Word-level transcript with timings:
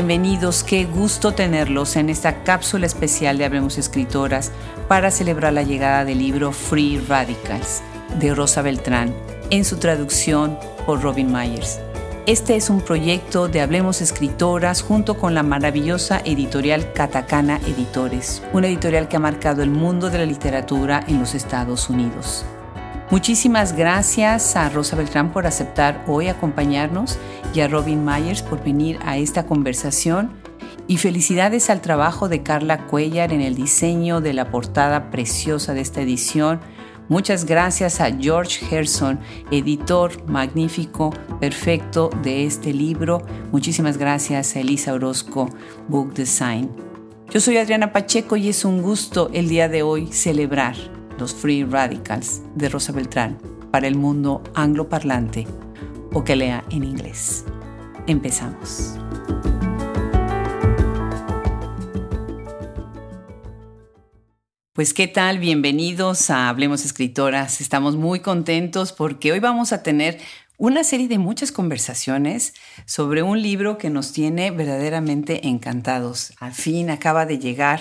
Bienvenidos, 0.00 0.64
qué 0.64 0.86
gusto 0.86 1.32
tenerlos 1.32 1.94
en 1.96 2.08
esta 2.08 2.42
cápsula 2.42 2.86
especial 2.86 3.36
de 3.36 3.44
Hablemos 3.44 3.76
Escritoras 3.76 4.50
para 4.88 5.10
celebrar 5.10 5.52
la 5.52 5.62
llegada 5.62 6.06
del 6.06 6.20
libro 6.20 6.52
Free 6.52 6.96
Radicals 7.06 7.82
de 8.18 8.34
Rosa 8.34 8.62
Beltrán, 8.62 9.14
en 9.50 9.62
su 9.62 9.76
traducción 9.76 10.58
por 10.86 11.02
Robin 11.02 11.30
Myers. 11.30 11.80
Este 12.24 12.56
es 12.56 12.70
un 12.70 12.80
proyecto 12.80 13.48
de 13.48 13.60
Hablemos 13.60 14.00
Escritoras 14.00 14.80
junto 14.80 15.18
con 15.18 15.34
la 15.34 15.42
maravillosa 15.42 16.22
editorial 16.24 16.94
Katakana 16.94 17.60
Editores, 17.66 18.42
una 18.54 18.68
editorial 18.68 19.06
que 19.06 19.16
ha 19.16 19.20
marcado 19.20 19.62
el 19.62 19.70
mundo 19.70 20.08
de 20.08 20.16
la 20.16 20.24
literatura 20.24 21.04
en 21.08 21.20
los 21.20 21.34
Estados 21.34 21.90
Unidos. 21.90 22.46
Muchísimas 23.10 23.72
gracias 23.72 24.54
a 24.54 24.68
Rosa 24.68 24.94
Beltrán 24.94 25.32
por 25.32 25.44
aceptar 25.44 26.04
hoy 26.06 26.28
acompañarnos 26.28 27.18
y 27.52 27.58
a 27.58 27.66
Robin 27.66 28.04
Myers 28.04 28.40
por 28.40 28.62
venir 28.62 29.00
a 29.02 29.18
esta 29.18 29.46
conversación. 29.46 30.30
Y 30.86 30.98
felicidades 30.98 31.70
al 31.70 31.80
trabajo 31.80 32.28
de 32.28 32.44
Carla 32.44 32.86
Cuellar 32.86 33.32
en 33.32 33.40
el 33.40 33.56
diseño 33.56 34.20
de 34.20 34.32
la 34.32 34.52
portada 34.52 35.10
preciosa 35.10 35.74
de 35.74 35.80
esta 35.80 36.02
edición. 36.02 36.60
Muchas 37.08 37.46
gracias 37.46 38.00
a 38.00 38.16
George 38.16 38.64
Gerson, 38.64 39.18
editor 39.50 40.24
magnífico, 40.28 41.12
perfecto 41.40 42.10
de 42.22 42.46
este 42.46 42.72
libro. 42.72 43.22
Muchísimas 43.50 43.98
gracias 43.98 44.54
a 44.54 44.60
Elisa 44.60 44.92
Orozco, 44.92 45.48
Book 45.88 46.14
Design. 46.14 46.70
Yo 47.28 47.40
soy 47.40 47.56
Adriana 47.56 47.92
Pacheco 47.92 48.36
y 48.36 48.48
es 48.48 48.64
un 48.64 48.82
gusto 48.82 49.30
el 49.32 49.48
día 49.48 49.68
de 49.68 49.82
hoy 49.82 50.12
celebrar 50.12 50.99
los 51.20 51.34
Free 51.34 51.64
Radicals 51.64 52.40
de 52.54 52.70
Rosa 52.70 52.92
Beltrán 52.92 53.38
para 53.70 53.86
el 53.86 53.94
mundo 53.94 54.42
angloparlante 54.54 55.46
o 56.12 56.24
que 56.24 56.34
lea 56.34 56.64
en 56.70 56.82
inglés. 56.82 57.44
Empezamos. 58.06 58.94
Pues 64.72 64.94
qué 64.94 65.06
tal, 65.06 65.38
bienvenidos 65.38 66.30
a 66.30 66.48
Hablemos 66.48 66.86
Escritoras. 66.86 67.60
Estamos 67.60 67.96
muy 67.96 68.20
contentos 68.20 68.92
porque 68.92 69.30
hoy 69.30 69.40
vamos 69.40 69.74
a 69.74 69.82
tener 69.82 70.18
una 70.56 70.84
serie 70.84 71.06
de 71.08 71.18
muchas 71.18 71.52
conversaciones 71.52 72.54
sobre 72.86 73.22
un 73.22 73.42
libro 73.42 73.76
que 73.76 73.90
nos 73.90 74.12
tiene 74.12 74.50
verdaderamente 74.50 75.48
encantados. 75.48 76.32
Al 76.40 76.54
fin 76.54 76.88
acaba 76.88 77.26
de 77.26 77.38
llegar 77.38 77.80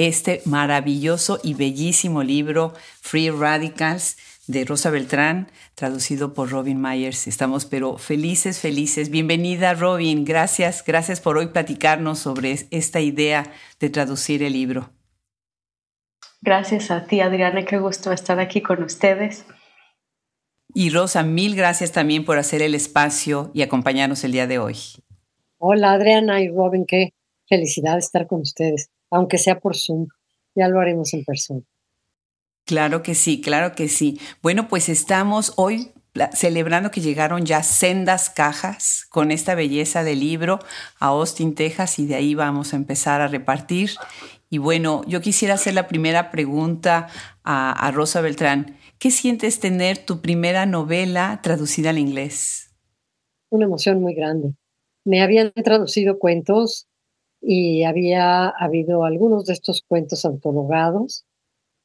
este 0.00 0.40
maravilloso 0.46 1.40
y 1.42 1.52
bellísimo 1.52 2.22
libro, 2.22 2.72
Free 3.02 3.28
Radicals, 3.28 4.16
de 4.46 4.64
Rosa 4.64 4.90
Beltrán, 4.90 5.52
traducido 5.74 6.32
por 6.32 6.50
Robin 6.50 6.80
Myers. 6.80 7.28
Estamos 7.28 7.66
pero 7.66 7.98
felices, 7.98 8.60
felices. 8.60 9.10
Bienvenida 9.10 9.74
Robin, 9.74 10.24
gracias, 10.24 10.82
gracias 10.86 11.20
por 11.20 11.36
hoy 11.36 11.48
platicarnos 11.48 12.18
sobre 12.18 12.56
esta 12.70 13.00
idea 13.00 13.52
de 13.78 13.90
traducir 13.90 14.42
el 14.42 14.54
libro. 14.54 14.88
Gracias 16.40 16.90
a 16.90 17.04
ti, 17.04 17.20
Adriana, 17.20 17.66
qué 17.66 17.76
gusto 17.76 18.10
estar 18.10 18.40
aquí 18.40 18.62
con 18.62 18.82
ustedes. 18.82 19.44
Y 20.72 20.88
Rosa, 20.88 21.22
mil 21.22 21.54
gracias 21.54 21.92
también 21.92 22.24
por 22.24 22.38
hacer 22.38 22.62
el 22.62 22.74
espacio 22.74 23.50
y 23.52 23.60
acompañarnos 23.60 24.24
el 24.24 24.32
día 24.32 24.46
de 24.46 24.58
hoy. 24.58 24.76
Hola, 25.58 25.92
Adriana 25.92 26.40
y 26.40 26.48
Robin, 26.48 26.86
qué 26.86 27.12
felicidad 27.46 27.98
estar 27.98 28.26
con 28.26 28.40
ustedes 28.40 28.88
aunque 29.10 29.38
sea 29.38 29.60
por 29.60 29.76
Zoom. 29.76 30.08
Ya 30.54 30.68
lo 30.68 30.80
haremos 30.80 31.12
en 31.14 31.24
persona. 31.24 31.62
Claro 32.64 33.02
que 33.02 33.14
sí, 33.14 33.40
claro 33.40 33.74
que 33.74 33.88
sí. 33.88 34.20
Bueno, 34.42 34.68
pues 34.68 34.88
estamos 34.88 35.52
hoy 35.56 35.92
celebrando 36.32 36.90
que 36.90 37.00
llegaron 37.00 37.46
ya 37.46 37.62
sendas 37.62 38.30
cajas 38.30 39.06
con 39.10 39.30
esta 39.30 39.54
belleza 39.54 40.02
de 40.02 40.16
libro 40.16 40.58
a 40.98 41.06
Austin, 41.06 41.54
Texas, 41.54 41.98
y 41.98 42.06
de 42.06 42.16
ahí 42.16 42.34
vamos 42.34 42.72
a 42.72 42.76
empezar 42.76 43.20
a 43.20 43.28
repartir. 43.28 43.90
Y 44.50 44.58
bueno, 44.58 45.02
yo 45.06 45.20
quisiera 45.20 45.54
hacer 45.54 45.74
la 45.74 45.86
primera 45.86 46.30
pregunta 46.30 47.08
a, 47.44 47.72
a 47.72 47.90
Rosa 47.92 48.20
Beltrán. 48.20 48.76
¿Qué 48.98 49.10
sientes 49.10 49.60
tener 49.60 49.98
tu 49.98 50.20
primera 50.20 50.66
novela 50.66 51.40
traducida 51.42 51.90
al 51.90 51.98
inglés? 51.98 52.74
Una 53.48 53.64
emoción 53.64 54.00
muy 54.00 54.14
grande. 54.14 54.54
Me 55.04 55.22
habían 55.22 55.52
traducido 55.52 56.18
cuentos 56.18 56.89
y 57.40 57.84
había 57.84 58.48
habido 58.48 59.04
algunos 59.04 59.46
de 59.46 59.54
estos 59.54 59.82
cuentos 59.86 60.24
antologados 60.24 61.24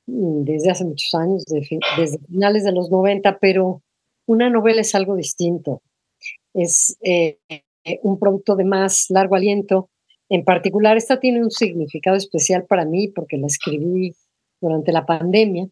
mm, 0.08 0.44
desde 0.44 0.72
hace 0.72 0.86
muchos 0.86 1.14
años, 1.16 1.44
desde 1.46 2.20
finales 2.20 2.64
de 2.64 2.72
los 2.72 2.90
90, 2.92 3.40
pero 3.40 3.82
una 4.26 4.50
novela 4.50 4.82
es 4.82 4.96
algo 4.96 5.16
distinto. 5.16 5.82
Es 6.54 6.98
eh, 7.02 7.40
un 8.02 8.20
producto 8.20 8.56
de 8.56 8.66
más 8.66 9.06
largo 9.10 9.36
aliento. 9.36 9.90
En 10.30 10.44
particular, 10.44 10.98
esta 10.98 11.20
tiene 11.20 11.44
un 11.44 11.52
significado 11.52 12.18
especial 12.18 12.66
para 12.66 12.86
mí 12.86 13.10
porque 13.10 13.38
la 13.38 13.48
escribí 13.48 14.16
durante 14.60 14.92
la 14.92 15.06
pandemia, 15.06 15.68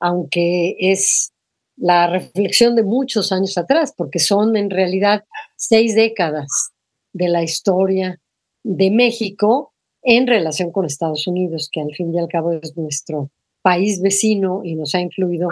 aunque 0.00 0.76
es 0.78 1.32
la 1.76 2.06
reflexión 2.06 2.76
de 2.76 2.82
muchos 2.82 3.32
años 3.32 3.56
atrás, 3.56 3.94
porque 3.96 4.18
son 4.18 4.56
en 4.56 4.68
realidad 4.68 5.24
seis 5.56 5.94
décadas 5.94 6.72
de 7.12 7.28
la 7.28 7.42
historia 7.42 8.20
de 8.62 8.90
México 8.90 9.72
en 10.02 10.26
relación 10.26 10.72
con 10.72 10.84
Estados 10.84 11.26
Unidos, 11.26 11.68
que 11.70 11.80
al 11.80 11.94
fin 11.94 12.14
y 12.14 12.18
al 12.18 12.28
cabo 12.28 12.52
es 12.52 12.76
nuestro 12.76 13.30
país 13.62 14.00
vecino 14.00 14.62
y 14.64 14.74
nos 14.74 14.94
ha 14.94 15.00
influido 15.00 15.48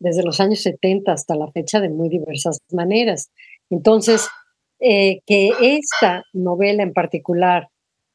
desde 0.00 0.24
los 0.24 0.40
años 0.40 0.60
70 0.62 1.12
hasta 1.12 1.36
la 1.36 1.50
fecha 1.52 1.80
de 1.80 1.88
muy 1.88 2.08
diversas 2.08 2.58
maneras. 2.72 3.30
Entonces, 3.70 4.28
eh, 4.80 5.20
que 5.26 5.52
esta 5.60 6.24
novela 6.32 6.82
en 6.82 6.92
particular 6.92 7.68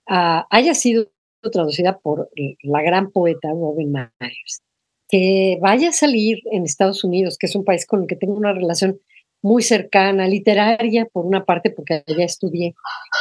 ah, 0.07 0.45
haya 0.49 0.73
sido 0.73 1.07
traducida 1.51 1.97
por 1.99 2.29
la 2.61 2.81
gran 2.81 3.11
poeta 3.11 3.49
Robin 3.49 3.91
Myers, 3.91 4.61
que 5.07 5.57
vaya 5.61 5.89
a 5.89 5.93
salir 5.93 6.39
en 6.51 6.65
Estados 6.65 7.03
Unidos, 7.03 7.37
que 7.37 7.47
es 7.47 7.55
un 7.55 7.63
país 7.63 7.87
con 7.87 8.01
el 8.01 8.07
que 8.07 8.17
tengo 8.17 8.33
una 8.33 8.53
relación 8.53 8.99
muy 9.41 9.63
cercana, 9.63 10.27
literaria, 10.27 11.05
por 11.05 11.25
una 11.25 11.45
parte 11.45 11.71
porque 11.71 12.03
allá 12.05 12.25
estudié 12.25 12.75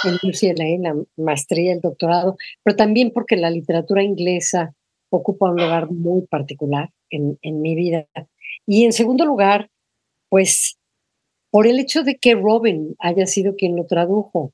en 0.05 0.15
UCLA, 0.15 0.79
la 0.81 0.97
maestría, 1.17 1.73
el 1.73 1.81
doctorado, 1.81 2.37
pero 2.62 2.77
también 2.77 3.12
porque 3.12 3.37
la 3.37 3.51
literatura 3.51 4.03
inglesa 4.03 4.75
ocupa 5.11 5.51
un 5.51 5.57
lugar 5.57 5.91
muy 5.91 6.27
particular 6.27 6.91
en, 7.11 7.39
en 7.43 7.61
mi 7.61 7.75
vida. 7.75 8.07
Y 8.67 8.84
en 8.84 8.93
segundo 8.93 9.25
lugar, 9.25 9.71
pues 10.28 10.78
por 11.51 11.67
el 11.67 11.78
hecho 11.78 12.03
de 12.03 12.17
que 12.17 12.34
Robin 12.34 12.95
haya 12.99 13.27
sido 13.27 13.55
quien 13.57 13.77
lo 13.77 13.87
tradujo, 13.87 14.53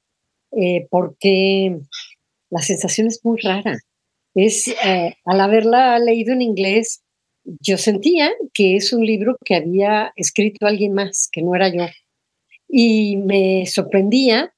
eh, 0.53 0.87
porque 0.91 1.79
la 2.51 2.61
sensación 2.61 3.09
es 3.09 3.25
muy 3.25 3.41
rara. 3.41 3.79
Es, 4.35 4.69
eh, 4.69 5.15
al 5.25 5.41
haberla 5.41 5.99
leído 5.99 6.33
en 6.33 6.43
inglés, 6.43 7.04
yo 7.45 7.77
sentía 7.79 8.31
que 8.53 8.77
es 8.77 8.93
un 8.93 9.05
libro 9.05 9.37
que 9.45 9.57
había 9.57 10.13
escrito 10.17 10.67
alguien 10.67 10.95
más, 10.95 11.29
que 11.31 11.43
no 11.43 11.55
era 11.55 11.69
yo. 11.69 11.87
Y 12.69 13.17
me 13.19 13.67
sorprendía 13.67 14.53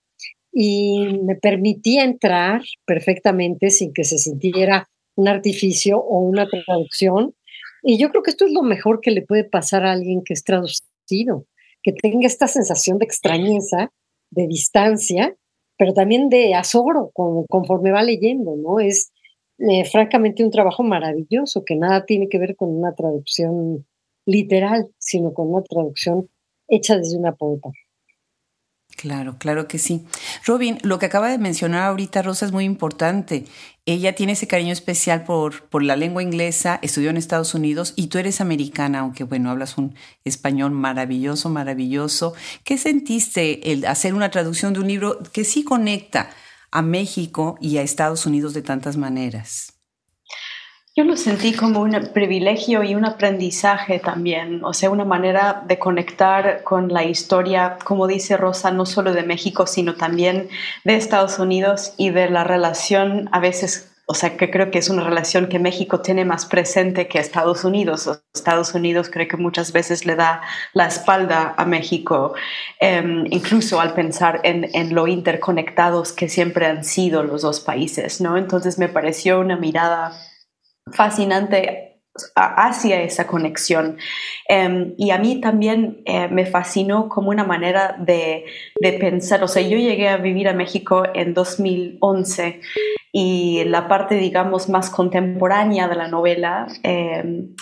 y 0.53 1.19
me 1.23 1.37
permitía 1.37 2.05
entrar 2.05 2.63
perfectamente 2.85 3.71
sin 3.71 3.93
que 3.93 4.05
se 4.05 4.19
sintiera 4.19 4.89
un 5.17 5.29
artificio 5.29 5.99
o 5.99 6.21
una 6.21 6.49
traducción. 6.49 7.35
Y 7.83 7.99
yo 7.99 8.11
creo 8.11 8.23
que 8.23 8.31
esto 8.31 8.47
es 8.47 8.53
lo 8.53 8.63
mejor 8.63 9.01
que 9.01 9.11
le 9.11 9.23
puede 9.23 9.45
pasar 9.45 9.85
a 9.85 9.93
alguien 9.93 10.23
que 10.25 10.35
es 10.35 10.45
traducido, 10.45 11.47
que 11.83 11.93
tenga 11.93 12.27
esta 12.27 12.47
sensación 12.47 12.99
de 12.99 13.05
extrañeza, 13.05 13.93
de 14.31 14.47
distancia, 14.47 15.37
pero 15.79 15.93
también 15.93 16.29
de 16.29 16.55
azoro 16.55 17.11
conforme 17.13 17.93
va 17.93 18.03
leyendo, 18.03 18.57
¿no? 18.57 18.81
Es, 18.81 19.13
eh, 19.59 19.85
francamente 19.85 20.45
un 20.45 20.51
trabajo 20.51 20.83
maravilloso 20.83 21.65
que 21.65 21.77
nada 21.77 22.05
tiene 22.05 22.29
que 22.29 22.39
ver 22.39 22.57
con 22.57 22.71
una 22.71 22.95
traducción 22.95 23.87
literal, 24.27 24.89
sino 24.99 25.33
con 25.33 25.53
una 25.53 25.63
traducción 25.63 26.29
hecha 26.69 26.97
desde 26.97 27.17
una 27.17 27.35
poeta. 27.35 27.71
Claro, 28.97 29.37
claro 29.39 29.69
que 29.69 29.79
sí. 29.79 30.07
Robin, 30.47 30.79
lo 30.83 30.99
que 30.99 31.07
acaba 31.07 31.31
de 31.31 31.37
mencionar 31.37 31.83
ahorita 31.83 32.23
Rosa 32.23 32.47
es 32.47 32.53
muy 32.53 32.65
importante. 32.65 33.45
Ella 33.85 34.15
tiene 34.15 34.33
ese 34.33 34.47
cariño 34.47 34.73
especial 34.73 35.25
por, 35.25 35.69
por 35.69 35.83
la 35.83 35.97
lengua 35.97 36.23
inglesa, 36.23 36.79
estudió 36.81 37.11
en 37.11 37.19
Estados 37.19 37.55
Unidos 37.55 37.93
y 37.95 38.07
tú 38.07 38.17
eres 38.17 38.41
americana, 38.41 39.01
aunque 39.01 39.25
bueno, 39.25 39.51
hablas 39.51 39.77
un 39.77 39.95
español 40.25 40.71
maravilloso, 40.71 41.51
maravilloso. 41.51 42.33
¿Qué 42.65 42.79
sentiste 42.79 43.71
el 43.71 43.85
hacer 43.85 44.15
una 44.15 44.31
traducción 44.31 44.73
de 44.73 44.81
un 44.81 44.89
libro 44.89 45.19
que 45.31 45.45
sí 45.45 45.63
conecta 45.63 46.31
a 46.71 46.83
México 46.83 47.57
y 47.61 47.79
a 47.79 47.83
Estados 47.83 48.27
Unidos 48.27 48.55
de 48.55 48.63
tantas 48.63 48.97
maneras? 48.97 49.73
Yo 50.99 51.05
lo 51.05 51.15
sentí 51.19 51.53
como 51.53 51.81
un 51.81 51.93
privilegio 52.15 52.83
y 52.83 52.95
un 52.95 53.05
aprendizaje 53.05 53.99
también, 53.99 54.65
o 54.65 54.73
sea, 54.73 54.89
una 54.89 55.05
manera 55.05 55.63
de 55.67 55.79
conectar 55.79 56.63
con 56.63 56.89
la 56.89 57.05
historia, 57.05 57.77
como 57.85 58.07
dice 58.07 58.39
Rosa, 58.39 58.71
no 58.71 58.87
solo 58.87 59.13
de 59.13 59.23
México, 59.23 59.67
sino 59.67 59.95
también 59.95 60.49
de 60.85 60.97
Estados 60.97 61.39
Unidos 61.39 61.93
y 61.99 62.09
de 62.09 62.31
la 62.31 62.45
relación 62.45 63.29
a 63.31 63.41
veces 63.41 63.91
o 64.09 64.15
sea, 64.15 64.37
que 64.37 64.51
creo 64.51 64.71
que 64.71 64.79
es 64.79 64.89
una 64.89 65.03
relación 65.03 65.49
que 65.49 65.59
México 65.59 66.01
tiene 66.01 66.25
más 66.25 66.47
presente 66.47 67.09
que 67.09 67.19
Estados 67.19 67.65
Unidos. 67.65 68.23
Estados 68.33 68.73
Unidos 68.73 69.11
creo 69.13 69.27
que 69.27 69.37
muchas 69.37 69.73
veces 69.73 70.07
le 70.07 70.15
da 70.15 70.43
la 70.75 70.87
espalda 70.87 71.55
a 71.57 71.65
México, 71.65 72.35
em, 72.79 73.27
incluso 73.31 73.81
al 73.81 73.95
pensar 73.95 74.41
en, 74.45 74.71
en, 74.75 74.95
lo 74.95 75.09
interconectados 75.09 76.13
que 76.13 76.29
siempre 76.29 76.67
han 76.67 76.85
sido 76.85 77.25
los 77.25 77.43
dos 77.43 77.61
países, 77.61 78.21
¿no? 78.21 78.37
Entonces 78.37 78.79
me 78.79 78.89
pareció 78.89 79.41
una 79.41 79.57
mirada 79.57 80.13
fascinante 80.93 81.87
hacia 82.35 83.03
esa 83.03 83.27
conexión. 83.27 83.99
Em, 84.49 84.95
y 84.97 85.11
a 85.11 85.19
mí 85.19 85.41
también 85.41 86.03
eh, 86.07 86.29
me 86.29 86.47
fascinó 86.47 87.09
como 87.09 87.31
una 87.31 87.45
manera 87.45 87.97
de, 87.99 88.45
de, 88.81 88.93
pensar, 88.95 89.43
o 89.43 89.49
sea, 89.49 89.63
yo 89.63 89.77
llegué 89.79 90.09
a 90.09 90.17
vivir 90.17 90.49
a 90.49 90.53
México 90.55 91.05
en 91.13 91.35
2011 91.35 92.61
y 93.13 93.65
la 93.65 93.89
parte, 93.89 94.17
digamos, 94.17 94.69
más 94.69 94.91
contemporánea 94.91 95.89
de 95.89 95.95
la 95.97 96.09
novela 96.09 96.67
em, 96.83 97.55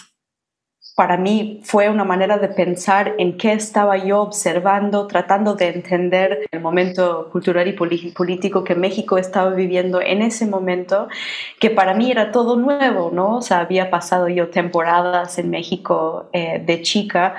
para 0.94 1.16
mí 1.16 1.60
fue 1.64 1.90
una 1.90 2.04
manera 2.04 2.38
de 2.38 2.48
pensar 2.48 3.14
en 3.18 3.36
qué 3.36 3.52
estaba 3.52 3.96
yo 3.96 4.20
observando, 4.20 5.08
tratando 5.08 5.54
de 5.54 5.70
entender 5.70 6.46
el 6.52 6.60
momento 6.60 7.30
cultural 7.32 7.66
y 7.66 7.72
político 7.72 8.62
que 8.62 8.76
México 8.76 9.18
estaba 9.18 9.50
viviendo 9.50 10.00
en 10.00 10.22
ese 10.22 10.46
momento, 10.46 11.08
que 11.58 11.70
para 11.70 11.94
mí 11.94 12.12
era 12.12 12.30
todo 12.30 12.54
nuevo, 12.56 13.10
¿no? 13.12 13.38
O 13.38 13.42
sea, 13.42 13.60
había 13.60 13.90
pasado 13.90 14.28
yo 14.28 14.50
temporadas 14.50 15.36
en 15.38 15.50
México 15.50 16.28
eh, 16.32 16.62
de 16.64 16.82
chica, 16.82 17.34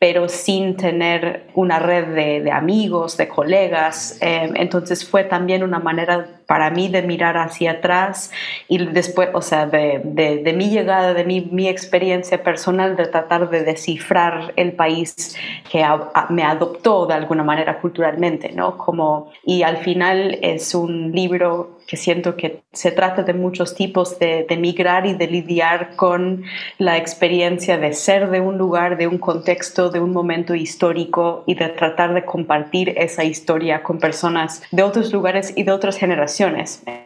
pero 0.00 0.28
sin 0.28 0.76
tener 0.76 1.46
una 1.54 1.78
red 1.78 2.42
de, 2.42 2.50
amigos, 2.50 3.16
de 3.16 3.28
colegas. 3.28 4.18
Eh, 4.20 4.50
entonces 4.56 5.08
fue 5.08 5.22
también 5.22 5.62
una 5.62 5.78
manera 5.78 6.35
para 6.46 6.70
mí 6.70 6.88
de 6.88 7.02
mirar 7.02 7.36
hacia 7.36 7.72
atrás 7.72 8.30
y 8.68 8.78
después, 8.86 9.30
o 9.32 9.42
sea, 9.42 9.66
de, 9.66 10.00
de, 10.04 10.52
mi 10.52 10.70
llegada, 10.70 11.12
de 11.12 11.24
mi, 11.24 11.40
mi, 11.40 11.68
experiencia 11.68 12.42
personal, 12.42 12.96
de 12.96 13.06
tratar 13.06 13.50
de 13.50 13.64
descifrar 13.64 14.52
el 14.56 14.72
país 14.72 15.36
que 15.70 15.84
me 16.30 16.44
adoptó 16.44 17.06
de 17.06 17.14
alguna 17.14 17.42
manera 17.42 17.80
culturalmente, 17.80 18.52
¿no? 18.52 18.78
Como, 18.78 19.32
y 19.44 19.62
al 19.62 19.78
final 19.78 20.38
es 20.42 20.74
un 20.74 21.12
libro 21.12 21.78
que 21.86 21.96
siento 21.96 22.36
que 22.36 22.62
se 22.72 22.90
trata 22.90 23.22
de 23.22 23.32
muchos 23.32 23.74
tipos 23.74 24.18
de, 24.18 24.44
de, 24.48 24.56
migrar 24.56 25.06
y 25.06 25.14
de 25.14 25.28
lidiar 25.28 25.94
con 25.94 26.42
la 26.78 26.96
experiencia 26.96 27.78
de 27.78 27.92
ser 27.92 28.28
de 28.30 28.40
un 28.40 28.58
lugar, 28.58 28.96
de 28.96 29.06
un 29.06 29.18
contexto, 29.18 29.90
de 29.90 30.00
un 30.00 30.12
momento 30.12 30.56
histórico 30.56 31.44
y 31.46 31.54
de 31.54 31.68
tratar 31.68 32.12
de 32.12 32.24
compartir 32.24 32.94
esa 32.96 33.22
historia 33.22 33.84
con 33.84 33.98
personas 33.98 34.62
de 34.72 34.82
otros 34.82 35.12
lugares 35.12 35.52
y 35.54 35.62
de 35.62 35.70
otras 35.70 35.96
generaciones 35.96 36.35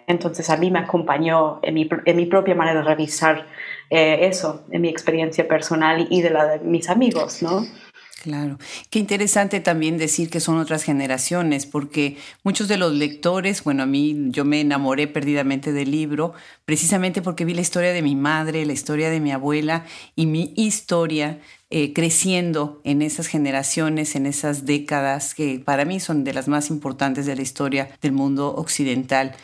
entonces 0.06 0.50
a 0.50 0.56
mí 0.56 0.70
me 0.70 0.80
acompañó 0.80 1.60
en 1.62 1.74
mi, 1.74 1.88
en 2.04 2.16
mi 2.16 2.26
propia 2.26 2.54
manera 2.54 2.80
de 2.80 2.86
revisar 2.86 3.46
eh, 3.90 4.26
eso, 4.26 4.64
en 4.70 4.82
mi 4.82 4.88
experiencia 4.88 5.46
personal 5.46 6.06
y 6.10 6.22
de 6.22 6.30
la 6.30 6.46
de 6.46 6.58
mis 6.60 6.88
amigos, 6.88 7.42
¿no? 7.42 7.66
Claro. 8.22 8.58
Qué 8.90 8.98
interesante 8.98 9.60
también 9.60 9.96
decir 9.96 10.28
que 10.28 10.40
son 10.40 10.58
otras 10.58 10.84
generaciones, 10.84 11.64
porque 11.64 12.18
muchos 12.44 12.68
de 12.68 12.76
los 12.76 12.92
lectores, 12.92 13.64
bueno, 13.64 13.82
a 13.82 13.86
mí 13.86 14.14
yo 14.28 14.44
me 14.44 14.60
enamoré 14.60 15.06
perdidamente 15.08 15.72
del 15.72 15.90
libro, 15.90 16.34
precisamente 16.66 17.22
porque 17.22 17.46
vi 17.46 17.54
la 17.54 17.62
historia 17.62 17.94
de 17.94 18.02
mi 18.02 18.16
madre, 18.16 18.66
la 18.66 18.74
historia 18.74 19.08
de 19.08 19.20
mi 19.20 19.32
abuela 19.32 19.86
y 20.16 20.26
mi 20.26 20.52
historia 20.56 21.40
eh, 21.70 21.92
creciendo 21.92 22.80
en 22.82 23.00
esas 23.00 23.28
generaciones, 23.28 24.16
en 24.16 24.26
esas 24.26 24.66
décadas 24.66 25.34
que 25.34 25.60
para 25.60 25.84
mí 25.84 26.00
son 26.00 26.24
de 26.24 26.34
las 26.34 26.48
más 26.48 26.68
importantes 26.68 27.26
de 27.26 27.36
la 27.36 27.42
historia 27.42 27.88
del 28.02 28.10
mundo 28.10 28.54
occidental. 28.56 29.36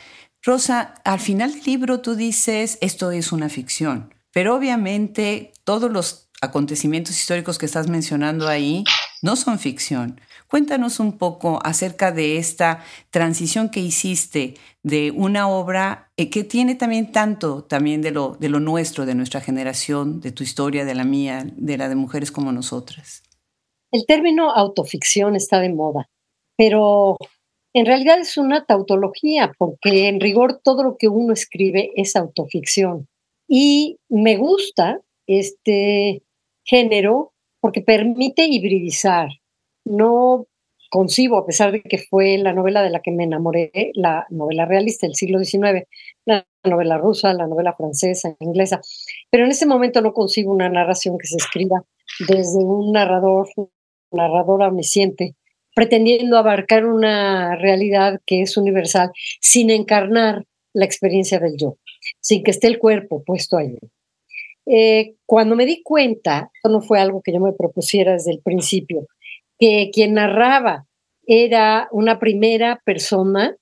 Rosa, 0.43 0.95
al 1.05 1.21
final 1.21 1.53
del 1.53 1.63
libro 1.63 2.01
tú 2.01 2.17
dices, 2.17 2.79
esto 2.81 3.13
es 3.13 3.31
una 3.31 3.49
ficción, 3.49 4.13
pero 4.33 4.57
obviamente 4.57 5.53
todos 5.65 5.91
los 5.91 6.29
acontecimientos 6.41 7.19
históricos 7.19 7.59
que 7.59 7.67
estás 7.67 7.89
mencionando 7.89 8.49
ahí 8.49 8.85
no 9.23 9.37
son 9.37 9.59
ficción. 9.59 10.21
Cuéntanos 10.49 11.01
un 11.01 11.19
poco 11.19 11.59
acerca 11.65 12.13
de 12.13 12.37
esta 12.37 12.85
transición 13.11 13.69
que 13.69 13.81
hiciste 13.81 14.55
de 14.83 15.11
una 15.11 15.49
obra 15.49 16.13
eh, 16.17 16.31
que 16.31 16.45
tiene 16.45 16.75
también 16.77 17.11
tanto 17.11 17.65
también 17.65 18.03
de 18.03 18.13
lo, 18.13 18.37
de 18.39 18.49
lo 18.49 18.61
nuestro, 18.61 19.07
de 19.07 19.15
nuestra 19.15 19.41
generación, 19.41 20.21
de 20.21 20.33
tu 20.33 20.45
historia, 20.45 20.85
de 20.85 20.95
la 20.95 21.05
mía, 21.05 21.45
de 21.57 21.79
la 21.79 21.89
de 21.89 21.97
mujeres 21.97 22.31
como 22.31 22.53
nosotras. 22.53 23.23
El 23.91 24.07
término 24.07 24.51
autoficción 24.51 25.37
está 25.37 25.61
de 25.61 25.73
moda, 25.73 26.09
pero 26.57 27.17
en 27.75 27.87
realidad 27.87 28.19
es 28.21 28.37
una 28.37 28.65
tautología, 28.65 29.53
porque 29.59 30.09
en 30.09 30.21
rigor 30.21 30.61
todo 30.63 30.83
lo 30.83 30.97
que 30.97 31.09
uno 31.09 31.33
escribe 31.33 31.93
es 31.97 32.17
autoficción. 32.17 33.09
Y 33.49 33.99
me 34.09 34.37
gusta 34.37 35.01
este, 35.27 36.23
género 36.65 37.33
porque 37.61 37.81
permite 37.81 38.47
hibridizar. 38.47 39.29
No 39.87 40.47
concibo, 40.91 41.39
a 41.39 41.47
pesar 41.47 41.73
de 41.73 41.83
que 41.83 41.99
fue 41.99 42.39
la 42.39 42.53
novela 42.53 42.83
de 42.83 42.91
la 42.91 43.01
que 43.01 43.13
me 43.13 43.25
enamoré, 43.25 43.71
la 43.95 44.27
novela 44.31 44.67
realista 44.67 45.07
del 45.07 45.15
siglo 45.15 45.39
XIX, 45.39 45.87
la 46.25 46.47
novela 46.65 46.99
rusa, 46.99 47.33
la 47.35 47.47
novela 47.47 47.75
francesa, 47.75 48.35
inglesa, 48.41 48.81
pero 49.31 49.45
en 49.45 49.51
ese 49.51 49.67
momento 49.67 50.01
no 50.01 50.13
concibo 50.13 50.53
una 50.53 50.69
narración 50.69 51.19
que 51.19 51.27
se 51.27 51.37
escriba 51.37 51.85
desde 52.29 52.59
un 52.59 52.93
narrador, 52.93 53.49
narradora 54.11 54.69
omnisciente, 54.69 55.37
pretendiendo 55.75 56.37
abarcar 56.37 56.85
una 56.85 57.55
realidad 57.57 58.21
que 58.27 58.43
es 58.43 58.57
universal 58.57 59.13
sin 59.41 59.71
encarnar 59.71 60.45
la 60.73 60.85
experiencia 60.85 61.39
del 61.39 61.57
yo, 61.57 61.77
sin 62.21 62.43
que 62.43 62.51
esté 62.51 62.67
el 62.67 62.79
cuerpo 62.79 63.23
puesto 63.25 63.57
ahí. 63.57 63.79
Eh, 64.67 65.15
cuando 65.27 65.55
me 65.55 65.65
di 65.65 65.83
cuenta, 65.83 66.51
esto 66.53 66.69
no 66.69 66.81
fue 66.81 66.99
algo 66.99 67.23
que 67.23 67.33
yo 67.33 67.41
me 67.41 67.53
propusiera 67.53 68.13
desde 68.13 68.33
el 68.33 68.41
principio, 68.41 69.07
que 69.59 69.91
quien 69.93 70.15
narraba 70.15 70.87
era 71.27 71.89
una 71.91 72.19
primera 72.19 72.81
persona 72.85 73.57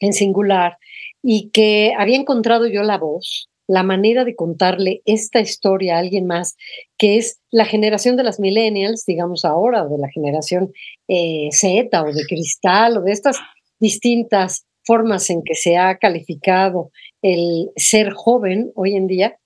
en 0.00 0.12
singular 0.12 0.78
y 1.22 1.50
que 1.50 1.92
había 1.96 2.16
encontrado 2.16 2.66
yo 2.66 2.82
la 2.82 2.98
voz, 2.98 3.48
la 3.68 3.82
manera 3.82 4.24
de 4.24 4.34
contarle 4.34 5.02
esta 5.04 5.40
historia 5.40 5.96
a 5.96 5.98
alguien 6.00 6.26
más, 6.26 6.56
que 6.98 7.18
es 7.18 7.38
la 7.50 7.64
generación 7.64 8.16
de 8.16 8.24
las 8.24 8.40
millennials, 8.40 9.04
digamos 9.06 9.44
ahora, 9.44 9.86
de 9.86 9.98
la 9.98 10.08
generación 10.08 10.72
eh, 11.06 11.50
Z 11.52 12.02
o 12.02 12.12
de 12.12 12.24
cristal, 12.26 12.96
o 12.96 13.02
de 13.02 13.12
estas 13.12 13.38
distintas 13.78 14.64
formas 14.84 15.30
en 15.30 15.42
que 15.44 15.54
se 15.54 15.76
ha 15.76 15.98
calificado 15.98 16.90
el 17.22 17.70
ser 17.76 18.10
joven 18.12 18.72
hoy 18.74 18.96
en 18.96 19.06
día, 19.06 19.38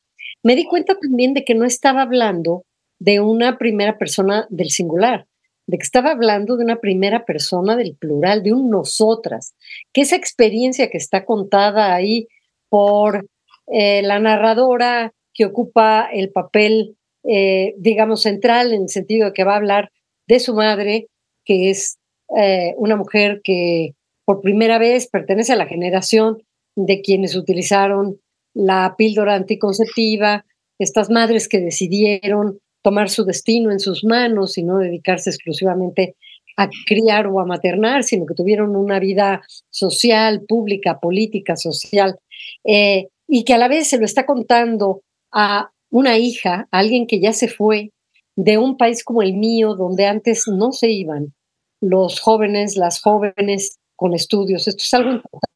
me 0.43 0.57
di 0.57 0.65
cuenta 0.65 0.95
también 0.99 1.35
de 1.35 1.45
que 1.45 1.55
no 1.55 1.67
estaba 1.67 2.03
hablando 2.03 2.65
de 2.99 3.21
una 3.21 3.59
primera 3.59 3.99
persona 3.99 4.47
del 4.49 4.71
singular, 4.71 5.27
de 5.67 5.79
que 5.79 5.83
estaba 5.83 6.11
hablando 6.11 6.57
de 6.57 6.65
una 6.65 6.81
primera 6.81 7.25
persona 7.25 7.77
del 7.77 7.97
plural, 7.97 8.43
de 8.43 8.53
un 8.53 8.71
nosotras, 8.71 9.55
que 9.93 10.03
esa 10.03 10.17
experiencia 10.17 10.91
que 10.91 10.99
está 10.99 11.25
contada 11.25 11.95
ahí 11.95 12.29
por 12.69 13.27
eh, 13.67 14.03
la 14.03 14.19
narradora 14.19 15.13
que 15.33 15.47
ocupa 15.47 16.09
el 16.13 16.31
papel, 16.31 16.97
eh, 17.25 17.75
digamos, 17.79 18.23
central 18.23 18.73
en 18.73 18.83
el 18.83 18.89
sentido 18.89 19.27
de 19.27 19.33
que 19.33 19.45
va 19.45 19.55
a 19.55 19.59
hablar 19.59 19.91
de 20.27 20.41
su 20.41 20.55
madre, 20.55 21.09
que 21.45 21.71
es 21.71 21.99
eh, 22.37 22.75
una 22.77 22.97
mujer 22.97 23.41
que 23.43 23.95
por 24.25 24.41
primera 24.41 24.79
vez 24.79 25.09
pertenece 25.09 25.53
a 25.53 25.57
la 25.57 25.67
generación 25.67 26.43
de 26.77 27.01
quienes 27.03 27.37
utilizaron 27.37 28.21
la 28.55 28.95
píldora 28.97 29.35
anticonceptiva, 29.35 30.45
estas 30.79 31.11
madres 31.11 31.49
que 31.49 31.61
decidieron 31.61 32.59
tomar 32.85 33.09
su 33.09 33.25
destino 33.25 33.73
en 33.73 33.81
sus 33.81 34.05
manos 34.05 34.59
y 34.59 34.63
no 34.63 34.77
dedicarse 34.77 35.31
exclusivamente 35.31 36.17
a 36.59 36.69
criar 36.87 37.27
o 37.27 37.41
a 37.41 37.47
maternar, 37.47 38.05
sino 38.05 38.27
que 38.27 38.35
tuvieron 38.35 38.77
una 38.77 39.01
vida 39.01 39.43
social, 39.71 40.43
pública, 40.47 41.01
política, 41.01 41.57
social, 41.57 42.19
eh, 42.63 43.09
y 43.27 43.45
que 43.45 43.55
a 43.55 43.59
la 43.59 43.69
vez 43.69 43.89
se 43.89 43.99
lo 43.99 44.05
está 44.05 44.27
contando 44.27 45.01
a 45.33 45.71
una 45.91 46.19
hija, 46.19 46.69
a 46.71 46.79
alguien 46.79 47.07
que 47.07 47.21
ya 47.21 47.33
se 47.33 47.49
fue 47.49 47.91
de 48.37 48.59
un 48.59 48.77
país 48.77 49.03
como 49.03 49.23
el 49.23 49.33
mío, 49.33 49.75
donde 49.77 50.07
antes 50.07 50.45
no 50.47 50.71
se 50.73 50.91
iban 50.91 51.33
los 51.81 52.21
jóvenes, 52.21 52.77
las 52.77 53.01
jóvenes 53.01 53.79
con 53.97 54.13
estudios. 54.13 54.69
Esto 54.69 54.83
es 54.83 54.95
algo 54.95 55.11
importante 55.11 55.55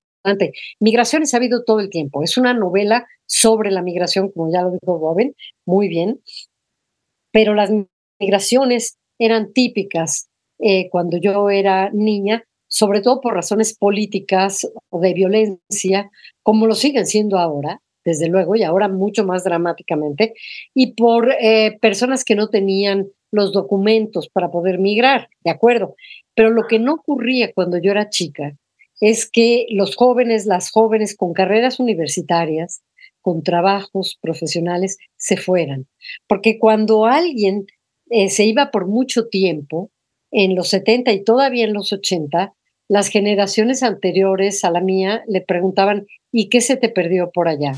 Migraciones 0.80 1.32
ha 1.32 1.38
habido 1.38 1.64
todo 1.64 1.80
el 1.80 1.90
tiempo. 1.90 2.22
Es 2.22 2.36
una 2.36 2.54
novela 2.54 3.06
sobre 3.26 3.70
la 3.70 3.82
migración, 3.82 4.30
como 4.30 4.52
ya 4.52 4.62
lo 4.62 4.70
dijo 4.70 4.98
Robin, 4.98 5.34
muy 5.64 5.88
bien. 5.88 6.20
Pero 7.32 7.54
las 7.54 7.70
migraciones 8.20 8.98
eran 9.18 9.52
típicas 9.52 10.28
eh, 10.58 10.88
cuando 10.90 11.18
yo 11.18 11.50
era 11.50 11.90
niña, 11.90 12.44
sobre 12.68 13.00
todo 13.00 13.20
por 13.20 13.34
razones 13.34 13.76
políticas 13.76 14.70
o 14.90 15.00
de 15.00 15.14
violencia, 15.14 16.10
como 16.42 16.66
lo 16.66 16.74
siguen 16.74 17.06
siendo 17.06 17.38
ahora, 17.38 17.80
desde 18.04 18.28
luego, 18.28 18.56
y 18.56 18.62
ahora 18.62 18.88
mucho 18.88 19.24
más 19.24 19.44
dramáticamente, 19.44 20.34
y 20.74 20.94
por 20.94 21.30
eh, 21.40 21.78
personas 21.80 22.24
que 22.24 22.34
no 22.34 22.48
tenían 22.48 23.08
los 23.30 23.52
documentos 23.52 24.28
para 24.28 24.50
poder 24.50 24.78
migrar, 24.78 25.28
de 25.44 25.50
acuerdo. 25.50 25.94
Pero 26.34 26.50
lo 26.50 26.66
que 26.66 26.78
no 26.78 26.94
ocurría 26.94 27.52
cuando 27.52 27.78
yo 27.78 27.90
era 27.90 28.08
chica 28.08 28.56
es 29.00 29.30
que 29.30 29.66
los 29.70 29.94
jóvenes, 29.96 30.46
las 30.46 30.70
jóvenes 30.70 31.16
con 31.16 31.32
carreras 31.32 31.78
universitarias, 31.78 32.82
con 33.28 33.42
trabajos 33.42 34.18
profesionales, 34.22 34.96
se 35.18 35.36
fueran. 35.36 35.86
Porque 36.26 36.58
cuando 36.58 37.04
alguien 37.04 37.66
eh, 38.08 38.30
se 38.30 38.46
iba 38.46 38.70
por 38.70 38.86
mucho 38.86 39.28
tiempo, 39.28 39.90
en 40.30 40.54
los 40.54 40.68
70 40.68 41.12
y 41.12 41.24
todavía 41.24 41.66
en 41.66 41.74
los 41.74 41.92
80, 41.92 42.54
las 42.88 43.08
generaciones 43.08 43.82
anteriores 43.82 44.64
a 44.64 44.70
la 44.70 44.80
mía 44.80 45.24
le 45.28 45.42
preguntaban, 45.42 46.06
¿y 46.32 46.48
qué 46.48 46.62
se 46.62 46.78
te 46.78 46.88
perdió 46.88 47.30
por 47.30 47.48
allá? 47.48 47.72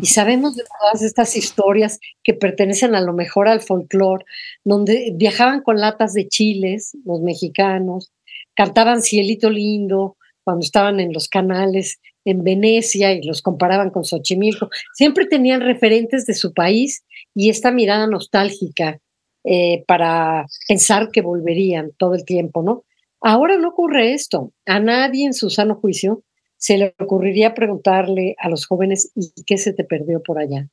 Y 0.00 0.06
sabemos 0.06 0.56
de 0.56 0.64
todas 0.80 1.02
estas 1.02 1.36
historias 1.36 2.00
que 2.24 2.32
pertenecen 2.32 2.94
a 2.94 3.02
lo 3.02 3.12
mejor 3.12 3.48
al 3.48 3.60
folclore, 3.60 4.24
donde 4.64 5.12
viajaban 5.14 5.60
con 5.60 5.80
latas 5.80 6.14
de 6.14 6.28
chiles, 6.28 6.96
los 7.04 7.20
mexicanos, 7.20 8.10
cantaban 8.54 9.02
Cielito 9.02 9.50
Lindo 9.50 10.16
cuando 10.44 10.64
estaban 10.64 10.98
en 10.98 11.12
los 11.12 11.28
canales 11.28 12.00
en 12.24 12.44
Venecia 12.44 13.12
y 13.12 13.22
los 13.22 13.42
comparaban 13.42 13.90
con 13.90 14.04
Xochimilco. 14.04 14.70
Siempre 14.94 15.26
tenían 15.26 15.60
referentes 15.60 16.26
de 16.26 16.34
su 16.34 16.52
país 16.52 17.04
y 17.34 17.50
esta 17.50 17.70
mirada 17.70 18.06
nostálgica 18.06 19.00
eh, 19.44 19.84
para 19.86 20.46
pensar 20.68 21.10
que 21.10 21.20
volverían 21.20 21.90
todo 21.98 22.14
el 22.14 22.24
tiempo, 22.24 22.62
¿no? 22.62 22.84
Ahora 23.20 23.56
no 23.56 23.68
ocurre 23.68 24.14
esto. 24.14 24.52
A 24.66 24.80
nadie 24.80 25.26
en 25.26 25.34
su 25.34 25.50
sano 25.50 25.76
juicio 25.76 26.22
se 26.56 26.78
le 26.78 26.94
ocurriría 26.98 27.54
preguntarle 27.54 28.36
a 28.38 28.48
los 28.48 28.66
jóvenes 28.66 29.10
¿y 29.14 29.32
qué 29.44 29.58
se 29.58 29.72
te 29.72 29.84
perdió 29.84 30.22
por 30.22 30.38
allá? 30.38 30.68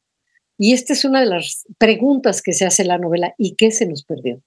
Y 0.58 0.74
esta 0.74 0.94
es 0.94 1.06
una 1.06 1.22
de 1.22 1.28
las 1.28 1.66
preguntas 1.78 2.42
que 2.42 2.54
se 2.54 2.66
hace 2.66 2.84
en 2.84 2.90
la 2.90 2.98
novela 2.98 3.34
¿y 3.38 3.56
qué 3.56 3.72
se 3.72 3.88
nos 3.88 4.04
perdió? 4.04 4.42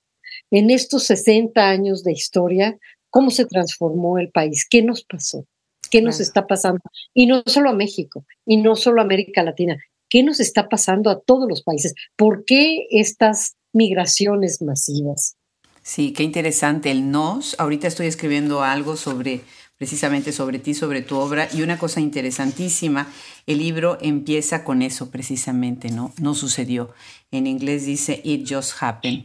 En 0.50 0.70
estos 0.70 1.04
60 1.04 1.68
años 1.68 2.04
de 2.04 2.12
historia, 2.12 2.78
¿cómo 3.10 3.30
se 3.30 3.46
transformó 3.46 4.18
el 4.18 4.30
país? 4.30 4.66
¿Qué 4.68 4.82
nos 4.82 5.04
pasó? 5.04 5.46
¿Qué 5.92 6.00
nos 6.00 6.20
está 6.20 6.46
pasando? 6.46 6.80
Y 7.12 7.26
no 7.26 7.42
solo 7.44 7.68
a 7.68 7.74
México, 7.74 8.24
y 8.46 8.56
no 8.56 8.76
solo 8.76 9.02
a 9.02 9.04
América 9.04 9.42
Latina, 9.42 9.76
¿qué 10.08 10.22
nos 10.22 10.40
está 10.40 10.70
pasando 10.70 11.10
a 11.10 11.20
todos 11.20 11.46
los 11.46 11.62
países? 11.62 11.94
¿Por 12.16 12.46
qué 12.46 12.86
estas 12.90 13.56
migraciones 13.74 14.62
masivas? 14.62 15.36
Sí, 15.82 16.14
qué 16.14 16.22
interesante 16.22 16.90
el 16.90 17.10
nos. 17.10 17.56
Ahorita 17.58 17.88
estoy 17.88 18.06
escribiendo 18.06 18.62
algo 18.62 18.96
sobre 18.96 19.42
precisamente 19.82 20.30
sobre 20.30 20.60
ti, 20.60 20.74
sobre 20.74 21.02
tu 21.02 21.16
obra. 21.16 21.48
Y 21.52 21.62
una 21.62 21.76
cosa 21.76 22.00
interesantísima, 22.00 23.08
el 23.48 23.58
libro 23.58 23.98
empieza 24.00 24.62
con 24.62 24.80
eso 24.80 25.10
precisamente, 25.10 25.90
¿no? 25.90 26.14
No 26.20 26.36
sucedió. 26.36 26.94
En 27.32 27.48
inglés 27.48 27.84
dice 27.84 28.20
It 28.22 28.46
Just 28.48 28.74
Happened. 28.80 29.24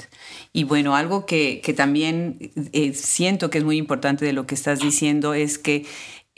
Y 0.54 0.64
bueno, 0.64 0.96
algo 0.96 1.28
que, 1.28 1.62
también 1.78 2.40
eh, 2.74 2.96
siento 2.96 3.52
que 3.52 3.60
es 3.60 3.64
muy 3.64 3.78
importante 3.78 4.26
de 4.26 4.34
lo 4.34 4.48
que 4.48 4.56
estás 4.56 4.80
diciendo 4.80 5.36
es 5.36 5.60
que 5.60 5.86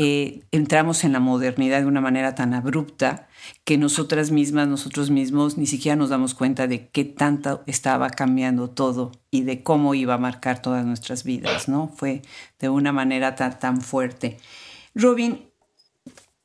eh, 0.02 0.44
entramos 0.54 1.04
en 1.04 1.12
la 1.12 1.20
modernidad 1.20 1.82
de 1.82 1.86
una 1.86 2.00
manera 2.00 2.34
tan 2.34 2.54
abrupta 2.54 3.28
que 3.66 3.78
nosotras 3.78 4.32
mismas, 4.32 4.66
nosotros 4.66 5.10
mismos, 5.10 5.58
ni 5.58 5.66
siquiera 5.66 5.98
nos 5.98 6.08
damos 6.08 6.34
cuenta 6.34 6.68
de 6.68 6.88
qué 6.88 7.04
tanto 7.04 7.64
estaba 7.68 8.10
cambiando 8.10 8.70
todo 8.70 9.12
y 9.30 9.42
de 9.42 9.62
cómo 9.62 9.96
iba 9.96 10.14
a 10.14 10.18
marcar 10.18 10.62
todas 10.62 10.86
nuestras 10.86 11.26
vidas, 11.26 11.68
¿no? 11.68 11.92
Fue 11.94 12.22
de 12.60 12.70
una 12.70 12.94
manera 12.94 13.36
tan, 13.36 13.60
tan 13.60 13.82
fuerte. 13.82 14.38
Robin, 14.96 15.50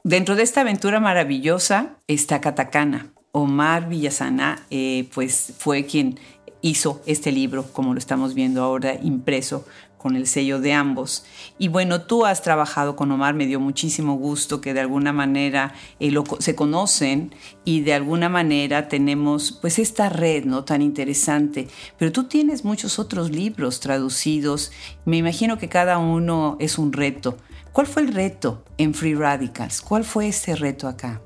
dentro 0.02 0.34
de 0.34 0.42
esta 0.42 0.62
aventura 0.62 0.98
maravillosa 0.98 1.98
está 2.08 2.40
Catacana. 2.40 3.12
Omar 3.30 3.88
Villasana, 3.88 4.66
eh, 4.70 5.08
pues 5.14 5.54
fue 5.58 5.86
quien 5.86 6.18
hizo 6.60 7.02
este 7.06 7.30
libro, 7.30 7.72
como 7.72 7.92
lo 7.92 7.98
estamos 8.00 8.34
viendo 8.34 8.64
ahora 8.64 8.94
impreso 9.00 9.64
con 10.04 10.16
el 10.16 10.26
sello 10.26 10.60
de 10.60 10.74
ambos. 10.74 11.24
Y 11.58 11.68
bueno, 11.68 12.02
tú 12.02 12.26
has 12.26 12.42
trabajado 12.42 12.94
con 12.94 13.10
Omar, 13.10 13.32
me 13.32 13.46
dio 13.46 13.58
muchísimo 13.58 14.16
gusto 14.16 14.60
que 14.60 14.74
de 14.74 14.80
alguna 14.80 15.14
manera 15.14 15.72
eh, 15.98 16.12
se 16.40 16.54
conocen 16.54 17.34
y 17.64 17.80
de 17.80 17.94
alguna 17.94 18.28
manera 18.28 18.88
tenemos 18.88 19.52
pues 19.52 19.78
esta 19.78 20.10
red, 20.10 20.44
¿no? 20.44 20.62
Tan 20.62 20.82
interesante. 20.82 21.68
Pero 21.98 22.12
tú 22.12 22.24
tienes 22.24 22.66
muchos 22.66 22.98
otros 22.98 23.30
libros 23.30 23.80
traducidos, 23.80 24.72
me 25.06 25.16
imagino 25.16 25.56
que 25.56 25.70
cada 25.70 25.96
uno 25.96 26.58
es 26.60 26.76
un 26.76 26.92
reto. 26.92 27.38
¿Cuál 27.72 27.86
fue 27.86 28.02
el 28.02 28.12
reto 28.12 28.62
en 28.76 28.92
Free 28.92 29.14
Radicals? 29.14 29.80
¿Cuál 29.80 30.04
fue 30.04 30.28
ese 30.28 30.54
reto 30.54 30.86
acá? 30.86 31.22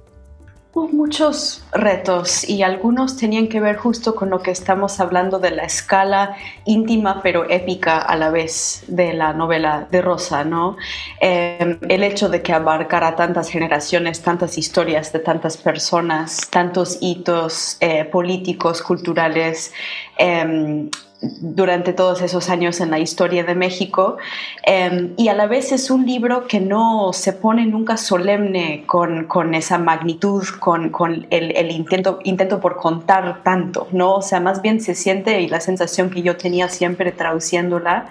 Muchos 0.86 1.64
retos 1.72 2.48
y 2.48 2.62
algunos 2.62 3.16
tenían 3.16 3.48
que 3.48 3.60
ver 3.60 3.76
justo 3.76 4.14
con 4.14 4.30
lo 4.30 4.40
que 4.40 4.52
estamos 4.52 5.00
hablando 5.00 5.38
de 5.38 5.50
la 5.50 5.64
escala 5.64 6.36
íntima 6.64 7.20
pero 7.22 7.50
épica 7.50 7.98
a 7.98 8.16
la 8.16 8.30
vez 8.30 8.84
de 8.86 9.14
la 9.14 9.32
novela 9.32 9.88
de 9.90 10.00
Rosa, 10.00 10.44
¿no? 10.44 10.76
Em, 11.20 11.78
el 11.88 12.04
hecho 12.04 12.28
de 12.28 12.42
que 12.42 12.52
abarcara 12.52 13.16
tantas 13.16 13.48
generaciones, 13.48 14.22
tantas 14.22 14.58
historias 14.58 15.12
de 15.12 15.18
tantas 15.18 15.56
personas, 15.56 16.48
tantos 16.50 16.98
hitos 17.00 17.76
eh, 17.80 18.04
políticos, 18.04 18.82
culturales, 18.82 19.72
em, 20.18 20.90
durante 21.20 21.92
todos 21.92 22.22
esos 22.22 22.48
años 22.48 22.80
en 22.80 22.90
la 22.90 23.00
historia 23.00 23.42
de 23.42 23.56
México 23.56 24.18
em, 24.62 25.14
y 25.16 25.28
a 25.28 25.34
la 25.34 25.46
vez 25.46 25.72
es 25.72 25.90
un 25.90 26.06
libro 26.06 26.46
que 26.46 26.60
no 26.60 27.12
se 27.12 27.32
pone 27.32 27.66
nunca 27.66 27.96
solemne 27.96 28.84
con, 28.86 29.24
con 29.24 29.54
esa 29.54 29.78
magnitud, 29.78 30.44
con, 30.60 30.90
con 30.90 31.26
el, 31.30 31.56
el, 31.56 31.70
intento, 31.72 32.20
intento 32.22 32.60
por 32.60 32.76
contar 32.76 33.42
tanto, 33.42 33.88
¿no? 33.90 34.14
O 34.14 34.22
sea, 34.22 34.38
más 34.38 34.62
bien 34.62 34.80
se 34.80 34.94
siente 34.94 35.40
y 35.40 35.48
la 35.48 35.60
sensación 35.60 36.10
que 36.10 36.22
yo 36.22 36.36
tenía 36.36 36.68
siempre 36.68 37.10
traduciéndola 37.10 38.08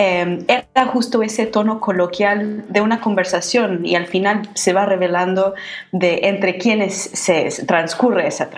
Em, 0.00 0.44
era 0.46 0.86
justo 0.86 1.24
ese 1.24 1.46
tono 1.46 1.80
coloquial 1.80 2.64
de 2.68 2.80
una 2.80 3.00
conversación 3.00 3.84
y 3.84 3.96
al 3.96 4.06
final 4.06 4.48
se 4.54 4.72
va 4.72 4.86
revelando 4.86 5.56
de 5.90 6.20
entre 6.28 6.56
quienes 6.56 6.94
se 6.94 7.48
transcurre 7.66 8.28
esa, 8.28 8.48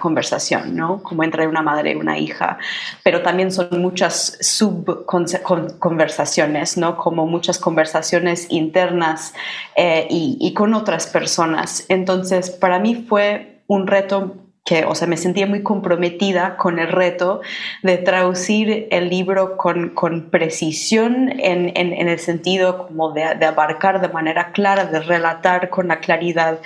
conversación, 0.00 0.76
¿no? 0.76 1.02
Como 1.02 1.24
entre 1.24 1.48
una 1.48 1.62
madre 1.62 1.92
y 1.92 1.94
una 1.94 2.18
hija, 2.18 2.58
pero 3.02 3.22
también 3.22 3.50
son 3.50 3.70
muchas 3.80 4.36
subconversaciones, 4.42 6.76
¿no? 6.76 6.98
Como 6.98 7.26
muchas 7.26 7.58
conversaciones 7.58 8.46
internas 8.50 9.32
eh, 9.76 10.06
y 10.10 10.52
con 10.52 10.74
otras 10.74 11.06
personas. 11.06 11.86
Entonces, 11.88 12.50
para 12.50 12.78
mí 12.78 13.06
fue 13.08 13.62
un 13.66 13.86
reto 13.86 14.43
que, 14.64 14.86
o 14.86 14.94
sea, 14.94 15.06
me 15.06 15.18
sentía 15.18 15.46
muy 15.46 15.62
comprometida 15.62 16.56
con 16.56 16.78
el 16.78 16.88
reto 16.88 17.42
de 17.82 17.98
traducir 17.98 18.88
el 18.90 19.10
libro 19.10 19.58
con, 19.58 19.90
con 19.90 20.30
precisión 20.30 21.38
en, 21.38 21.70
en, 21.76 22.08
el 22.08 22.18
sentido 22.18 22.86
como 22.86 23.12
de, 23.12 23.24
abarcar 23.24 24.00
de 24.00 24.08
manera 24.08 24.52
clara, 24.52 24.86
de 24.86 25.00
relatar 25.00 25.68
con 25.68 25.88
la 25.88 26.00
claridad 26.00 26.60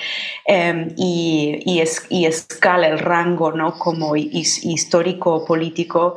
em, 0.47 0.95
y, 0.97 1.61
y, 1.67 1.81
es, 1.81 2.07
y, 2.09 2.27
escala 2.27 2.87
el 2.87 3.01
rango, 3.01 3.51
¿no? 3.51 3.77
Como 3.77 4.15
histórico 4.15 5.45
político 5.45 6.15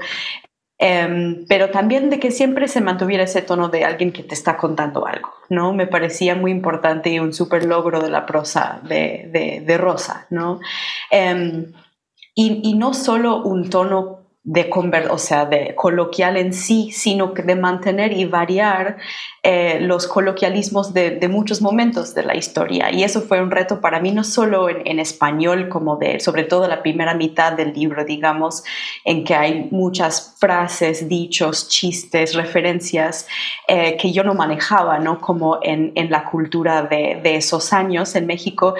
Em, 0.83 1.45
pero 1.47 1.69
también 1.69 2.09
de 2.09 2.19
que 2.19 2.31
siempre 2.31 2.67
se 2.67 2.81
mantuviera 2.81 3.25
ese 3.25 3.43
tono 3.43 3.69
de 3.69 3.85
alguien 3.85 4.11
que 4.11 4.23
te 4.23 4.33
está 4.33 4.57
contando 4.57 5.05
algo, 5.05 5.29
¿no? 5.47 5.73
Me 5.73 5.85
parecía 5.85 6.33
muy 6.33 6.49
importante 6.49 7.11
y 7.11 7.19
un 7.19 7.33
súper 7.33 7.65
logro 7.65 8.01
de 8.01 8.09
la 8.09 8.25
prosa 8.25 8.81
de, 8.81 9.61
de, 9.63 9.77
Rosa, 9.77 10.25
¿no? 10.31 10.59
Em, 11.11 11.71
y, 12.33 12.61
y, 12.63 12.73
no 12.73 12.95
solo 12.95 13.43
un 13.43 13.69
tono 13.69 14.20
de 14.43 14.71
o 15.11 15.17
sea, 15.19 15.45
de 15.45 15.75
coloquial 15.75 16.35
en 16.35 16.53
sí, 16.53 16.91
sino 16.91 17.27
de 17.27 17.55
mantener 17.55 18.11
y 18.11 18.25
variar 18.25 18.97
eh, 19.43 19.79
los 19.81 20.07
coloquialismos 20.07 20.93
de, 20.95 21.27
muchos 21.29 21.61
momentos 21.61 22.15
de 22.15 22.23
la 22.23 22.35
historia. 22.35 22.91
Y 22.91 23.03
eso 23.03 23.21
fue 23.21 23.39
un 23.39 23.51
reto 23.51 23.79
para 23.81 23.99
mí, 23.99 24.11
no 24.11 24.23
solo 24.23 24.67
en, 24.67 24.99
español, 24.99 25.69
como 25.69 25.95
de, 25.97 26.19
sobre 26.19 26.43
todo 26.43 26.67
la 26.67 26.81
primera 26.81 27.13
mitad 27.13 27.53
del 27.53 27.73
libro, 27.73 28.03
digamos, 28.03 28.63
en 29.05 29.23
que 29.23 29.35
hay 29.35 29.67
muchas 29.69 30.35
frases, 30.39 31.07
dichos, 31.07 31.69
chistes, 31.69 32.33
referencias 32.33 33.27
eh, 33.67 33.95
que 33.97 34.11
yo 34.11 34.23
no 34.23 34.33
manejaba, 34.33 34.97
¿no? 34.97 35.21
Como 35.21 35.59
en, 35.61 35.91
la 36.09 36.25
cultura 36.25 36.81
de, 36.81 37.19
de 37.21 37.35
esos 37.35 37.73
años 37.73 38.15
en 38.15 38.25
México, 38.25 38.73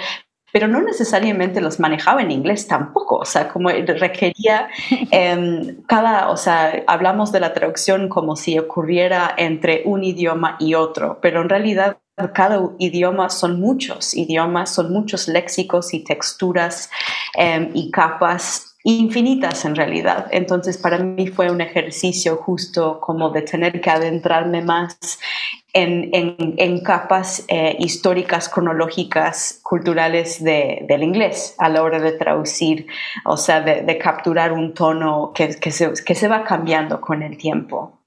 pero 0.52 0.68
no 0.68 0.82
necesariamente 0.82 1.62
los 1.62 1.80
manejaba 1.80 2.22
en 2.22 2.32
inglés 2.32 2.68
tampoco, 2.68 3.18
o 3.18 3.26
sea, 3.26 3.50
como 3.50 3.70
requería 3.70 4.68
em, 5.12 5.82
cada, 5.88 6.30
o 6.30 6.38
sea, 6.38 6.84
hablamos 6.88 7.32
de 7.32 7.40
la 7.40 7.54
traducción 7.54 8.10
como 8.10 8.36
si 8.36 8.58
ocurriera 8.60 9.34
entre 9.38 9.84
un 9.86 10.04
idioma 10.04 10.58
y 10.60 10.74
otro, 10.76 11.20
pero 11.22 11.42
en 11.42 11.50
realidad 11.50 11.98
cada 12.34 12.62
idioma 12.78 13.30
son 13.30 13.60
muchos 13.60 14.14
idiomas, 14.14 14.74
son 14.74 14.92
muchos 14.94 15.28
léxicos 15.28 15.94
y 15.94 16.04
texturas 16.04 16.90
em, 17.36 17.72
y 17.74 17.90
capas 17.90 18.71
infinitas 18.84 19.66
en 19.66 19.76
realidad. 19.76 20.28
Entonces 20.32 20.78
para 20.78 20.98
mí 21.00 21.28
fue 21.28 21.52
un 21.52 21.62
ejercicio 21.62 22.38
justo 22.38 23.00
como 23.00 23.30
de 23.30 23.44
tener 23.44 23.80
que 23.82 23.90
adentrarme 23.90 24.62
más 24.62 24.98
en, 25.74 26.10
en, 26.58 26.84
capas 26.84 27.46
eh, 27.48 27.78
históricas, 27.80 28.50
cronológicas, 28.50 29.60
culturales 29.64 30.44
de, 30.44 30.86
del 30.88 31.04
inglés 31.04 31.56
a 31.60 31.70
la 31.70 31.84
hora 31.84 32.00
de 32.00 32.12
traducir, 32.12 32.88
o 33.26 33.38
sea, 33.38 33.62
de, 33.62 33.98
capturar 33.98 34.52
un 34.52 34.74
tono 34.74 35.32
que, 35.34 35.58
que, 35.60 35.72
se, 35.72 35.94
que, 36.06 36.16
se, 36.16 36.28
va 36.28 36.44
cambiando 36.44 37.00
con 37.00 37.24
el 37.24 37.38
tiempo. 37.38 38.02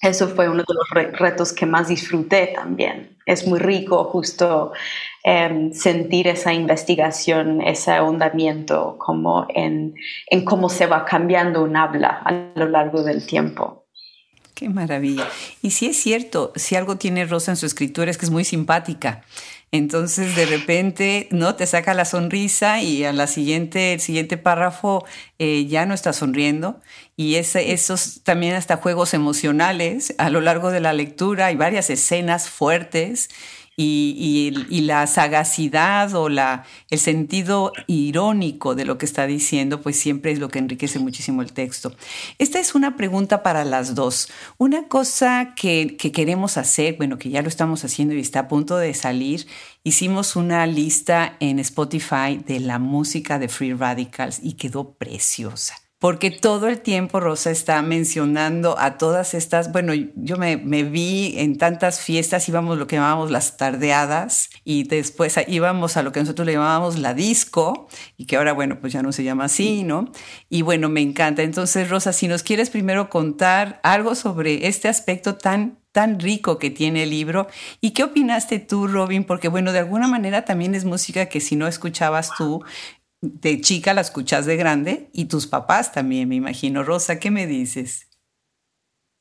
eso 0.00 0.28
fue 0.28 0.48
uno 0.48 0.62
de 0.62 0.74
los 0.74 1.18
retos 1.18 1.52
que 1.52 1.66
más 1.66 1.88
disfruté 1.88 2.52
también. 2.54 3.16
Es 3.26 3.46
muy 3.48 3.58
rico 3.58 4.04
justo 4.04 4.72
em, 5.28 5.72
sentir 5.72 6.28
esa 6.28 6.54
investigación, 6.54 7.60
ese 7.60 7.90
ahondamiento 7.90 8.96
como 8.96 9.44
en, 9.48 9.96
en 10.30 10.44
cómo 10.44 10.68
se 10.68 10.86
va 10.86 11.04
cambiando 11.04 11.64
un 11.64 11.76
habla 11.76 12.22
a 12.24 12.52
lo 12.54 12.68
largo 12.68 13.02
del 13.02 13.26
tiempo. 13.26 13.86
Qué 14.54 14.68
maravilla. 14.68 15.28
Y 15.62 15.72
sí 15.72 15.86
es 15.86 15.96
cierto, 15.96 16.52
si 16.54 16.76
algo 16.76 16.96
tiene 16.96 17.24
Rosa 17.24 17.50
en 17.50 17.56
su 17.56 17.66
escritura 17.66 18.08
es 18.08 18.18
que 18.18 18.24
es 18.26 18.30
muy 18.30 18.44
simpática. 18.44 19.24
Entonces 19.72 20.36
de 20.36 20.46
repente, 20.46 21.26
¿no? 21.32 21.56
Te 21.56 21.66
saca 21.66 21.92
la 21.92 22.04
sonrisa 22.04 22.80
y 22.80 23.04
a 23.04 23.12
la 23.12 23.26
siguiente, 23.26 23.94
el 23.94 24.00
siguiente 24.00 24.36
párrafo 24.36 25.04
eh, 25.40 25.66
ya 25.66 25.86
no 25.86 25.92
está 25.92 26.12
sonriendo. 26.12 26.80
Y 27.16 27.34
esos 27.34 28.22
también 28.22 28.54
hasta 28.54 28.76
juegos 28.76 29.12
emocionales 29.12 30.14
a 30.18 30.30
lo 30.30 30.40
largo 30.40 30.70
de 30.70 30.78
la 30.78 30.92
lectura, 30.92 31.46
hay 31.46 31.56
varias 31.56 31.90
escenas 31.90 32.48
fuertes 32.48 33.28
y, 33.76 34.80
la 34.86 35.06
sagacidad 35.06 36.14
o 36.14 36.28
la, 36.28 36.64
el 36.90 36.98
sentido 36.98 37.72
irónico 37.86 38.74
de 38.74 38.84
lo 38.84 38.98
que 38.98 39.04
está 39.04 39.26
diciendo, 39.26 39.82
pues 39.82 39.98
siempre 39.98 40.32
es 40.32 40.38
lo 40.38 40.48
que 40.48 40.58
enriquece 40.58 40.98
muchísimo 40.98 41.42
el 41.42 41.52
texto. 41.52 41.94
Esta 42.38 42.58
es 42.58 42.74
una 42.74 42.96
pregunta 42.96 43.42
para 43.42 43.64
las 43.64 43.94
dos. 43.94 44.28
Una 44.58 44.88
cosa 44.88 45.54
que, 45.56 45.96
que 45.98 46.12
queremos 46.12 46.56
hacer, 46.56 46.96
bueno, 46.96 47.18
que 47.18 47.30
ya 47.30 47.42
lo 47.42 47.48
estamos 47.48 47.84
haciendo 47.84 48.14
y 48.14 48.20
está 48.20 48.40
a 48.40 48.48
punto 48.48 48.76
de 48.76 48.94
salir, 48.94 49.46
hicimos 49.84 50.36
una 50.36 50.66
lista 50.66 51.36
en 51.40 51.58
Spotify 51.58 52.40
de 52.46 52.60
la 52.60 52.78
música 52.78 53.38
de 53.38 53.48
Free 53.48 53.74
Radicals 53.74 54.40
y 54.42 54.54
quedó 54.54 54.94
preciosa 54.94 55.85
porque 55.98 56.30
todo 56.30 56.68
el 56.68 56.80
tiempo 56.80 57.20
Rosa 57.20 57.50
está 57.50 57.80
mencionando 57.80 58.78
a 58.78 58.98
todas 58.98 59.32
estas, 59.32 59.72
bueno, 59.72 59.94
yo 59.94 60.36
me, 60.36 60.56
vi 60.56 61.34
en 61.38 61.56
tantas 61.56 62.00
fiestas, 62.00 62.48
íbamos 62.48 62.76
lo 62.76 62.86
que 62.86 62.96
llamábamos 62.96 63.30
las 63.30 63.56
tardeadas 63.56 64.50
y 64.62 64.84
después 64.84 65.36
íbamos 65.48 65.96
a 65.96 66.02
lo 66.02 66.12
que 66.12 66.20
nosotros 66.20 66.44
le 66.44 66.52
llamábamos 66.52 66.98
la 66.98 67.14
disco 67.14 67.88
y 68.18 68.26
que 68.26 68.36
ahora, 68.36 68.52
bueno, 68.52 68.78
pues 68.78 68.92
ya 68.92 69.02
no 69.02 69.10
se 69.10 69.24
llama 69.24 69.44
así, 69.44 69.84
¿no? 69.84 70.12
Y 70.50 70.62
bueno, 70.62 70.90
me 70.90 71.00
encanta. 71.00 71.42
Entonces, 71.42 71.88
Rosa, 71.88 72.12
si 72.12 72.28
nos 72.28 72.42
quieres 72.42 72.68
primero 72.68 73.08
contar 73.08 73.80
algo 73.82 74.14
sobre 74.14 74.66
este 74.66 74.88
aspecto 74.88 75.36
tan 75.36 75.78
tan 75.92 76.20
rico 76.20 76.58
que 76.58 76.68
tiene 76.68 77.04
el 77.04 77.10
libro. 77.10 77.46
¿Y 77.80 77.92
qué 77.92 78.04
opinaste 78.04 78.58
tú, 78.58 78.86
Robin? 78.86 79.24
Porque 79.24 79.48
bueno, 79.48 79.72
de 79.72 79.78
alguna 79.78 80.06
manera 80.06 80.44
también 80.44 80.74
es 80.74 80.84
música 80.84 81.24
que 81.30 81.40
si 81.40 81.56
no 81.56 81.66
escuchabas 81.66 82.32
tú, 82.36 82.62
de 83.40 83.60
chica 83.60 83.94
la 83.94 84.00
escuchas 84.00 84.46
de 84.46 84.56
grande 84.56 85.08
y 85.12 85.26
tus 85.26 85.46
papás 85.46 85.92
también, 85.92 86.28
me 86.28 86.34
imagino. 86.36 86.82
Rosa, 86.82 87.18
¿qué 87.18 87.30
me 87.30 87.46
dices? 87.46 88.08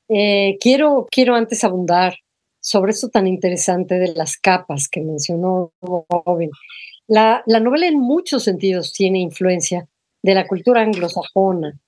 Eh, 0.09 0.57
quiero, 0.59 1.07
quiero 1.09 1.35
antes 1.35 1.63
abundar 1.63 2.15
sobre 2.59 2.91
esto 2.91 3.09
tan 3.09 3.27
interesante 3.27 3.95
de 3.95 4.13
las 4.13 4.37
capas 4.37 4.87
que 4.87 5.01
mencionó 5.01 5.71
Robin. 5.81 6.51
La, 7.07 7.43
la 7.45 7.59
novela 7.59 7.87
en 7.87 7.99
muchos 7.99 8.43
sentidos 8.43 8.93
tiene 8.93 9.19
influencia 9.19 9.87
de 10.23 10.33
la 10.33 10.47
cultura 10.47 10.81
anglosajona, 10.81 11.79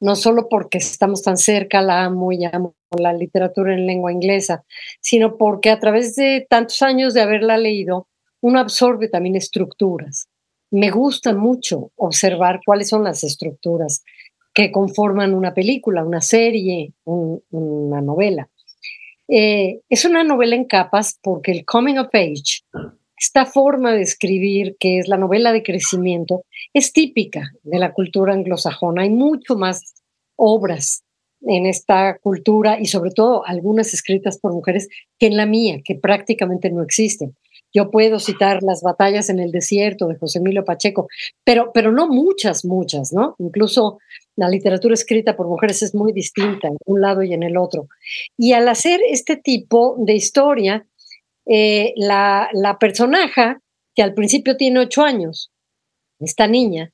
no 0.00 0.16
solo 0.16 0.48
porque 0.48 0.78
estamos 0.78 1.22
tan 1.22 1.36
cerca, 1.36 1.82
la 1.82 2.04
amo 2.04 2.32
y 2.32 2.44
amo 2.44 2.74
la 2.90 3.12
literatura 3.12 3.74
en 3.74 3.86
lengua 3.86 4.12
inglesa, 4.12 4.64
sino 5.00 5.36
porque 5.36 5.70
a 5.70 5.78
través 5.78 6.14
de 6.14 6.46
tantos 6.48 6.82
años 6.82 7.14
de 7.14 7.22
haberla 7.22 7.56
leído, 7.56 8.08
uno 8.40 8.58
absorbe 8.58 9.08
también 9.08 9.36
estructuras 9.36 10.28
me 10.72 10.90
gusta 10.90 11.34
mucho 11.34 11.92
observar 11.96 12.60
cuáles 12.64 12.88
son 12.88 13.04
las 13.04 13.22
estructuras 13.24 14.02
que 14.54 14.72
conforman 14.72 15.34
una 15.34 15.52
película, 15.52 16.02
una 16.02 16.22
serie, 16.22 16.94
una 17.04 18.00
novela. 18.00 18.48
Eh, 19.28 19.80
es 19.88 20.04
una 20.04 20.24
novela 20.24 20.56
en 20.56 20.64
capas 20.64 21.18
porque 21.22 21.52
el 21.52 21.64
coming 21.66 21.98
of 21.98 22.08
age, 22.14 22.62
esta 23.16 23.44
forma 23.44 23.92
de 23.92 24.02
escribir 24.02 24.76
que 24.80 24.98
es 24.98 25.08
la 25.08 25.18
novela 25.18 25.52
de 25.52 25.62
crecimiento, 25.62 26.44
es 26.72 26.92
típica 26.92 27.52
de 27.62 27.78
la 27.78 27.92
cultura 27.92 28.32
anglosajona. 28.32 29.02
Hay 29.02 29.10
mucho 29.10 29.56
más 29.56 29.94
obras 30.36 31.04
en 31.42 31.66
esta 31.66 32.16
cultura 32.18 32.80
y 32.80 32.86
sobre 32.86 33.10
todo 33.10 33.46
algunas 33.46 33.92
escritas 33.92 34.38
por 34.38 34.54
mujeres 34.54 34.88
que 35.18 35.26
en 35.26 35.36
la 35.36 35.44
mía, 35.44 35.80
que 35.84 35.96
prácticamente 35.96 36.70
no 36.70 36.82
existen. 36.82 37.36
Yo 37.72 37.90
puedo 37.90 38.18
citar 38.18 38.62
las 38.62 38.82
batallas 38.82 39.30
en 39.30 39.40
el 39.40 39.50
desierto 39.50 40.08
de 40.08 40.16
José 40.16 40.38
Emilio 40.38 40.64
Pacheco, 40.64 41.08
pero, 41.44 41.70
pero 41.72 41.90
no 41.92 42.06
muchas, 42.08 42.64
muchas, 42.64 43.12
¿no? 43.12 43.34
Incluso 43.38 43.98
la 44.36 44.48
literatura 44.48 44.94
escrita 44.94 45.36
por 45.36 45.48
mujeres 45.48 45.82
es 45.82 45.94
muy 45.94 46.12
distinta 46.12 46.68
en 46.68 46.76
un 46.86 47.00
lado 47.00 47.22
y 47.22 47.32
en 47.32 47.42
el 47.42 47.56
otro. 47.56 47.88
Y 48.36 48.52
al 48.52 48.68
hacer 48.68 49.00
este 49.08 49.36
tipo 49.36 49.96
de 49.98 50.14
historia, 50.14 50.86
eh, 51.46 51.92
la, 51.96 52.48
la 52.52 52.78
personaje, 52.78 53.56
que 53.94 54.02
al 54.02 54.14
principio 54.14 54.56
tiene 54.56 54.80
ocho 54.80 55.02
años, 55.02 55.50
esta 56.18 56.46
niña, 56.46 56.92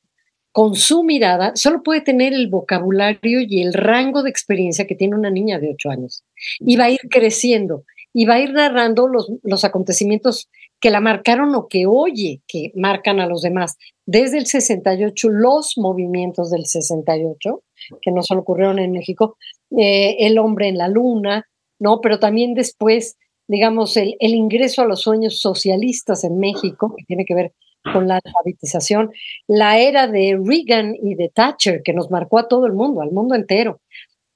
con 0.53 0.75
su 0.75 1.05
mirada, 1.05 1.53
solo 1.55 1.83
puede 1.83 2.01
tener 2.01 2.33
el 2.33 2.49
vocabulario 2.49 3.41
y 3.41 3.63
el 3.63 3.75
rango 3.75 4.23
de 4.23 4.31
experiencia 4.31 4.87
que 4.87 4.95
tiene 4.95 5.15
una 5.15 5.31
niña 5.31 5.59
de 5.59 5.71
ocho 5.71 5.91
años. 5.91 6.25
Y 6.59 6.77
va 6.77 6.85
a 6.85 6.91
ir 6.91 7.01
creciendo 7.11 7.85
y 8.13 8.25
va 8.25 8.35
a 8.35 8.41
ir 8.41 8.53
narrando 8.53 9.09
los, 9.09 9.31
los 9.43 9.65
acontecimientos 9.65 10.49
que 10.81 10.91
la 10.91 11.01
marcaron 11.01 11.55
o 11.55 11.69
que 11.69 11.87
oye 11.87 12.41
que 12.47 12.73
marcan 12.75 13.21
a 13.21 13.27
los 13.27 13.43
demás. 13.43 13.77
Desde 14.07 14.39
el 14.39 14.47
68, 14.47 15.29
los 15.29 15.75
movimientos 15.77 16.51
del 16.51 16.67
68, 16.67 17.63
que 18.01 18.11
no 18.11 18.23
solo 18.23 18.43
ocurrieron 18.43 18.79
en 18.79 18.93
México, 18.93 19.37
eh, 19.77 20.17
el 20.21 20.39
hombre 20.39 20.69
en 20.69 20.79
la 20.79 20.89
luna, 20.89 21.47
¿no? 21.79 22.01
Pero 22.01 22.19
también 22.19 22.55
después, 22.55 23.17
digamos, 23.47 23.97
el, 23.97 24.17
el, 24.21 24.35
ingreso 24.35 24.83
a 24.83 24.87
los 24.87 25.03
sueños 25.03 25.41
socialistas 25.41 26.25
en 26.25 26.39
México, 26.39 26.95
que 26.97 27.05
tiene 27.05 27.25
que 27.25 27.35
ver 27.35 27.53
con 27.93 28.09
la 28.09 28.21
alfabetización, 28.25 29.11
la 29.47 29.79
era 29.79 30.07
de 30.07 30.39
Reagan 30.43 30.95
y 31.01 31.15
de 31.15 31.29
Thatcher, 31.29 31.83
que 31.83 31.93
nos 31.93 32.11
marcó 32.11 32.39
a 32.39 32.49
todo 32.49 32.67
el 32.67 32.73
mundo, 32.73 33.01
al 33.01 33.13
mundo 33.13 33.35
entero, 33.35 33.81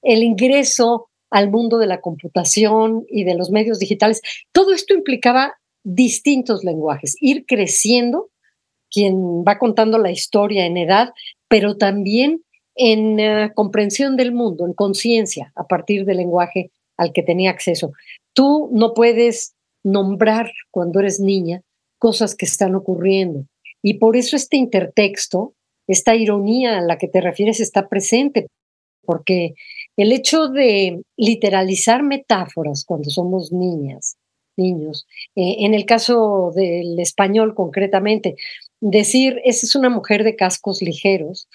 el 0.01 0.23
ingreso 0.23 1.09
al 1.33 1.49
mundo 1.49 1.79
de 1.79 1.87
la 1.87 1.99
computación 1.99 3.05
y 3.09 3.23
de 3.23 3.33
los 3.33 3.49
medios 3.49 3.79
digitales. 3.79 4.21
Todo 4.51 4.71
esto 4.71 4.93
implicaba 4.93 5.55
distintos 5.83 6.63
lenguajes, 6.63 7.15
ir 7.19 7.45
creciendo, 7.47 8.29
quien 8.91 9.43
va 9.43 9.57
contando 9.57 9.97
la 9.97 10.11
historia 10.11 10.67
en 10.67 10.77
edad, 10.77 11.09
pero 11.47 11.75
también 11.75 12.43
en 12.75 13.19
eh, 13.19 13.51
comprensión 13.55 14.15
del 14.15 14.31
mundo, 14.31 14.67
en 14.67 14.73
conciencia, 14.73 15.51
a 15.55 15.65
partir 15.65 16.05
del 16.05 16.17
lenguaje 16.17 16.69
al 16.97 17.13
que 17.13 17.23
tenía 17.23 17.49
acceso. 17.49 17.93
Tú 18.33 18.69
no 18.71 18.93
puedes 18.93 19.55
nombrar 19.83 20.51
cuando 20.69 20.99
eres 20.99 21.19
niña 21.19 21.63
cosas 21.97 22.35
que 22.35 22.45
están 22.45 22.75
ocurriendo. 22.75 23.47
Y 23.81 23.95
por 23.95 24.15
eso 24.15 24.35
este 24.35 24.57
intertexto, 24.57 25.55
esta 25.87 26.15
ironía 26.15 26.77
a 26.77 26.81
la 26.81 26.99
que 26.99 27.07
te 27.07 27.21
refieres 27.21 27.59
está 27.59 27.89
presente, 27.89 28.45
porque 29.03 29.55
el 29.97 30.11
hecho 30.11 30.47
de 30.47 31.01
literalizar 31.17 32.03
metáforas 32.03 32.83
cuando 32.85 33.09
somos 33.09 33.51
niñas, 33.51 34.17
niños. 34.57 35.07
Eh, 35.35 35.57
en 35.59 35.73
el 35.73 35.85
caso 35.85 36.51
del 36.55 36.99
español 36.99 37.53
concretamente, 37.55 38.35
decir, 38.81 39.39
esa 39.45 39.65
es 39.65 39.75
una 39.75 39.89
mujer 39.89 40.23
de 40.23 40.35
cascos 40.35 40.81
ligeros, 40.81 41.47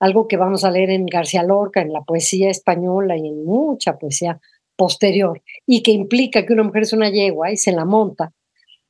algo 0.00 0.26
que 0.26 0.36
vamos 0.36 0.64
a 0.64 0.70
leer 0.70 0.90
en 0.90 1.06
García 1.06 1.42
Lorca, 1.42 1.80
en 1.80 1.92
la 1.92 2.02
poesía 2.02 2.50
española 2.50 3.16
y 3.16 3.28
en 3.28 3.44
mucha 3.44 3.98
poesía 3.98 4.40
posterior, 4.76 5.42
y 5.66 5.82
que 5.82 5.92
implica 5.92 6.44
que 6.44 6.52
una 6.52 6.64
mujer 6.64 6.82
es 6.82 6.92
una 6.92 7.10
yegua 7.10 7.52
y 7.52 7.56
se 7.56 7.72
la 7.72 7.84
monta. 7.84 8.32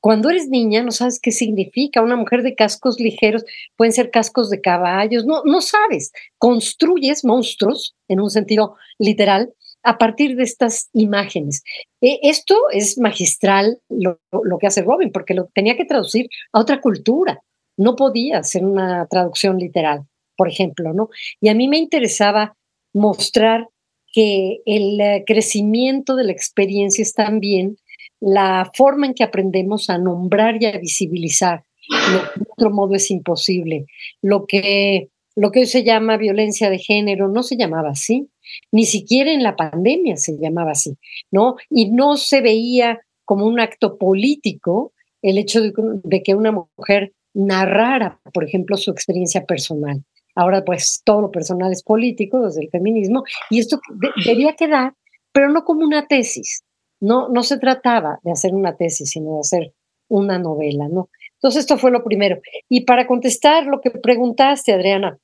Cuando 0.03 0.31
eres 0.31 0.49
niña 0.49 0.83
no 0.83 0.91
sabes 0.91 1.21
qué 1.21 1.31
significa 1.31 2.03
una 2.03 2.17
mujer 2.17 2.43
de 2.43 2.57
cascos 2.57 2.99
ligeros, 2.99 3.45
pueden 3.77 3.93
ser 3.93 4.11
cascos 4.11 4.51
de 4.51 4.61
caballos, 4.61 5.25
no, 5.25 5.43
no 5.45 5.61
sabes, 5.61 6.11
construyes 6.39 7.25
monstruos 7.25 7.95
en 8.09 8.19
un 8.19 8.29
sentido 8.29 8.75
literal 8.99 9.55
a 9.85 9.99
partir 9.99 10.35
de 10.35 10.43
estas 10.43 10.91
imágenes. 10.93 11.63
E, 12.01 12.19
esto 12.23 12.57
es 12.73 12.99
magistral 12.99 13.79
lo, 13.89 14.19
que 14.59 14.67
hace 14.67 14.83
Robin, 14.83 15.13
porque 15.13 15.35
lo 15.35 15.47
tenía 15.55 15.77
que 15.77 15.85
traducir 15.85 16.29
a 16.53 16.59
otra 16.59 16.81
cultura. 16.81 17.41
No 17.77 17.95
podía 17.95 18.39
hacer 18.39 18.65
una 18.65 19.07
traducción 19.07 19.57
literal, 19.57 20.03
por 20.37 20.49
ejemplo, 20.49 20.93
¿no? 20.93 21.11
Y 21.41 21.49
a 21.49 21.55
mí 21.55 21.69
me 21.69 21.79
interesaba 21.79 22.57
mostrar 22.93 23.69
que 24.13 24.63
el 24.67 25.01
eh, 25.01 25.23
crecimiento 25.25 26.17
de 26.17 26.25
la 26.25 26.33
experiencia 26.33 27.03
es 27.03 27.15
también 27.15 27.77
la 28.23 28.71
forma 28.73 29.07
en 29.07 29.15
que 29.15 29.25
aprendemos 29.25 29.91
a 29.91 29.99
nombrar 29.99 30.63
y 30.63 30.67
a 30.67 30.79
visibilizar 30.79 31.65
lo 31.89 32.21
que 32.21 32.41
de 32.41 32.47
otro 32.49 32.71
modo 32.71 32.95
es 32.95 33.11
imposible. 33.11 33.87
Lo 34.23 34.47
que, 34.47 35.09
lo 35.35 35.51
que 35.51 35.61
hoy 35.61 35.67
se 35.67 35.83
llama 35.83 36.17
violencia 36.17 36.71
de 36.71 36.79
género 36.79 37.29
no 37.29 37.43
se 37.43 37.57
llamaba 37.57 37.91
así. 37.91 38.29
Ni 38.71 38.85
siquiera 38.85 39.33
en 39.33 39.43
la 39.43 39.57
pandemia 39.57 40.17
se 40.17 40.39
llamaba 40.39 40.71
así, 40.71 40.97
¿no? 41.33 41.57
Y 41.69 41.91
no 41.91 42.17
se 42.17 42.41
veía 42.41 43.01
como 43.25 43.47
un 43.47 43.59
acto 43.59 43.99
político 43.99 44.93
el 45.21 45.39
hecho 45.39 45.61
de, 45.61 46.23
que 46.23 46.35
una 46.35 46.53
mujer 46.53 47.13
narrara, 47.35 48.21
por 48.33 48.45
ejemplo, 48.45 48.77
su 48.77 48.91
experiencia 48.91 49.45
personal. 49.45 50.05
Ahora, 50.35 50.65
pues, 50.65 51.03
todo 51.05 51.23
lo 51.23 51.31
personal 51.31 51.73
es 51.73 51.83
político 51.83 52.45
desde 52.45 52.63
el 52.63 52.71
feminismo 52.71 53.25
y 53.51 53.59
esto 53.59 53.81
debía 54.25 54.55
quedar 54.55 54.95
pero 55.33 55.49
no 55.49 55.65
como 55.65 55.85
una 55.85 56.07
tesis. 56.07 56.63
No, 57.03 57.29
no 57.29 57.43
se 57.43 57.59
trataba 57.59 58.21
de 58.23 58.31
hacer 58.31 58.55
una 58.55 58.77
tesis, 58.77 59.11
sino 59.11 59.35
de 59.35 59.41
hacer 59.41 59.75
una 60.09 60.39
novela, 60.39 60.89
¿no? 60.89 61.09
Entonces, 61.35 61.63
esto 61.63 61.77
fue 61.77 61.91
lo 61.91 62.05
primero. 62.05 62.41
Y 62.69 62.85
para 62.85 63.09
contestar 63.09 63.67
lo 63.67 63.81
que 63.81 63.91
preguntaste, 63.91 64.73
Adriana, 64.73 65.19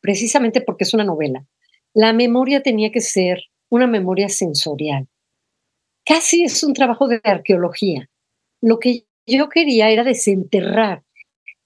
precisamente 0.00 0.60
porque 0.60 0.82
es 0.82 0.92
una 0.92 1.04
novela, 1.04 1.46
la 1.92 2.12
memoria 2.12 2.60
tenía 2.60 2.90
que 2.90 3.00
ser 3.00 3.44
una 3.70 3.86
memoria 3.86 4.28
sensorial. 4.28 5.06
Casi 6.04 6.42
es 6.42 6.64
un 6.64 6.74
trabajo 6.74 7.06
de 7.06 7.20
arqueología. 7.22 8.10
Lo 8.60 8.78
que 8.78 9.04
yo 9.26 9.48
quería 9.48 9.90
era 9.90 10.02
desenterrar 10.02 11.04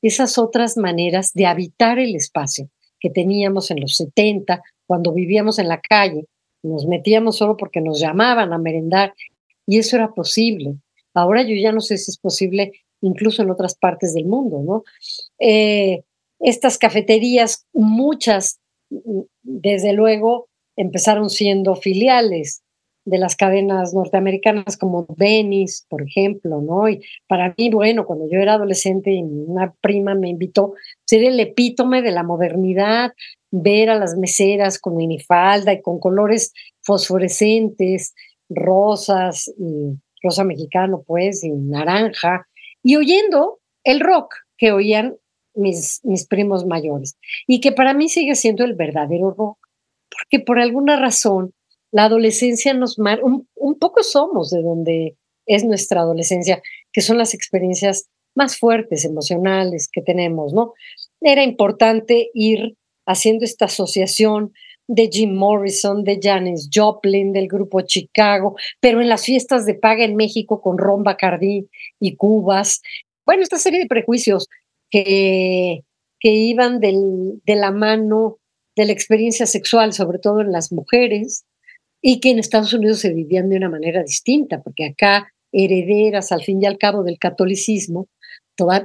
esas 0.02 0.36
otras 0.38 0.76
maneras 0.76 1.32
de 1.32 1.46
habitar 1.46 1.98
el 1.98 2.14
espacio 2.14 2.68
que 3.00 3.10
teníamos 3.10 3.70
en 3.70 3.80
los 3.80 3.96
70, 3.96 4.62
cuando 4.86 5.12
vivíamos 5.12 5.58
en 5.58 5.68
la 5.68 5.80
calle, 5.80 6.26
nos 6.62 6.86
metíamos 6.86 7.36
solo 7.36 7.56
porque 7.56 7.80
nos 7.80 8.00
llamaban 8.00 8.52
a 8.52 8.58
merendar 8.58 9.14
y 9.66 9.78
eso 9.78 9.96
era 9.96 10.12
posible. 10.12 10.74
Ahora 11.14 11.42
yo 11.42 11.54
ya 11.54 11.72
no 11.72 11.80
sé 11.80 11.98
si 11.98 12.10
es 12.10 12.18
posible 12.18 12.72
incluso 13.00 13.42
en 13.42 13.50
otras 13.50 13.76
partes 13.76 14.14
del 14.14 14.26
mundo, 14.26 14.62
¿no? 14.64 14.84
Eh, 15.38 16.02
estas 16.40 16.78
cafeterías, 16.78 17.66
muchas, 17.72 18.60
desde 19.42 19.92
luego, 19.92 20.48
empezaron 20.76 21.30
siendo 21.30 21.74
filiales 21.74 22.62
de 23.04 23.18
las 23.18 23.36
cadenas 23.36 23.94
norteamericanas 23.94 24.76
como 24.76 25.06
Dennis, 25.16 25.86
por 25.88 26.02
ejemplo, 26.02 26.60
¿no? 26.60 26.88
Y 26.88 27.02
para 27.26 27.54
mí, 27.56 27.70
bueno, 27.70 28.04
cuando 28.04 28.28
yo 28.30 28.38
era 28.38 28.54
adolescente 28.54 29.12
y 29.12 29.22
una 29.22 29.74
prima 29.80 30.14
me 30.14 30.28
invitó, 30.28 30.74
ser 31.06 31.24
el 31.24 31.40
epítome 31.40 32.02
de 32.02 32.10
la 32.10 32.22
modernidad, 32.22 33.12
ver 33.50 33.90
a 33.90 33.98
las 33.98 34.16
meseras 34.16 34.78
con 34.78 34.96
minifalda 34.96 35.72
y 35.72 35.82
con 35.82 35.98
colores 35.98 36.52
fosforescentes, 36.82 38.14
rosas, 38.48 39.48
y 39.58 39.98
rosa 40.22 40.44
mexicano, 40.44 41.02
pues, 41.06 41.44
y 41.44 41.50
naranja, 41.50 42.46
y 42.82 42.96
oyendo 42.96 43.60
el 43.84 44.00
rock 44.00 44.34
que 44.56 44.72
oían 44.72 45.16
mis, 45.54 46.00
mis 46.04 46.26
primos 46.26 46.66
mayores, 46.66 47.16
y 47.46 47.60
que 47.60 47.72
para 47.72 47.94
mí 47.94 48.08
sigue 48.08 48.34
siendo 48.34 48.64
el 48.64 48.74
verdadero 48.74 49.30
rock, 49.30 49.58
porque 50.10 50.44
por 50.44 50.58
alguna 50.58 50.96
razón 50.96 51.52
la 51.90 52.04
adolescencia 52.04 52.74
nos 52.74 52.98
mar 52.98 53.22
un, 53.22 53.48
un 53.54 53.78
poco 53.78 54.02
somos 54.02 54.50
de 54.50 54.62
donde 54.62 55.16
es 55.46 55.64
nuestra 55.64 56.00
adolescencia, 56.00 56.60
que 56.92 57.00
son 57.00 57.18
las 57.18 57.34
experiencias 57.34 58.08
más 58.34 58.58
fuertes, 58.58 59.04
emocionales 59.04 59.88
que 59.90 60.02
tenemos, 60.02 60.52
¿no? 60.52 60.74
Era 61.20 61.42
importante 61.42 62.30
ir 62.34 62.76
haciendo 63.08 63.44
esta 63.44 63.64
asociación 63.64 64.52
de 64.86 65.08
Jim 65.10 65.34
Morrison, 65.34 66.04
de 66.04 66.20
Janis 66.22 66.68
Joplin, 66.72 67.32
del 67.32 67.48
grupo 67.48 67.80
Chicago, 67.80 68.54
pero 68.80 69.00
en 69.00 69.08
las 69.08 69.24
fiestas 69.24 69.66
de 69.66 69.74
paga 69.74 70.04
en 70.04 70.14
México 70.14 70.60
con 70.60 70.78
Ron 70.78 71.02
Bacardi 71.02 71.68
y 72.00 72.16
Cubas. 72.16 72.82
Bueno, 73.26 73.42
esta 73.42 73.58
serie 73.58 73.80
de 73.80 73.86
prejuicios 73.86 74.48
que, 74.90 75.84
que 76.20 76.30
iban 76.30 76.80
de 76.80 77.40
la 77.46 77.70
mano 77.70 78.38
de 78.76 78.84
la 78.84 78.92
experiencia 78.92 79.46
sexual, 79.46 79.92
sobre 79.92 80.18
todo 80.18 80.40
en 80.40 80.52
las 80.52 80.70
mujeres, 80.70 81.44
y 82.00 82.20
que 82.20 82.30
en 82.30 82.38
Estados 82.38 82.72
Unidos 82.72 83.00
se 83.00 83.12
vivían 83.12 83.48
de 83.48 83.56
una 83.56 83.68
manera 83.68 84.02
distinta, 84.02 84.62
porque 84.62 84.86
acá 84.86 85.32
herederas 85.50 86.30
al 86.30 86.42
fin 86.42 86.62
y 86.62 86.66
al 86.66 86.78
cabo 86.78 87.02
del 87.02 87.18
catolicismo, 87.18 88.06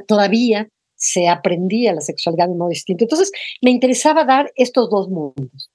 todavía 0.07 0.69
se 1.03 1.27
aprendía 1.27 1.93
la 1.93 1.99
sexualidad 1.99 2.45
de 2.45 2.53
un 2.53 2.59
modo 2.59 2.69
distinto. 2.69 3.03
Entonces, 3.03 3.31
me 3.61 3.71
interesaba 3.71 4.23
dar 4.23 4.53
estos 4.55 4.89
dos 4.89 5.09
mundos. 5.09 5.69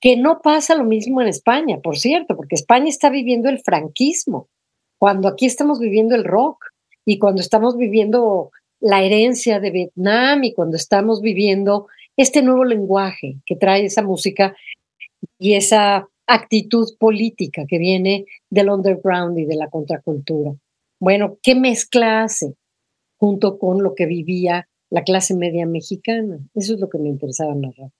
Que 0.00 0.16
no 0.16 0.42
pasa 0.42 0.74
lo 0.74 0.82
mismo 0.82 1.22
en 1.22 1.28
España, 1.28 1.78
por 1.80 1.96
cierto, 1.96 2.34
porque 2.36 2.56
España 2.56 2.88
está 2.88 3.08
viviendo 3.08 3.48
el 3.48 3.60
franquismo, 3.60 4.48
cuando 4.98 5.28
aquí 5.28 5.46
estamos 5.46 5.78
viviendo 5.78 6.16
el 6.16 6.24
rock 6.24 6.64
y 7.04 7.20
cuando 7.20 7.40
estamos 7.40 7.76
viviendo 7.76 8.50
la 8.80 9.04
herencia 9.04 9.60
de 9.60 9.70
Vietnam 9.70 10.42
y 10.42 10.54
cuando 10.54 10.76
estamos 10.76 11.20
viviendo 11.20 11.86
este 12.16 12.42
nuevo 12.42 12.64
lenguaje 12.64 13.36
que 13.46 13.54
trae 13.54 13.84
esa 13.84 14.02
música 14.02 14.56
y 15.38 15.54
esa 15.54 16.08
actitud 16.26 16.88
política 16.98 17.64
que 17.68 17.78
viene 17.78 18.26
del 18.50 18.70
underground 18.70 19.38
y 19.38 19.44
de 19.44 19.54
la 19.54 19.70
contracultura. 19.70 20.52
Bueno, 20.98 21.38
¿qué 21.42 21.54
mezcla 21.54 22.24
hace 22.24 22.56
junto 23.22 23.56
con 23.56 23.84
lo 23.84 23.94
que 23.94 24.06
vivía 24.06 24.68
la 24.90 25.04
clase 25.04 25.36
media 25.36 25.64
mexicana? 25.64 26.40
Eso 26.56 26.74
es 26.74 26.80
lo 26.80 26.88
que 26.88 26.98
me 26.98 27.08
interesaba 27.08 27.54
narrar. 27.54 27.92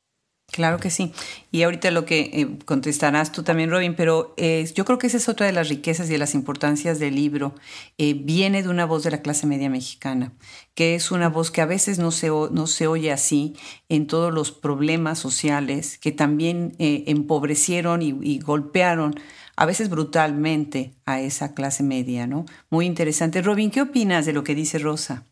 Claro 0.51 0.81
que 0.81 0.91
sí. 0.91 1.13
Y 1.53 1.63
ahorita 1.63 1.93
lo 1.93 2.05
que 2.05 2.23
eh, 2.33 2.59
contestarás 2.65 3.31
tú 3.31 3.45
también, 3.45 3.71
Robin, 3.71 3.95
pero 3.95 4.35
eh, 4.37 4.69
yo 4.75 4.85
creo 4.85 4.99
que 4.99 5.07
esa 5.07 5.19
es 5.19 5.29
otra 5.29 5.47
de 5.47 5.53
las 5.53 5.69
riquezas 5.69 6.09
y 6.09 6.13
de 6.13 6.19
las 6.19 6.35
importancias 6.35 6.99
del 6.99 7.15
libro. 7.15 7.55
Eh, 7.99 8.15
viene 8.15 8.65
de 8.65 8.69
una 8.69 8.85
voz 8.85 9.05
de 9.05 9.13
la 9.13 9.23
clase 9.23 9.47
media 9.47 9.71
mexicana, 9.71 10.33
que 10.75 10.97
es 10.97 11.13
una 11.13 11.29
voz 11.29 11.53
que 11.53 11.61
a 11.61 11.67
veces 11.67 12.01
no 12.01 12.11
se, 12.11 12.29
no 12.29 12.67
se 12.67 12.89
oye 12.89 13.13
así 13.13 13.55
en 13.89 14.09
todos 14.09 14.35
los 14.35 14.51
problemas 14.51 15.21
sociales 15.21 15.99
que 15.99 16.11
también 16.11 16.73
empobrecieron 16.79 18.03
y, 18.03 18.19
y 18.23 18.41
golpearon 18.41 19.15
a 19.57 19.67
veces 19.67 19.91
brutalmente 19.91 20.95
a 21.05 21.21
esa 21.21 21.55
clase 21.55 21.83
media, 21.83 22.27
¿no? 22.27 22.47
Muy 22.71 22.87
interesante. 22.87 23.43
Robin, 23.43 23.71
¿qué 23.71 23.83
opinas 23.83 24.27
de 24.27 24.33
lo 24.33 24.45
que 24.45 24.55
dice 24.55 24.79
Rosa? 24.79 25.27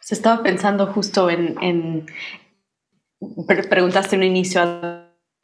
Se 0.00 0.14
estaba 0.14 0.42
pensando 0.42 0.86
justo 0.86 1.30
en, 1.30 2.06
preguntaste 3.70 4.16
en 4.16 4.22
un 4.22 4.26
inicio 4.26 4.60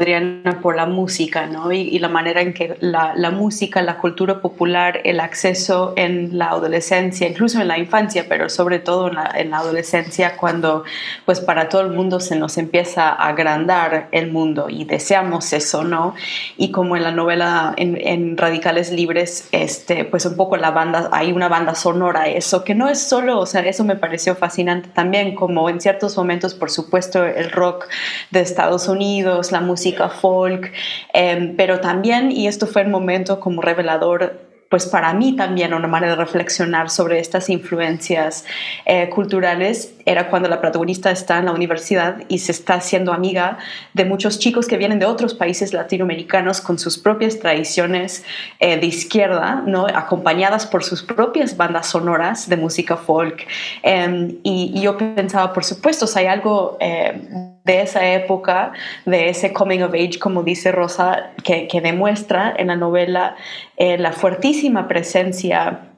Adriana, 0.01 0.61
por 0.63 0.77
la 0.77 0.87
música, 0.87 1.47
¿no? 1.47 1.71
Y, 1.73 1.99
la 1.99 2.09
manera 2.09 2.41
en 2.41 2.55
que 2.55 2.79
la, 2.81 3.13
la, 3.15 3.31
música, 3.31 3.83
la 3.83 3.99
cultura 3.99 4.41
popular, 4.41 5.03
el 5.05 5.21
acceso 5.21 5.93
en 5.95 6.39
la 6.39 6.49
adolescencia, 6.49 7.29
incluso 7.29 7.61
en 7.61 7.69
la 7.69 7.79
infancia, 7.79 8.25
pero 8.27 8.49
sobre 8.49 8.79
todo 8.79 9.09
en 9.09 9.17
la, 9.17 9.31
en 9.35 9.51
la, 9.51 9.59
adolescencia, 9.59 10.39
cuando 10.39 10.85
pues 11.27 11.41
para 11.41 11.69
todo 11.69 11.83
el 11.83 11.91
mundo 11.91 12.19
se 12.19 12.37
nos 12.37 12.57
empieza 12.57 13.11
a 13.11 13.29
agrandar 13.29 14.09
el 14.13 14.33
mundo 14.33 14.71
y 14.71 14.85
deseamos 14.85 15.53
eso, 15.53 15.85
¿no? 15.85 16.15
Y 16.57 16.71
como 16.71 16.97
en 16.97 17.03
la 17.03 17.11
novela 17.11 17.75
en, 17.77 17.99
en, 18.01 18.39
Radicales 18.39 18.91
Libres, 18.93 19.51
este, 19.53 20.07
pues 20.07 20.25
un 20.25 20.35
poco 20.37 20.57
la 20.57 20.71
banda, 20.71 21.11
hay 21.13 21.31
una 21.33 21.49
banda 21.49 21.75
sonora, 21.75 22.27
eso, 22.27 22.65
que 22.65 22.75
no 22.75 22.89
es 22.89 23.03
solo, 23.03 23.39
o 23.39 23.45
sea, 23.45 23.61
eso 23.67 23.85
me 23.85 23.97
pareció 23.97 24.35
fascinante 24.35 24.89
también, 24.95 25.35
como 25.35 25.69
en 25.69 25.79
ciertos 25.79 26.17
momentos, 26.17 26.55
por 26.55 26.71
supuesto, 26.71 27.23
el 27.23 27.51
rock 27.51 27.87
de 28.31 28.41
Estados 28.41 28.89
Unidos, 28.89 29.53
la 29.53 29.61
música 29.61 29.89
folk, 29.92 30.72
em, 31.12 31.57
pero 31.57 31.81
también, 31.81 32.31
y 32.31 32.46
esto 32.46 32.66
fue 32.66 32.83
el 32.83 32.88
momento 32.88 33.40
como 33.40 33.62
revelador 33.62 34.50
pues 34.70 34.87
para 34.87 35.12
mí 35.12 35.35
también 35.35 35.74
una 35.74 35.88
manera 35.88 36.14
de 36.14 36.22
reflexionar 36.24 36.90
sobre 36.90 37.18
estas 37.18 37.50
influencias 37.50 38.44
eh, 38.87 39.09
culturales 39.11 39.94
era 40.07 40.31
cuando 40.31 40.48
la 40.48 40.61
protagonista 40.61 41.11
está 41.11 41.38
en 41.38 41.46
la 41.46 41.53
universidad 41.53 42.18
y 42.29 42.38
se 42.38 42.53
está 42.53 42.74
haciendo 42.74 43.12
amiga 43.12 43.59
de 43.94 44.05
muchos 44.05 44.38
chicos 44.38 44.68
que 44.68 44.76
vienen 44.76 45.00
de 45.00 45.07
otros 45.07 45.35
países 45.35 45.72
latinoamericanos 45.72 46.61
con 46.61 46.79
sus 46.79 46.98
propias 46.98 47.40
tradiciones 47.40 48.24
eh, 48.61 48.79
de 48.79 48.87
izquierda, 48.87 49.64
¿no? 49.66 49.88
acompañadas 49.88 50.66
por 50.66 50.85
sus 50.85 51.03
propias 51.03 51.57
bandas 51.57 51.88
sonoras 51.88 52.48
de 52.48 52.57
música 52.57 52.96
folk. 52.96 53.44
Em, 53.83 54.38
y, 54.44 54.81
yo 54.81 54.96
pensaba, 54.96 55.53
por 55.53 55.64
supuesto, 55.64 56.07
si 56.07 56.20
hay 56.20 56.26
algo 56.26 56.79
eh, 56.81 57.60
de 57.64 57.83
esa 57.83 58.07
época, 58.12 58.73
de 59.07 59.29
ese 59.29 59.53
coming 59.53 59.81
of 59.81 59.94
age, 59.94 60.18
como 60.18 60.42
dice 60.42 60.73
Rosa, 60.73 61.33
que, 61.44 61.68
demuestra 61.81 62.55
en 62.57 62.68
la 62.68 62.77
novela 62.77 63.37
eh, 63.77 63.99
la 63.99 64.12
fuertísima 64.12 64.88
presencia 64.88 65.90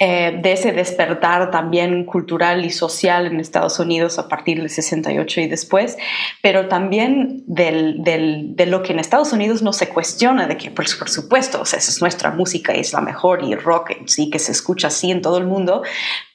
eh, 0.00 0.40
de 0.42 0.52
ese 0.52 0.72
despertar 0.72 1.50
también 1.50 2.06
cultural 2.06 2.64
y 2.64 2.70
social 2.70 3.26
en 3.26 3.38
Estados 3.38 3.78
Unidos 3.78 4.18
a 4.18 4.26
partir 4.26 4.58
del 4.58 4.70
68 4.70 5.42
y 5.42 5.48
después, 5.48 5.96
pero 6.42 6.66
también 6.66 7.44
del, 7.46 8.02
del, 8.02 8.56
de 8.56 8.66
lo 8.66 8.82
que 8.82 8.94
en 8.94 8.98
Estados 8.98 9.32
Unidos 9.34 9.62
no 9.62 9.72
se 9.72 9.90
cuestiona, 9.90 10.48
de 10.48 10.56
que 10.56 10.70
pues, 10.70 10.96
por 10.96 11.08
supuesto, 11.08 11.60
o 11.60 11.66
sea, 11.66 11.78
esa 11.78 11.90
es 11.90 12.00
nuestra 12.00 12.30
música 12.30 12.72
es 12.72 12.92
la 12.94 13.02
mejor 13.02 13.44
y 13.44 13.54
rock 13.54 13.92
sí 14.06 14.30
que 14.30 14.38
se 14.38 14.50
escucha 14.52 14.88
así 14.88 15.10
en 15.10 15.22
todo 15.22 15.38
el 15.38 15.46
mundo, 15.46 15.82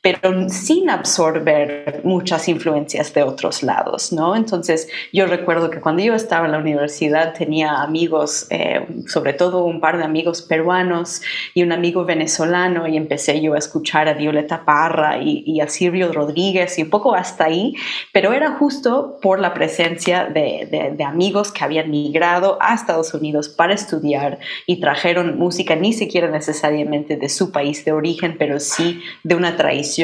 pero 0.07 0.47
sin 0.47 0.89
absorber 0.89 1.99
muchas 2.05 2.47
influencias 2.47 3.13
de 3.13 3.23
otros 3.23 3.61
lados, 3.61 4.13
¿no? 4.13 4.37
Entonces, 4.37 4.87
yo 5.11 5.25
recuerdo 5.25 5.69
que 5.69 5.81
cuando 5.81 6.01
yo 6.01 6.13
estaba 6.13 6.45
en 6.45 6.53
la 6.53 6.59
universidad 6.59 7.33
tenía 7.33 7.81
amigos, 7.81 8.47
eh, 8.49 8.87
sobre 9.07 9.33
todo 9.33 9.65
un 9.65 9.81
par 9.81 9.97
de 9.97 10.05
amigos 10.05 10.41
peruanos 10.41 11.21
y 11.53 11.63
un 11.63 11.73
amigo 11.73 12.05
venezolano, 12.05 12.87
y 12.87 12.95
empecé 12.95 13.41
yo 13.41 13.55
a 13.55 13.57
escuchar 13.57 14.07
a 14.07 14.13
Violeta 14.13 14.63
Parra 14.63 15.17
y, 15.21 15.59
a 15.59 15.67
Silvio 15.67 16.13
Rodríguez 16.13 16.79
y 16.79 16.83
un 16.83 16.89
poco 16.89 17.13
hasta 17.13 17.45
ahí, 17.45 17.73
pero 18.13 18.31
era 18.31 18.51
justo 18.51 19.17
por 19.21 19.39
la 19.39 19.53
presencia 19.53 20.25
de, 20.25 20.93
de 20.95 21.03
amigos 21.03 21.51
que 21.51 21.65
habían 21.65 21.89
migrado 21.91 22.57
a 22.61 22.75
Estados 22.75 23.13
Unidos 23.13 23.49
para 23.49 23.73
estudiar 23.73 24.39
y 24.65 24.79
trajeron 24.79 25.37
música 25.37 25.75
ni 25.75 25.91
siquiera 25.91 26.29
necesariamente 26.29 27.17
de 27.17 27.27
su 27.27 27.51
país 27.51 27.83
de 27.83 27.91
origen, 27.91 28.37
pero 28.37 28.59
sí 28.59 29.01
de 29.23 29.35
una 29.35 29.57
tradición 29.57 29.96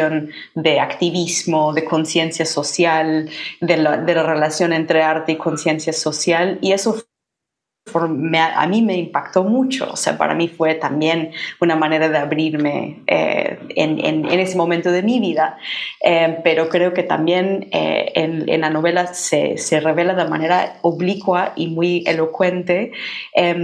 de 0.55 0.79
activismo, 0.79 1.73
de 1.73 1.85
conciencia 1.85 2.45
social, 2.45 3.29
de 3.61 3.77
la, 3.77 3.97
relación 3.97 4.73
entre 4.73 5.03
arte 5.03 5.33
y 5.33 5.37
conciencia 5.37 5.93
social. 5.93 6.57
Y 6.61 6.71
eso 6.71 7.03
a 7.93 8.67
mí 8.67 8.81
me 8.81 8.97
impactó 8.97 9.43
mucho. 9.43 9.89
O 9.91 9.97
sea, 9.97 10.17
para 10.17 10.33
mí 10.33 10.47
fue 10.47 10.75
también 10.75 11.31
una 11.59 11.75
manera 11.75 12.09
de 12.09 12.17
abrirme 12.17 13.01
eh, 13.07 13.59
en, 13.75 14.03
en, 14.03 14.39
ese 14.39 14.57
momento 14.57 14.91
de 14.91 15.03
mi 15.03 15.19
vida. 15.19 15.57
Eh, 16.01 16.39
pero 16.43 16.69
creo 16.69 16.93
que 16.93 17.03
también 17.03 17.67
eh, 17.71 18.11
en, 18.15 18.49
en, 18.49 18.61
la 18.61 18.69
novela 18.69 19.07
se, 19.07 19.57
se, 19.57 19.79
revela 19.79 20.13
de 20.13 20.25
manera 20.29 20.77
oblicua 20.81 21.53
y 21.55 21.67
muy 21.67 22.03
elocuente, 22.07 22.91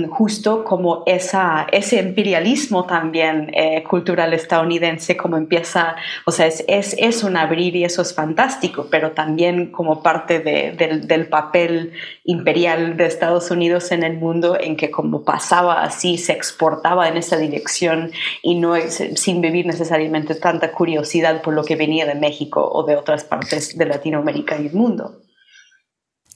justo 0.10 0.64
como 0.64 1.04
esa, 1.06 1.68
ese 1.72 2.00
imperialismo 2.00 2.86
también 2.86 3.52
cultural 3.88 4.34
estadounidense, 4.34 5.16
como 5.16 5.38
empieza, 5.38 5.96
o 6.26 6.32
sea, 6.32 6.48
es, 6.48 6.66
es, 6.68 6.96
es, 6.98 7.24
un 7.24 7.38
abrir 7.38 7.76
y 7.76 7.84
eso 7.84 8.02
es 8.02 8.14
fantástico, 8.14 8.88
pero 8.90 9.12
también 9.12 9.72
como 9.72 10.04
parte 10.04 10.40
de, 10.40 10.74
del, 10.74 11.08
del 11.08 11.28
papel 11.28 11.94
imperial 12.26 12.98
de 12.98 13.06
Estados 13.06 13.52
Unidos 13.52 13.92
en 13.92 14.04
el 14.04 14.09
mundo 14.18 14.58
en 14.60 14.76
que 14.76 14.92
como 14.92 15.24
pasaba 15.24 15.84
así, 15.84 16.18
se 16.18 16.34
exportaba 16.34 17.08
en 17.08 17.18
esa 17.18 17.38
dirección 17.38 18.12
y 18.42 18.56
no 18.56 18.76
sin 19.16 19.42
vivir 19.42 19.66
necesariamente 19.66 20.36
tanta 20.36 20.72
curiosidad 20.72 21.42
por 21.42 21.54
lo 21.54 21.64
que 21.64 21.76
venía 21.76 22.06
de 22.06 22.16
México 22.16 22.68
o 22.72 22.84
de 22.84 22.96
otras 22.96 23.24
partes 23.24 23.78
de 23.78 23.86
Latinoamérica 23.86 24.60
y 24.60 24.68
el 24.68 24.74
mundo. 24.74 25.22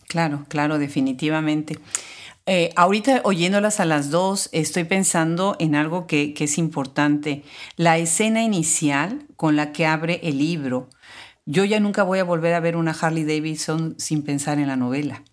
Claro, 0.07 0.45
claro, 0.47 0.77
definitivamente. 0.77 1.79
Eh, 2.45 2.71
ahorita 2.75 3.21
oyéndolas 3.23 3.79
a 3.79 3.85
las 3.85 4.09
dos, 4.09 4.49
estoy 4.51 4.83
pensando 4.83 5.55
en 5.59 5.75
algo 5.75 6.07
que, 6.07 6.33
que, 6.33 6.43
es 6.43 6.57
importante. 6.57 7.43
La 7.77 7.97
escena 7.97 8.43
inicial 8.43 9.25
con 9.37 9.55
la 9.55 9.71
que 9.71 9.85
abre 9.85 10.19
el 10.23 10.39
libro. 10.39 10.89
Yo 11.45 11.63
ya 11.65 11.79
nunca 11.79 12.03
voy 12.03 12.19
a 12.19 12.23
volver 12.23 12.53
a 12.53 12.59
ver 12.59 12.75
una 12.75 12.91
Harley 12.91 13.23
Davidson 13.23 13.95
sin 13.97 14.23
pensar 14.23 14.59
en 14.59 14.67
la 14.67 14.75
novela. 14.75 15.23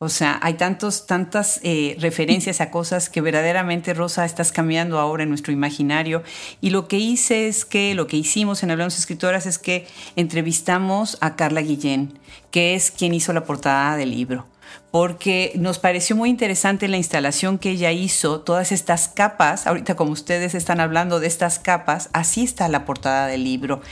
O 0.00 0.08
sea, 0.08 0.38
hay 0.42 0.54
tantos, 0.54 1.06
tantas 1.06 1.58
eh, 1.64 1.96
referencias 1.98 2.60
a 2.60 2.70
cosas 2.70 3.10
que 3.10 3.20
verdaderamente, 3.20 3.94
Rosa, 3.94 4.24
estás 4.24 4.52
cambiando 4.52 5.00
ahora 5.00 5.24
en 5.24 5.28
nuestro 5.28 5.52
imaginario. 5.52 6.22
Y 6.60 6.70
lo 6.70 6.86
que 6.86 6.98
hice 6.98 7.48
es 7.48 7.64
que, 7.64 7.96
lo 7.96 8.06
que 8.06 8.16
hicimos 8.16 8.62
en 8.62 8.70
Hablamos 8.70 8.96
Escritoras 8.96 9.44
es 9.44 9.58
que 9.58 9.88
entrevistamos 10.14 11.18
a 11.20 11.34
Carla 11.34 11.62
Guillén, 11.62 12.16
que 12.52 12.76
es 12.76 12.92
quien 12.92 13.12
hizo 13.12 13.32
la 13.32 13.42
portada 13.44 13.96
del 13.96 14.12
libro 14.12 14.46
porque 14.90 15.52
nos 15.56 15.78
pareció 15.78 16.16
muy 16.16 16.30
interesante 16.30 16.88
la 16.88 16.96
instalación 16.96 17.58
que 17.58 17.70
ella 17.70 17.92
hizo, 17.92 18.40
todas 18.40 18.72
estas 18.72 19.08
capas, 19.08 19.66
ahorita 19.66 19.96
como 19.96 20.12
ustedes 20.12 20.54
están 20.54 20.80
hablando 20.80 21.20
de 21.20 21.26
estas 21.26 21.58
capas, 21.58 22.08
así 22.14 22.42
está 22.42 22.68
la 22.68 22.86
portada 22.86 23.26
del 23.26 23.44
libro. 23.44 23.82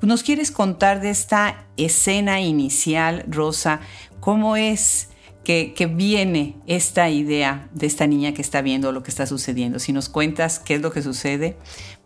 ¿Nos 0.00 0.22
quieres 0.22 0.52
contar 0.52 1.00
de 1.00 1.10
esta 1.10 1.64
escena 1.76 2.40
inicial, 2.40 3.24
Rosa? 3.28 3.80
¿Cómo 4.20 4.56
es 4.56 5.08
que, 5.48 5.86
viene 5.86 6.56
esta 6.66 7.08
idea 7.08 7.70
de 7.72 7.86
esta 7.86 8.06
niña 8.06 8.34
que 8.34 8.42
está 8.42 8.60
viendo 8.60 8.92
lo 8.92 9.02
que 9.02 9.10
está 9.10 9.24
sucediendo. 9.24 9.78
Si 9.78 9.94
nos 9.94 10.10
cuentas 10.10 10.58
qué 10.58 10.74
es 10.74 10.82
lo 10.82 10.92
que 10.92 11.00
sucede 11.00 11.56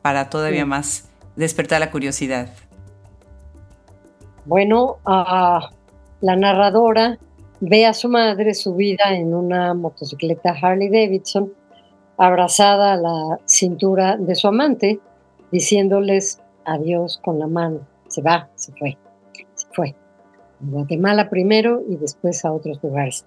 para 0.01 0.31
todavía 0.31 0.65
más 0.65 1.09
despertar 1.35 1.81
la 1.81 1.91
curiosidad. 1.91 2.51
Bueno, 4.45 4.99
la 5.05 6.37
narradora 6.37 7.19
ve 7.59 7.85
a 7.85 7.95
su 7.95 8.09
madre 8.09 8.55
subida 8.55 9.13
en 9.13 9.35
una 9.35 9.75
motocicleta 9.75 10.53
Harley 10.63 10.89
Davidson, 10.89 11.53
abrazada 12.19 12.93
a 12.93 12.97
la 12.97 13.41
cintura 13.47 14.17
de 14.19 14.37
su 14.37 14.47
amante, 14.47 15.01
diciéndoles 15.51 16.41
adiós 16.65 17.21
con 17.25 17.41
la 17.41 17.49
mano. 17.49 17.81
Se 18.07 18.23
va, 18.23 18.49
se 18.55 18.73
fue, 18.75 18.97
se 19.55 19.67
fue. 19.73 19.97
Guatemala 20.61 21.29
primero 21.29 21.83
y 21.89 21.97
después 21.97 22.45
a 22.45 22.53
otros 22.53 22.79
lugares. 22.85 23.27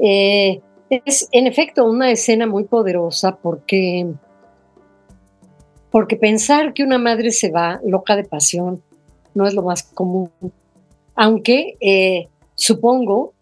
Eh, 0.00 0.60
es 0.88 1.28
en 1.32 1.46
efecto 1.46 1.84
una 1.84 2.10
escena 2.10 2.46
muy 2.46 2.64
poderosa 2.64 3.36
porque, 3.36 4.06
porque 5.90 6.16
pensar 6.16 6.74
que 6.74 6.82
una 6.82 6.98
madre 6.98 7.32
se 7.32 7.50
va 7.50 7.80
loca 7.84 8.16
de 8.16 8.24
pasión 8.24 8.82
no 9.34 9.46
es 9.46 9.54
lo 9.54 9.62
más 9.62 9.82
común. 9.82 10.30
Aunque 11.14 11.76
eh, 11.80 12.28
supongo 12.54 13.34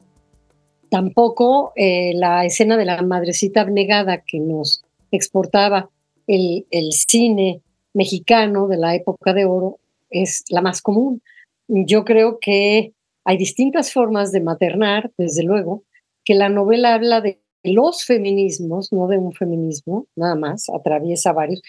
tampoco 0.89 1.73
eh, 1.77 2.13
la 2.15 2.45
escena 2.45 2.77
de 2.77 2.85
la 2.85 3.03
madrecita 3.03 3.61
abnegada 3.63 4.23
que 4.23 4.39
nos 4.39 4.85
exportaba 5.11 5.91
el, 6.27 6.67
el 6.71 6.93
cine 6.93 7.63
mexicano 7.93 8.69
de 8.69 8.77
la 8.77 8.95
época 8.95 9.35
de 9.35 9.45
oro 9.45 9.79
es 10.11 10.45
la 10.49 10.61
más 10.61 10.81
común. 10.83 11.23
Yo 11.69 12.05
creo 12.05 12.39
que 12.41 12.93
hay 13.25 13.37
distintas 13.37 13.93
formas 13.93 14.33
de 14.33 14.41
maternar, 14.41 15.11
desde 15.17 15.43
luego, 15.43 15.83
que 16.25 16.35
la 16.35 16.49
novela 16.49 16.95
habla 16.95 17.21
de 17.21 17.41
los 17.63 18.05
feminismos, 18.05 18.93
no 18.93 19.09
de 19.09 19.19
un 19.19 19.33
feminismo, 19.33 20.07
nada 20.17 20.35
más, 20.35 20.69
atraviesa 20.69 21.33
varios, 21.33 21.63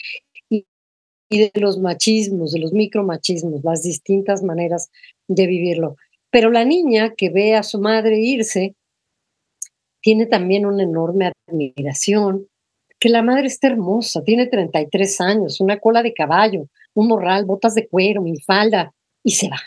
y, 0.49 0.65
de 1.29 1.51
los 1.55 1.79
machismos, 1.79 2.51
de 2.51 2.59
los 2.59 2.71
micromachismos, 2.71 3.63
las 3.63 3.81
distintas 3.81 4.43
maneras 4.43 4.91
de 5.27 5.47
vivirlo. 5.47 5.95
Pero 6.29 6.51
la 6.51 6.65
niña 6.65 7.13
que 7.15 7.29
ve 7.29 7.55
a 7.55 7.63
su 7.63 7.79
madre 7.79 8.19
irse 8.19 8.75
tiene 10.01 10.27
también 10.27 10.65
una 10.65 10.83
enorme 10.83 11.31
admiración, 11.47 12.47
que 12.99 13.09
la 13.09 13.23
madre 13.23 13.47
está 13.47 13.67
hermosa, 13.67 14.23
tiene 14.23 14.47
33 14.47 15.21
años, 15.21 15.59
una 15.59 15.79
cola 15.79 16.03
de 16.03 16.13
caballo, 16.13 16.67
un 16.93 17.07
morral, 17.07 17.45
botas 17.45 17.73
de 17.73 17.87
cuero, 17.87 18.23
falda, 18.45 18.93
y 19.23 19.31
se 19.31 19.49
va. 19.49 19.59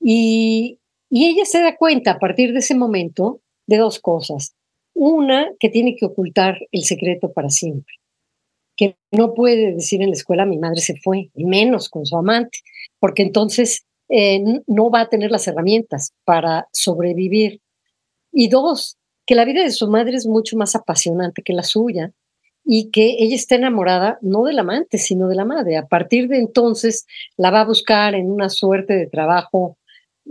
Y, 0.00 0.80
y 1.08 1.26
ella 1.26 1.44
se 1.44 1.62
da 1.62 1.76
cuenta 1.76 2.12
a 2.12 2.18
partir 2.18 2.52
de 2.52 2.58
ese 2.58 2.74
momento 2.74 3.40
de 3.66 3.78
dos 3.78 3.98
cosas. 4.00 4.54
Una, 4.94 5.50
que 5.58 5.68
tiene 5.68 5.96
que 5.96 6.06
ocultar 6.06 6.58
el 6.70 6.84
secreto 6.84 7.32
para 7.32 7.50
siempre, 7.50 7.94
que 8.76 8.96
no 9.10 9.34
puede 9.34 9.72
decir 9.72 10.02
en 10.02 10.10
la 10.10 10.16
escuela 10.16 10.46
mi 10.46 10.58
madre 10.58 10.80
se 10.80 10.96
fue, 11.02 11.30
y 11.34 11.44
menos 11.44 11.88
con 11.88 12.06
su 12.06 12.16
amante, 12.16 12.58
porque 13.00 13.22
entonces 13.22 13.84
eh, 14.08 14.40
no 14.66 14.90
va 14.90 15.02
a 15.02 15.08
tener 15.08 15.30
las 15.30 15.48
herramientas 15.48 16.12
para 16.24 16.68
sobrevivir. 16.72 17.60
Y 18.32 18.48
dos, 18.48 18.96
que 19.26 19.34
la 19.34 19.44
vida 19.44 19.62
de 19.62 19.70
su 19.70 19.88
madre 19.88 20.16
es 20.16 20.26
mucho 20.26 20.56
más 20.56 20.74
apasionante 20.74 21.42
que 21.42 21.52
la 21.52 21.62
suya 21.62 22.12
y 22.64 22.90
que 22.90 23.16
ella 23.18 23.36
está 23.36 23.56
enamorada 23.56 24.18
no 24.22 24.44
del 24.44 24.58
amante, 24.58 24.98
sino 24.98 25.28
de 25.28 25.36
la 25.36 25.44
madre. 25.44 25.76
A 25.76 25.86
partir 25.86 26.28
de 26.28 26.38
entonces 26.38 27.06
la 27.36 27.50
va 27.50 27.62
a 27.62 27.66
buscar 27.66 28.14
en 28.14 28.30
una 28.30 28.48
suerte 28.48 28.94
de 28.94 29.06
trabajo 29.06 29.76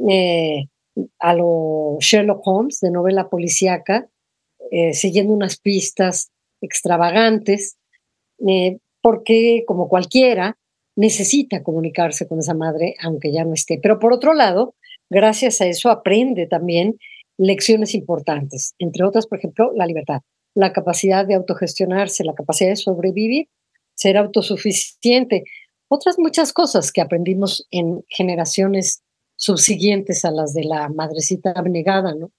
eh, 0.10 0.68
a 1.24 1.34
lo 1.34 1.98
Sherlock 2.02 2.46
Holmes 2.46 2.82
de 2.82 2.92
novela 2.92 3.30
policíaca, 3.30 4.10
eh, 4.72 4.94
siguiendo 4.94 5.32
unas 5.32 5.58
pistas 5.58 6.32
extravagantes, 6.62 7.78
eh, 8.46 8.80
porque 9.02 9.64
como 9.66 9.88
cualquiera 9.88 10.58
necesita 10.98 11.64
comunicarse 11.64 12.28
con 12.28 12.40
esa 12.40 12.54
madre 12.54 12.96
aunque 13.02 13.32
ya 13.32 13.46
no 13.46 13.54
esté. 13.54 13.80
Pero 13.82 14.00
por 14.00 14.12
otro 14.12 14.34
lado, 14.34 14.76
gracias 15.10 15.62
a 15.62 15.66
eso 15.66 15.90
aprende 15.90 16.46
también 16.46 16.98
lecciones 17.38 17.96
importantes, 17.96 18.74
entre 18.78 19.06
otras, 19.06 19.26
por 19.26 19.40
ejemplo, 19.40 19.72
la 19.76 19.86
libertad, 19.86 20.22
la 20.54 20.74
capacidad 20.74 21.26
de 21.26 21.36
autogestionarse, 21.36 22.26
la 22.26 22.36
capacidad 22.36 22.70
de 22.70 22.76
sobrevivir, 22.76 23.48
ser 23.96 24.18
autosuficiente, 24.18 25.46
otras 25.88 26.16
muchas 26.20 26.52
cosas 26.52 26.92
que 26.92 27.00
aprendimos 27.00 27.66
en 27.72 28.04
generaciones 28.10 29.04
subsiguientes 29.44 30.24
a 30.24 30.32
las 30.32 30.54
de 30.54 30.64
la 30.64 30.88
madrecita 30.88 31.52
abnegada, 31.52 32.16
¿no? 32.16 32.32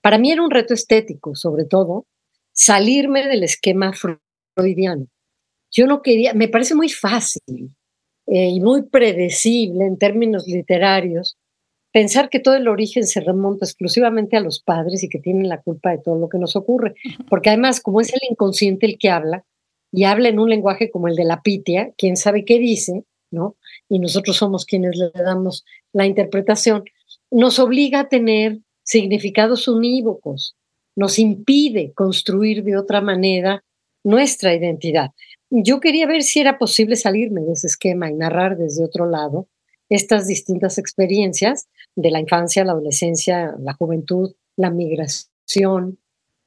Para 0.00 0.18
mí 0.18 0.30
era 0.30 0.42
un 0.42 0.52
reto 0.52 0.72
estético, 0.72 1.34
sobre 1.34 1.64
todo, 1.64 2.06
salirme 2.52 3.26
del 3.26 3.42
esquema 3.42 3.92
freudiano. 3.92 5.08
Yo 5.72 5.88
no 5.88 6.00
quería, 6.00 6.32
me 6.32 6.46
parece 6.46 6.76
muy 6.76 6.88
fácil 6.88 7.74
eh, 8.26 8.50
y 8.50 8.60
muy 8.60 8.82
predecible 8.82 9.84
en 9.86 9.98
términos 9.98 10.46
literarios 10.46 11.36
pensar 11.90 12.28
que 12.28 12.38
todo 12.38 12.54
el 12.54 12.68
origen 12.68 13.04
se 13.04 13.20
remonta 13.20 13.64
exclusivamente 13.64 14.36
a 14.36 14.40
los 14.40 14.62
padres 14.62 15.02
y 15.02 15.08
que 15.08 15.18
tienen 15.18 15.48
la 15.48 15.60
culpa 15.60 15.90
de 15.90 15.98
todo 15.98 16.16
lo 16.16 16.28
que 16.28 16.38
nos 16.38 16.54
ocurre. 16.54 16.94
Porque 17.28 17.48
además, 17.48 17.80
como 17.80 18.00
es 18.00 18.12
el 18.12 18.20
inconsciente 18.30 18.86
el 18.86 18.96
que 18.96 19.10
habla, 19.10 19.44
y 19.90 20.04
habla 20.04 20.28
en 20.28 20.38
un 20.38 20.50
lenguaje 20.50 20.90
como 20.90 21.08
el 21.08 21.16
de 21.16 21.24
la 21.24 21.42
pitia, 21.42 21.92
quién 21.96 22.16
sabe 22.16 22.44
qué 22.44 22.58
dice, 22.58 23.04
¿no? 23.30 23.56
Y 23.88 23.98
nosotros 23.98 24.36
somos 24.36 24.64
quienes 24.64 24.96
le 24.96 25.10
damos 25.10 25.64
la 25.92 26.06
interpretación, 26.06 26.84
nos 27.30 27.58
obliga 27.58 28.00
a 28.00 28.08
tener 28.08 28.60
significados 28.82 29.68
unívocos, 29.68 30.56
nos 30.96 31.18
impide 31.18 31.92
construir 31.94 32.62
de 32.62 32.76
otra 32.76 33.00
manera 33.00 33.64
nuestra 34.04 34.54
identidad. 34.54 35.10
Yo 35.50 35.80
quería 35.80 36.06
ver 36.06 36.22
si 36.22 36.40
era 36.40 36.58
posible 36.58 36.96
salirme 36.96 37.40
de 37.42 37.52
ese 37.52 37.66
esquema 37.66 38.10
y 38.10 38.14
narrar 38.14 38.56
desde 38.56 38.84
otro 38.84 39.06
lado 39.08 39.48
estas 39.88 40.26
distintas 40.26 40.78
experiencias 40.78 41.68
de 41.94 42.10
la 42.10 42.20
infancia, 42.20 42.64
la 42.64 42.72
adolescencia, 42.72 43.54
la 43.58 43.74
juventud, 43.74 44.34
la 44.56 44.70
migración, 44.70 45.98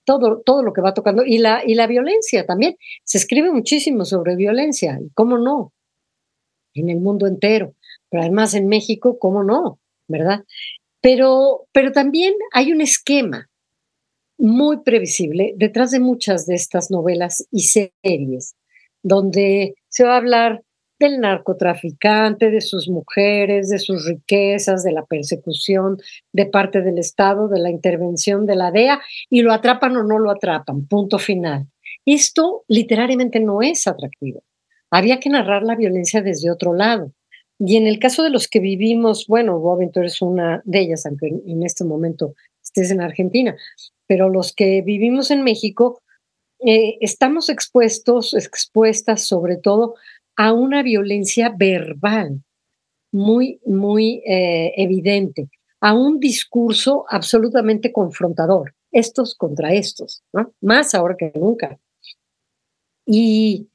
todo, 0.06 0.41
todo 0.41 0.63
lo 0.63 0.73
que 0.73 0.82
va 0.82 0.93
tocando, 0.93 1.23
y 1.26 1.38
la, 1.38 1.63
y 1.65 1.76
la 1.76 1.88
violencia 1.88 2.45
también. 2.45 2.78
Se 3.04 3.17
escribe 3.17 3.52
muchísimo 3.52 4.06
sobre 4.06 4.36
violencia, 4.36 5.00
cómo 5.13 5.38
no, 5.38 5.73
en 6.79 6.89
el 6.89 6.99
mundo 6.99 7.27
entero, 7.27 7.73
pero 8.09 8.23
además 8.23 8.53
en 8.53 8.67
México, 8.67 9.17
¿cómo 9.19 9.43
no? 9.43 9.79
¿Verdad? 10.07 10.43
Pero, 11.01 11.67
pero 11.71 11.91
también 11.91 12.33
hay 12.53 12.71
un 12.71 12.81
esquema 12.81 13.49
muy 14.37 14.81
previsible 14.81 15.53
detrás 15.57 15.91
de 15.91 15.99
muchas 15.99 16.45
de 16.45 16.55
estas 16.55 16.91
novelas 16.91 17.47
y 17.51 17.63
series, 17.63 18.55
donde 19.03 19.75
se 19.89 20.03
va 20.03 20.13
a 20.13 20.17
hablar 20.17 20.63
del 20.99 21.19
narcotraficante, 21.19 22.49
de 22.49 22.61
sus 22.61 22.89
mujeres, 22.89 23.69
de 23.69 23.77
sus 23.77 24.05
riquezas, 24.05 24.83
de 24.83 24.91
la 24.91 25.05
persecución 25.05 25.97
de 26.33 26.47
parte 26.47 26.81
del 26.81 26.97
Estado, 26.97 27.47
de 27.47 27.59
la 27.59 27.69
intervención 27.69 28.45
de 28.45 28.55
la 28.55 28.71
DEA, 28.71 29.01
y 29.29 29.41
lo 29.41 29.53
atrapan 29.53 29.95
o 29.95 30.03
no 30.03 30.17
lo 30.19 30.31
atrapan, 30.31 30.87
punto 30.87 31.19
final. 31.19 31.67
Esto 32.05 32.63
literariamente 32.67 33.39
no 33.39 33.61
es 33.61 33.87
atractivo. 33.87 34.43
Había 34.91 35.19
que 35.19 35.30
narrar 35.30 35.63
la 35.63 35.76
violencia 35.76 36.21
desde 36.21 36.52
otro 36.52 36.73
lado. 36.73 37.12
Y 37.60 37.76
en 37.78 37.88
el 37.88 38.00
caso 38.00 38.23
de 38.23 38.30
los 38.30 38.47
que 38.47 38.60
vivimos, 38.60 39.26
bueno, 39.28 39.54
Robin, 39.54 39.91
tú 39.91 40.02
una 40.21 40.62
de 40.65 40.80
ellas, 40.80 41.06
aunque 41.06 41.28
en 41.28 41.63
este 41.63 41.84
momento 41.84 42.36
estés 42.63 42.91
en 42.91 43.02
Argentina, 43.02 43.56
pero 44.06 44.30
los 44.30 44.54
que 44.54 44.82
vivimos 44.82 45.32
en 45.32 45.43
México, 45.43 46.02
eh, 46.60 46.97
estamos 47.02 47.50
expuestos, 47.50 48.34
expuestas 48.34 49.26
sobre 49.28 49.58
todo 49.58 49.95
a 50.36 50.54
una 50.54 50.84
violencia 50.84 51.54
verbal 51.56 52.41
muy, 53.12 53.60
muy 53.65 54.21
eh, 54.26 54.73
evidente, 54.78 55.50
a 55.82 55.93
un 55.93 56.19
discurso 56.19 57.06
absolutamente 57.10 57.91
confrontador, 57.91 58.73
estos 58.91 59.36
contra 59.36 59.73
estos, 59.73 60.23
¿no? 60.34 60.54
más 60.62 60.93
ahora 60.93 61.15
que 61.17 61.32
nunca. 61.36 61.80
Y, 63.06 63.69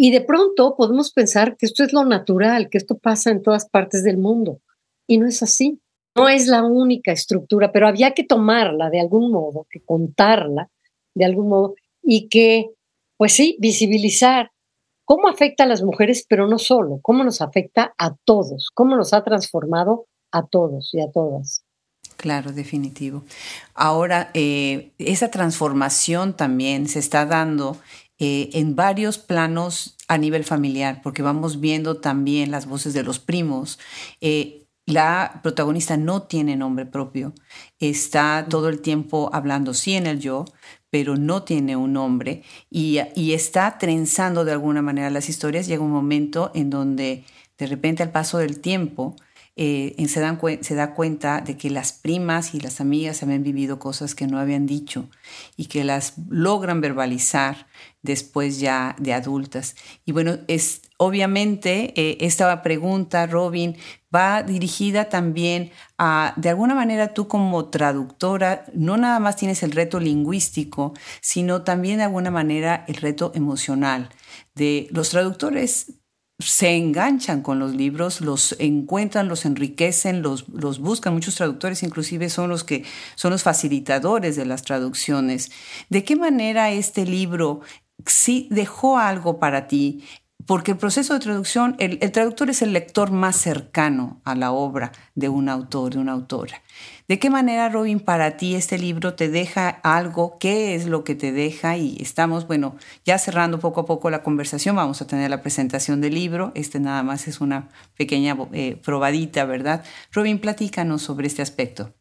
y 0.00 0.12
de 0.12 0.20
pronto 0.20 0.76
podemos 0.76 1.12
pensar 1.12 1.56
que 1.56 1.66
esto 1.66 1.82
es 1.82 1.92
lo 1.92 2.04
natural, 2.04 2.70
que 2.70 2.78
esto 2.78 2.96
pasa 2.96 3.30
en 3.30 3.42
todas 3.42 3.68
partes 3.68 4.04
del 4.04 4.16
mundo, 4.16 4.60
y 5.08 5.18
no 5.18 5.26
es 5.26 5.42
así. 5.42 5.80
No 6.16 6.28
es 6.28 6.46
la 6.46 6.62
única 6.62 7.12
estructura, 7.12 7.72
pero 7.72 7.86
había 7.86 8.12
que 8.12 8.24
tomarla 8.24 8.90
de 8.90 9.00
algún 9.00 9.30
modo, 9.30 9.66
que 9.70 9.80
contarla 9.80 10.70
de 11.14 11.24
algún 11.24 11.48
modo 11.48 11.74
y 12.02 12.28
que, 12.28 12.70
pues 13.16 13.32
sí, 13.32 13.56
visibilizar 13.60 14.50
cómo 15.04 15.28
afecta 15.28 15.64
a 15.64 15.66
las 15.66 15.82
mujeres, 15.82 16.24
pero 16.28 16.46
no 16.46 16.58
solo, 16.58 17.00
cómo 17.02 17.24
nos 17.24 17.40
afecta 17.40 17.92
a 17.98 18.14
todos, 18.24 18.70
cómo 18.74 18.96
nos 18.96 19.12
ha 19.12 19.24
transformado 19.24 20.06
a 20.30 20.46
todos 20.46 20.90
y 20.92 21.00
a 21.00 21.10
todas. 21.10 21.64
Claro, 22.16 22.52
definitivo. 22.52 23.24
Ahora, 23.74 24.30
eh, 24.34 24.90
esa 24.98 25.30
transformación 25.30 26.36
también 26.36 26.88
se 26.88 26.98
está 26.98 27.26
dando 27.26 27.76
eh, 28.18 28.50
en 28.52 28.74
varios 28.74 29.18
planos 29.18 29.96
a 30.08 30.18
nivel 30.18 30.44
familiar, 30.44 31.00
porque 31.02 31.22
vamos 31.22 31.60
viendo 31.60 31.98
también 31.98 32.50
las 32.50 32.66
voces 32.66 32.94
de 32.94 33.02
los 33.02 33.18
primos. 33.18 33.78
Eh, 34.20 34.64
la 34.86 35.40
protagonista 35.42 35.96
no 35.98 36.22
tiene 36.22 36.56
nombre 36.56 36.86
propio, 36.86 37.34
está 37.78 38.46
todo 38.48 38.70
el 38.70 38.80
tiempo 38.80 39.28
hablando 39.34 39.74
sí 39.74 39.94
en 39.94 40.06
el 40.06 40.18
yo, 40.18 40.46
pero 40.90 41.16
no 41.16 41.42
tiene 41.42 41.76
un 41.76 41.92
nombre 41.92 42.42
y, 42.70 42.98
está 43.32 43.76
trenzando 43.78 44.44
de 44.44 44.52
alguna 44.52 44.82
manera 44.82 45.10
las 45.10 45.28
historias. 45.28 45.66
Llega 45.66 45.84
un 45.84 45.90
momento 45.90 46.50
en 46.54 46.70
donde 46.70 47.24
de 47.58 47.66
repente 47.66 48.02
al 48.02 48.12
paso 48.12 48.38
del 48.38 48.60
tiempo 48.60 49.14
eh, 49.60 50.06
se, 50.06 50.20
dan 50.20 50.38
se 50.60 50.74
da 50.76 50.94
cuenta 50.94 51.40
de 51.40 51.56
que 51.56 51.68
las 51.68 51.92
primas 51.92 52.54
y 52.54 52.60
las 52.60 52.80
amigas 52.80 53.24
habían 53.24 53.42
vivido 53.42 53.80
cosas 53.80 54.14
que 54.14 54.28
no 54.28 54.38
habían 54.38 54.66
dicho 54.66 55.08
y 55.56 55.66
que 55.66 55.82
las 55.82 56.14
logran 56.28 56.80
verbalizar 56.80 57.66
después 58.00 58.60
ya 58.60 58.94
de 59.00 59.12
adultas. 59.12 59.74
Y 60.04 60.12
bueno, 60.12 60.38
es 60.46 60.82
obviamente 60.96 61.92
eh, 62.00 62.18
esta 62.20 62.62
pregunta, 62.62 63.26
Robin, 63.26 63.76
va 64.14 64.44
dirigida 64.44 65.08
también 65.08 65.72
a, 65.98 66.34
de 66.36 66.50
alguna 66.50 66.76
manera 66.76 67.12
tú 67.12 67.26
como 67.26 67.66
traductora, 67.66 68.64
no 68.74 68.96
nada 68.96 69.18
más 69.18 69.34
tienes 69.34 69.64
el 69.64 69.72
reto 69.72 69.98
lingüístico, 69.98 70.94
sino 71.20 71.62
también 71.62 71.98
de 71.98 72.04
alguna 72.04 72.30
manera 72.30 72.84
el 72.86 72.94
reto 72.94 73.32
emocional. 73.34 74.08
De 74.54 74.86
los 74.92 75.10
traductores 75.10 75.97
se 76.40 76.76
enganchan 76.76 77.42
con 77.42 77.58
los 77.58 77.74
libros, 77.74 78.20
los 78.20 78.54
encuentran, 78.60 79.26
los 79.26 79.44
enriquecen, 79.44 80.22
los, 80.22 80.48
los, 80.48 80.78
buscan. 80.78 81.14
Muchos 81.14 81.34
traductores 81.34 81.82
inclusive 81.82 82.30
son 82.30 82.48
los 82.48 82.62
que 82.62 82.84
son 83.16 83.32
los 83.32 83.42
facilitadores 83.42 84.36
de 84.36 84.46
las 84.46 84.62
traducciones. 84.62 85.50
¿De 85.88 86.04
qué 86.04 86.14
manera 86.14 86.70
este 86.70 87.04
libro 87.06 87.60
sí 88.06 88.46
dejó 88.50 88.98
algo 88.98 89.40
para 89.40 89.66
ti 89.66 90.04
porque 90.48 90.70
el 90.70 90.78
proceso 90.78 91.12
de 91.12 91.20
traducción, 91.20 91.76
el, 91.78 91.98
traductor 92.10 92.48
es 92.48 92.62
el 92.62 92.72
lector 92.72 93.10
más 93.10 93.36
cercano 93.36 94.22
a 94.24 94.34
la 94.34 94.50
obra 94.50 94.92
de 95.14 95.28
un 95.28 95.50
autor, 95.50 95.92
de 95.92 95.98
una 95.98 96.12
autora. 96.12 96.62
¿De 97.06 97.18
qué 97.18 97.28
manera, 97.28 97.68
Robin, 97.68 98.00
para 98.00 98.38
ti 98.38 98.54
este 98.54 98.78
libro 98.78 99.12
te 99.12 99.28
deja 99.28 99.68
algo? 99.68 100.38
¿Qué 100.38 100.74
es 100.74 100.86
lo 100.86 101.04
que 101.04 101.14
te 101.14 101.32
deja? 101.32 101.76
Y 101.76 101.98
estamos, 102.00 102.46
bueno, 102.46 102.76
ya 103.04 103.18
cerrando 103.18 103.58
poco 103.58 103.82
a 103.82 103.84
poco 103.84 104.08
la 104.08 104.22
conversación, 104.22 104.74
vamos 104.74 105.02
a 105.02 105.06
tener 105.06 105.28
la 105.28 105.42
presentación 105.42 106.00
del 106.00 106.14
libro. 106.14 106.50
Este 106.54 106.80
nada 106.80 107.02
más 107.02 107.28
es 107.28 107.42
una 107.42 107.68
pequeña 107.98 108.34
eh, 108.54 108.80
probadita, 108.82 109.44
¿verdad? 109.44 109.84
Robin, 110.12 110.38
platícanos 110.38 111.02
sobre 111.02 111.26
este 111.26 111.42
aspecto. 111.42 111.92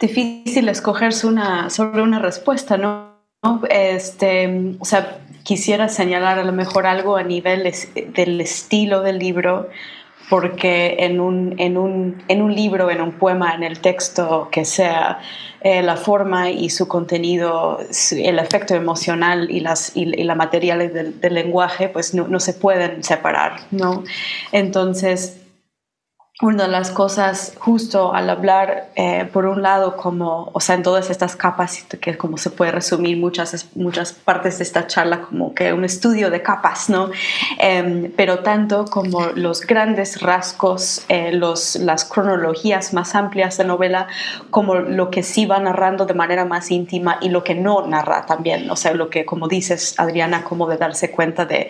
Difícil 0.00 0.68
escoger 0.68 1.12
una, 1.22 1.70
sobre 1.70 2.02
una 2.02 2.18
respuesta, 2.18 2.76
¿no? 2.76 3.09
Este, 3.70 4.76
o 4.78 4.84
sea, 4.84 5.18
quisiera 5.44 5.88
señalar 5.88 6.38
a 6.38 6.44
lo 6.44 6.52
mejor 6.52 6.86
algo 6.86 7.16
a 7.16 7.22
nivel 7.22 7.72
del 8.14 8.40
estilo 8.40 9.00
del 9.00 9.18
libro, 9.18 9.70
porque 10.28 10.96
en 11.00 11.20
un, 11.20 11.54
en 11.58 11.78
un, 11.78 12.22
en 12.28 12.42
un 12.42 12.54
libro, 12.54 12.90
en 12.90 13.00
un 13.00 13.12
poema, 13.12 13.54
en 13.54 13.62
el 13.62 13.80
texto 13.80 14.48
que 14.52 14.64
sea, 14.64 15.20
eh, 15.62 15.82
la 15.82 15.96
forma 15.96 16.50
y 16.50 16.68
su 16.70 16.86
contenido, 16.86 17.80
el 18.12 18.38
efecto 18.38 18.74
emocional 18.74 19.50
y, 19.50 19.60
las, 19.60 19.96
y, 19.96 20.04
la 20.04 20.34
material 20.34 20.92
del, 20.92 21.34
lenguaje, 21.34 21.88
pues 21.88 22.14
no, 22.14 22.28
no, 22.28 22.40
se 22.40 22.52
pueden 22.52 23.02
separar, 23.02 23.60
¿no? 23.70 24.04
Entonces, 24.52 25.40
una 26.40 26.64
de 26.64 26.70
las 26.70 26.90
cosas 26.90 27.54
justo 27.58 28.14
al 28.14 28.30
hablar, 28.30 28.88
eh, 28.96 29.28
por 29.30 29.44
un 29.44 29.60
lado, 29.60 29.96
como, 29.96 30.50
o 30.54 30.60
sea, 30.60 30.74
en 30.74 30.82
todas 30.82 31.10
estas 31.10 31.36
capas, 31.36 31.84
que 32.00 32.16
como 32.16 32.38
se 32.38 32.48
puede 32.48 32.72
resumir 32.72 33.18
muchas, 33.18 33.68
muchas 33.74 34.14
partes 34.14 34.56
de 34.56 34.64
esta 34.64 34.86
charla 34.86 35.20
como 35.20 35.54
que 35.54 35.72
un 35.74 35.84
estudio 35.84 36.30
de 36.30 36.40
capas, 36.40 36.88
¿no? 36.88 37.10
Em, 37.58 38.10
pero 38.16 38.38
tanto 38.38 38.86
como 38.86 39.26
los 39.34 39.66
grandes 39.66 40.22
rasgos, 40.22 41.04
eh, 41.08 41.32
los, 41.32 41.76
las 41.76 42.06
cronologías 42.06 42.94
más 42.94 43.14
amplias 43.14 43.58
de 43.58 43.64
novela, 43.64 44.06
como 44.48 44.76
lo 44.76 45.10
que 45.10 45.22
sí 45.22 45.44
va 45.44 45.58
narrando 45.58 46.06
de 46.06 46.14
manera 46.14 46.46
más 46.46 46.70
íntima 46.70 47.18
y 47.20 47.28
lo 47.28 47.44
que 47.44 47.54
no 47.54 47.86
narra 47.86 48.24
también, 48.24 48.70
o 48.70 48.76
sea, 48.76 48.94
lo 48.94 49.10
que, 49.10 49.26
como 49.26 49.46
dices, 49.46 49.94
Adriana, 49.98 50.42
como 50.44 50.66
de 50.68 50.78
darse 50.78 51.10
cuenta 51.10 51.44
de, 51.44 51.68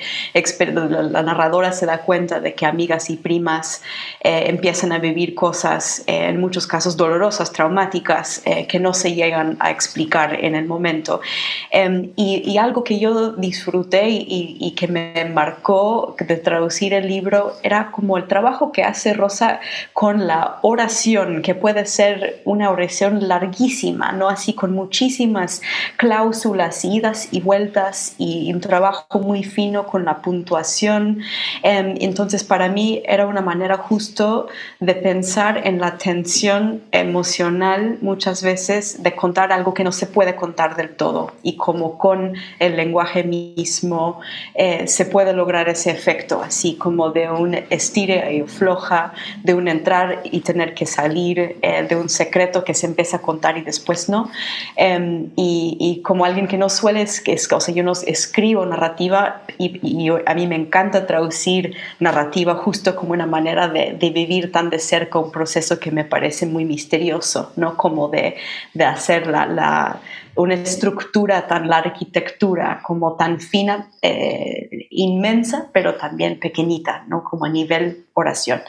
la 1.11 1.23
narradora 1.23 1.73
se 1.73 1.87
da 1.87 2.03
cuenta 2.03 2.39
de 2.39 2.55
que 2.55 2.67
amigas 2.67 3.11
y 3.11 3.17
primas 3.17 3.83
eh, 4.23 4.45
empiezan 4.61 4.93
a 4.93 4.99
vivir 4.99 5.35
cosas, 5.35 6.05
eh, 6.07 6.27
en 6.29 6.39
muchos 6.39 6.67
casos 6.67 6.95
dolorosas, 6.95 7.51
traumáticas, 7.51 8.43
eh, 8.45 8.67
que 8.67 8.79
no 8.79 8.93
se 8.93 9.15
llegan 9.15 9.57
a 9.59 9.71
explicar 9.71 10.35
en 10.45 10.55
el 10.55 10.67
momento. 10.67 11.23
Em, 11.71 12.11
y, 12.15 12.59
algo 12.61 12.85
que 12.85 12.99
yo 12.99 13.33
disfruté 13.33 14.11
y, 14.11 14.75
que 14.77 14.87
me 14.87 15.25
marcó 15.25 16.15
de 16.19 16.37
traducir 16.37 16.93
el 16.93 17.09
libro 17.09 17.55
era 17.63 17.91
como 17.91 18.19
el 18.19 18.27
trabajo 18.27 18.71
que 18.71 18.83
hace 18.83 19.15
Rosa 19.15 19.61
con 19.95 20.27
la 20.27 20.59
oración, 20.61 21.41
que 21.41 21.55
puede 21.55 21.87
ser 21.87 22.43
una 22.45 22.71
oración 22.71 23.27
larguísima, 23.29 24.13
¿no? 24.13 24.29
Así 24.29 24.53
con 24.53 24.75
muchísimas 24.75 25.63
cláusulas, 25.97 26.85
idas 26.85 27.29
y 27.31 27.41
vueltas 27.41 28.15
y 28.19 28.53
un 28.53 28.61
trabajo 28.61 29.21
muy 29.21 29.43
fino 29.43 29.87
con 29.87 30.05
la 30.05 30.19
puntuación. 30.19 31.23
Em, 31.63 31.95
entonces, 32.01 32.45
para 32.45 32.69
mí 32.69 33.03
era 33.07 33.27
una 33.27 33.41
manera 33.41 33.79
justo 33.79 34.50
de 34.81 34.95
pensar 34.95 35.67
en 35.67 35.81
la 35.81 35.99
tensión 35.99 36.83
emocional 36.93 37.99
muchas 38.01 38.43
veces 38.43 39.03
de 39.03 39.15
contar 39.15 39.53
algo 39.53 39.75
que 39.75 39.85
no 39.85 39.93
se 39.93 40.07
puede 40.07 40.37
contar 40.37 40.77
del 40.77 40.91
todo 40.91 41.33
y 41.43 41.57
como 41.57 41.99
con 41.99 42.35
el 42.59 42.77
lenguaje 42.77 43.25
mismo 43.25 44.21
eh, 44.55 44.87
se 44.87 45.05
puede 45.05 45.33
lograr 45.33 45.69
ese 45.69 45.91
efecto, 45.91 46.43
así 46.43 46.75
como 46.77 47.11
de 47.11 47.31
un 47.31 47.55
estire 47.71 48.35
y 48.35 48.43
floja, 48.43 49.13
de 49.43 49.55
un 49.55 49.69
entrar 49.69 50.21
y 50.25 50.41
tener 50.41 50.75
que 50.75 50.87
salir, 50.87 51.57
eh, 51.63 51.87
de 51.89 51.97
un 51.97 52.09
secreto 52.09 52.65
que 52.65 52.75
se 52.75 52.87
empieza 52.87 53.19
a 53.19 53.23
contar 53.23 53.59
y 53.59 53.63
después 53.63 54.09
no. 54.09 54.31
Em, 54.77 55.29
y, 55.37 56.01
como 56.03 56.25
alguien 56.25 56.47
que 56.49 56.57
no 56.57 56.69
suele, 56.69 57.03
o 57.03 57.61
sea, 57.61 57.75
yo 57.75 57.83
no 57.83 57.93
escribo 57.93 58.65
narrativa 58.67 59.43
y, 59.59 60.09
a 60.27 60.35
mí 60.35 60.47
me 60.47 60.57
encanta 60.57 61.07
traducir 61.07 61.75
narrativa 61.99 62.55
justo 62.55 62.97
como 62.97 63.13
una 63.13 63.27
manera 63.27 63.69
de 63.69 64.11
vivir 64.11 64.40
tan 64.49 64.71
de 64.71 64.79
cerca 64.79 65.19
un 65.19 65.31
proceso 65.31 65.79
que 65.79 65.91
me 65.91 66.05
parece 66.05 66.47
muy 66.47 66.65
misterioso, 66.65 67.53
¿no? 67.57 67.77
Como 67.77 68.09
de, 68.09 68.37
de 68.75 68.85
hacer 68.85 69.27
la, 69.27 70.01
una 70.37 70.55
estructura 70.55 71.47
tan, 71.47 71.69
la 71.69 71.79
arquitectura 71.79 72.81
como 72.83 73.17
tan 73.17 73.41
fina, 73.41 73.91
eh, 74.03 74.87
inmensa, 74.91 75.69
pero 75.73 75.97
también 75.97 76.39
pequeñita, 76.39 77.05
¿no? 77.09 77.25
Como 77.25 77.45
a 77.45 77.49
nivel 77.49 78.07
oración. 78.15 78.63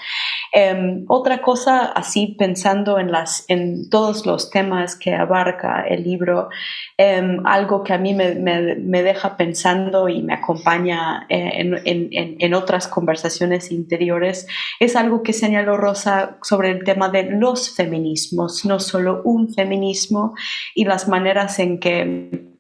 Em, 0.54 1.06
otra 1.08 1.42
cosa, 1.42 1.86
así 1.94 2.36
pensando 2.38 3.00
en, 3.00 3.10
las, 3.10 3.46
en 3.48 3.90
todos 3.90 4.26
los 4.26 4.50
temas 4.50 4.98
que 4.98 5.14
abarca 5.14 5.86
el 5.88 6.04
libro, 6.04 6.50
em, 6.98 7.42
algo 7.46 7.84
que 7.84 7.94
a 7.94 7.98
mí 7.98 8.14
me, 8.14 8.36
me, 8.36 9.02
deja 9.02 9.38
pensando 9.38 10.10
y 10.10 10.22
me 10.22 10.34
acompaña 10.34 11.26
eh, 11.30 11.52
en, 11.56 11.76
en, 11.86 12.36
en, 12.38 12.54
otras 12.54 12.90
conversaciones 12.90 13.72
interiores, 13.72 14.46
es 14.82 14.98
algo 14.98 15.24
que 15.24 15.32
señaló 15.32 15.78
Rosa 15.78 16.38
sobre 16.42 16.72
el 16.72 16.84
tema 16.84 17.08
de 17.08 17.32
los 17.32 17.74
feminismos, 17.74 18.66
no 18.66 18.82
solo 18.82 19.22
un 19.24 19.54
feminismo 19.54 20.34
y 20.76 20.84
las 20.84 21.08
maneras 21.08 21.60
en 21.60 21.80
que 21.80 22.51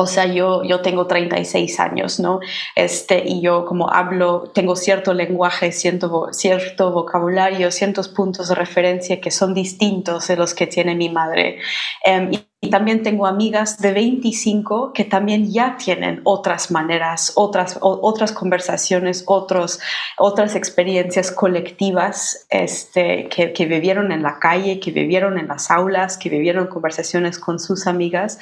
o 0.00 0.06
sea, 0.06 0.26
yo, 0.26 0.62
yo 0.62 0.80
tengo 0.80 1.08
36 1.08 1.80
años, 1.80 2.20
¿no? 2.20 2.38
Este, 2.76 3.24
y 3.26 3.40
yo 3.40 3.64
como 3.64 3.90
hablo, 3.90 4.44
tengo 4.54 4.76
cierto 4.76 5.12
lenguaje, 5.12 5.72
cierto, 5.72 6.28
cierto 6.30 6.92
vocabulario, 6.92 7.72
ciertos 7.72 8.08
puntos 8.08 8.48
de 8.48 8.54
referencia 8.54 9.20
que 9.20 9.32
son 9.32 9.54
distintos 9.54 10.28
de 10.28 10.36
los 10.36 10.54
que 10.54 10.68
tiene 10.68 10.94
mi 10.94 11.08
madre. 11.08 11.58
Em, 12.04 12.30
también 12.60 13.04
tengo 13.04 13.28
amigas 13.28 13.78
de 13.78 13.92
25 13.92 14.92
que 14.92 15.04
también 15.04 15.50
ya 15.52 15.76
tienen 15.76 16.20
otras 16.24 16.72
maneras, 16.72 17.32
otras, 17.36 17.78
otras 17.80 18.32
conversaciones, 18.32 19.22
otros, 19.26 19.78
otras 20.18 20.56
experiencias 20.56 21.30
colectivas 21.30 22.46
este, 22.50 23.28
que, 23.28 23.52
que, 23.52 23.66
vivieron 23.66 24.10
en 24.10 24.24
la 24.24 24.40
calle, 24.40 24.80
que 24.80 24.90
vivieron 24.90 25.38
en 25.38 25.46
las 25.46 25.70
aulas, 25.70 26.18
que 26.18 26.30
vivieron 26.30 26.66
conversaciones 26.66 27.38
con 27.38 27.60
sus 27.60 27.86
amigas. 27.86 28.40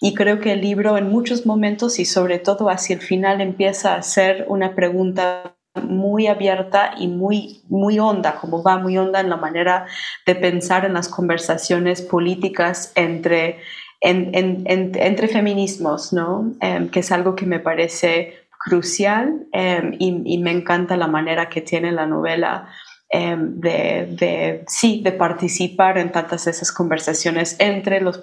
Y 0.00 0.14
creo 0.14 0.40
que 0.40 0.52
el 0.52 0.62
libro 0.62 0.96
en 0.96 1.10
muchos 1.10 1.44
momentos 1.44 1.98
y 1.98 2.06
sobre 2.06 2.38
todo 2.38 2.70
hacia 2.70 2.94
el 2.94 3.02
final 3.02 3.42
empieza 3.42 3.96
a 3.96 4.02
ser 4.02 4.46
una 4.48 4.74
pregunta 4.74 5.57
muy 5.80 6.26
abierta 6.26 6.92
y 6.98 7.08
muy, 7.08 7.62
muy 7.68 7.98
honda, 7.98 8.36
como 8.36 8.62
va 8.62 8.78
muy 8.78 8.98
honda 8.98 9.20
en 9.20 9.30
la 9.30 9.36
manera 9.36 9.86
de 10.26 10.34
pensar 10.34 10.84
en 10.84 10.94
las 10.94 11.08
conversaciones 11.08 12.02
políticas 12.02 12.92
entre, 12.94 13.58
entre 14.00 15.28
feminismos, 15.28 16.12
¿no? 16.12 16.52
Em, 16.60 16.88
que 16.88 17.00
es 17.00 17.12
algo 17.12 17.34
que 17.34 17.46
me 17.46 17.60
parece 17.60 18.34
crucial 18.58 19.46
em, 19.52 19.94
y, 19.98 20.38
me 20.38 20.50
encanta 20.50 20.96
la 20.96 21.06
manera 21.06 21.48
que 21.48 21.60
tiene 21.60 21.92
la 21.92 22.06
novela 22.06 22.68
em, 23.10 23.60
de, 23.60 24.64
sí, 24.66 25.00
de 25.02 25.12
participar 25.12 25.98
en 25.98 26.12
tantas 26.12 26.46
esas 26.46 26.72
conversaciones 26.72 27.56
entre 27.58 28.00
los, 28.00 28.20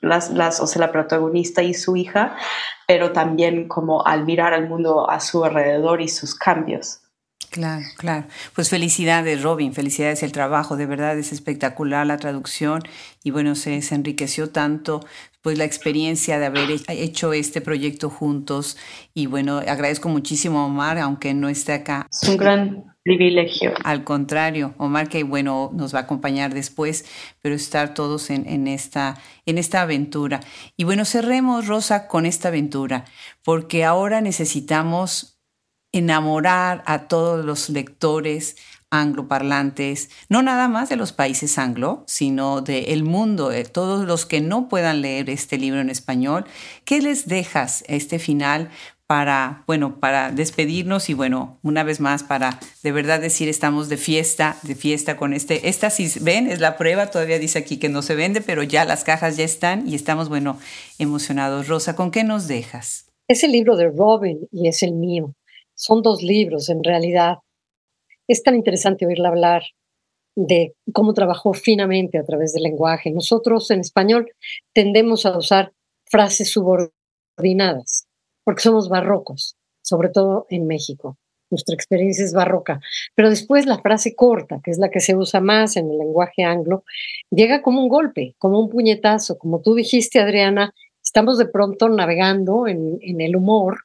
las, 0.00 0.30
las, 0.30 0.60
o 0.60 0.66
sea, 0.66 0.80
la 0.80 0.92
protagonista 0.92 1.62
y 1.62 1.74
su 1.74 1.96
hija, 1.96 2.36
pero 2.86 3.12
también 3.12 3.68
como 3.68 4.06
al 4.06 4.24
mirar 4.24 4.54
al 4.54 4.68
mundo 4.68 5.10
a 5.10 5.20
su 5.20 5.44
alrededor 5.44 6.00
y 6.00 6.08
sus 6.08 6.34
cambios. 6.34 7.00
Claro, 7.50 7.84
claro. 7.96 8.26
Pues 8.54 8.70
felicidades, 8.70 9.42
Robin, 9.42 9.74
felicidades 9.74 10.22
el 10.22 10.30
trabajo, 10.30 10.76
de 10.76 10.86
verdad 10.86 11.18
es 11.18 11.32
espectacular 11.32 12.06
la 12.06 12.16
traducción 12.16 12.82
y 13.24 13.32
bueno, 13.32 13.56
se, 13.56 13.82
se 13.82 13.96
enriqueció 13.96 14.50
tanto 14.50 15.04
pues 15.42 15.58
la 15.58 15.64
experiencia 15.64 16.38
de 16.38 16.46
haber 16.46 16.68
hecho 16.88 17.32
este 17.32 17.60
proyecto 17.60 18.08
juntos 18.08 18.76
y 19.14 19.26
bueno, 19.26 19.58
agradezco 19.58 20.08
muchísimo 20.08 20.60
a 20.60 20.66
Omar, 20.66 20.98
aunque 20.98 21.34
no 21.34 21.48
esté 21.48 21.72
acá. 21.72 22.06
Es 22.10 22.28
un 22.28 22.36
gran 22.36 22.89
Al 23.84 24.04
contrario, 24.04 24.74
Omar, 24.78 25.08
que 25.08 25.22
bueno, 25.22 25.70
nos 25.74 25.94
va 25.94 26.00
a 26.00 26.02
acompañar 26.02 26.54
después, 26.54 27.04
pero 27.40 27.54
estar 27.54 27.94
todos 27.94 28.30
en, 28.30 28.68
esta, 28.68 29.18
en 29.46 29.58
esta 29.58 29.82
aventura. 29.82 30.40
Y 30.76 30.84
bueno, 30.84 31.04
cerremos, 31.04 31.66
Rosa, 31.66 32.08
con 32.08 32.26
esta 32.26 32.48
aventura, 32.48 33.04
porque 33.42 33.84
ahora 33.84 34.20
necesitamos 34.20 35.40
enamorar 35.92 36.82
a 36.86 37.08
todos 37.08 37.44
los 37.44 37.68
lectores 37.68 38.56
angloparlantes, 38.90 40.10
no 40.28 40.42
nada 40.42 40.68
más 40.68 40.88
de 40.88 40.96
los 40.96 41.12
países 41.12 41.58
anglo, 41.58 42.04
sino 42.06 42.60
del 42.60 42.86
el 42.86 43.04
mundo, 43.04 43.48
de 43.48 43.64
todos 43.64 44.06
los 44.06 44.26
que 44.26 44.40
no 44.40 44.68
puedan 44.68 45.00
leer 45.00 45.30
este 45.30 45.58
libro 45.58 45.80
en 45.80 45.90
español. 45.90 46.44
¿Qué 46.84 47.00
les 47.00 47.28
dejas 47.28 47.84
este 47.86 48.18
final 48.18 48.70
para, 49.10 49.64
bueno, 49.66 49.98
para 49.98 50.30
despedirnos 50.30 51.10
y 51.10 51.14
bueno, 51.14 51.58
una 51.64 51.82
vez 51.82 51.98
más 51.98 52.22
para 52.22 52.60
de 52.84 52.92
verdad 52.92 53.20
decir 53.20 53.48
estamos 53.48 53.88
de 53.88 53.96
fiesta, 53.96 54.56
de 54.62 54.76
fiesta 54.76 55.16
con 55.16 55.32
este, 55.32 55.68
esta 55.68 55.90
si 55.90 56.08
ven, 56.20 56.46
es 56.46 56.60
la 56.60 56.76
prueba, 56.76 57.08
todavía 57.10 57.40
dice 57.40 57.58
aquí 57.58 57.80
que 57.80 57.88
no 57.88 58.02
se 58.02 58.14
vende, 58.14 58.40
pero 58.40 58.62
ya 58.62 58.84
las 58.84 59.02
cajas 59.02 59.36
ya 59.36 59.42
están 59.42 59.88
y 59.88 59.96
estamos, 59.96 60.28
bueno, 60.28 60.60
emocionados. 61.00 61.66
Rosa, 61.66 61.96
¿con 61.96 62.12
qué 62.12 62.22
nos 62.22 62.46
dejas? 62.46 63.10
Es 63.26 63.42
el 63.42 63.50
libro 63.50 63.74
de 63.74 63.88
Robin 63.90 64.46
y 64.52 64.68
es 64.68 64.80
el 64.84 64.92
mío. 64.92 65.34
Son 65.74 66.02
dos 66.02 66.22
libros 66.22 66.68
en 66.68 66.84
realidad. 66.84 67.38
Es 68.28 68.44
tan 68.44 68.54
interesante 68.54 69.06
oírla 69.06 69.30
hablar 69.30 69.64
de 70.36 70.74
cómo 70.92 71.14
trabajó 71.14 71.52
finamente 71.52 72.16
a 72.16 72.22
través 72.22 72.52
del 72.52 72.62
lenguaje. 72.62 73.10
Nosotros 73.10 73.72
en 73.72 73.80
español 73.80 74.30
tendemos 74.72 75.26
a 75.26 75.36
usar 75.36 75.72
frases 76.04 76.52
subordinadas 76.52 77.99
porque 78.44 78.62
somos 78.62 78.88
barrocos, 78.88 79.56
sobre 79.82 80.08
todo 80.08 80.46
en 80.50 80.66
México. 80.66 81.18
Nuestra 81.50 81.74
experiencia 81.74 82.24
es 82.24 82.32
barroca. 82.32 82.80
Pero 83.14 83.28
después 83.28 83.66
la 83.66 83.80
frase 83.80 84.14
corta, 84.14 84.60
que 84.62 84.70
es 84.70 84.78
la 84.78 84.90
que 84.90 85.00
se 85.00 85.16
usa 85.16 85.40
más 85.40 85.76
en 85.76 85.90
el 85.90 85.98
lenguaje 85.98 86.44
anglo, 86.44 86.84
llega 87.30 87.60
como 87.60 87.82
un 87.82 87.88
golpe, 87.88 88.34
como 88.38 88.60
un 88.60 88.68
puñetazo. 88.68 89.36
Como 89.36 89.60
tú 89.60 89.74
dijiste, 89.74 90.20
Adriana, 90.20 90.72
estamos 91.02 91.38
de 91.38 91.46
pronto 91.46 91.88
navegando 91.88 92.68
en, 92.68 93.00
el 93.20 93.34
humor 93.34 93.78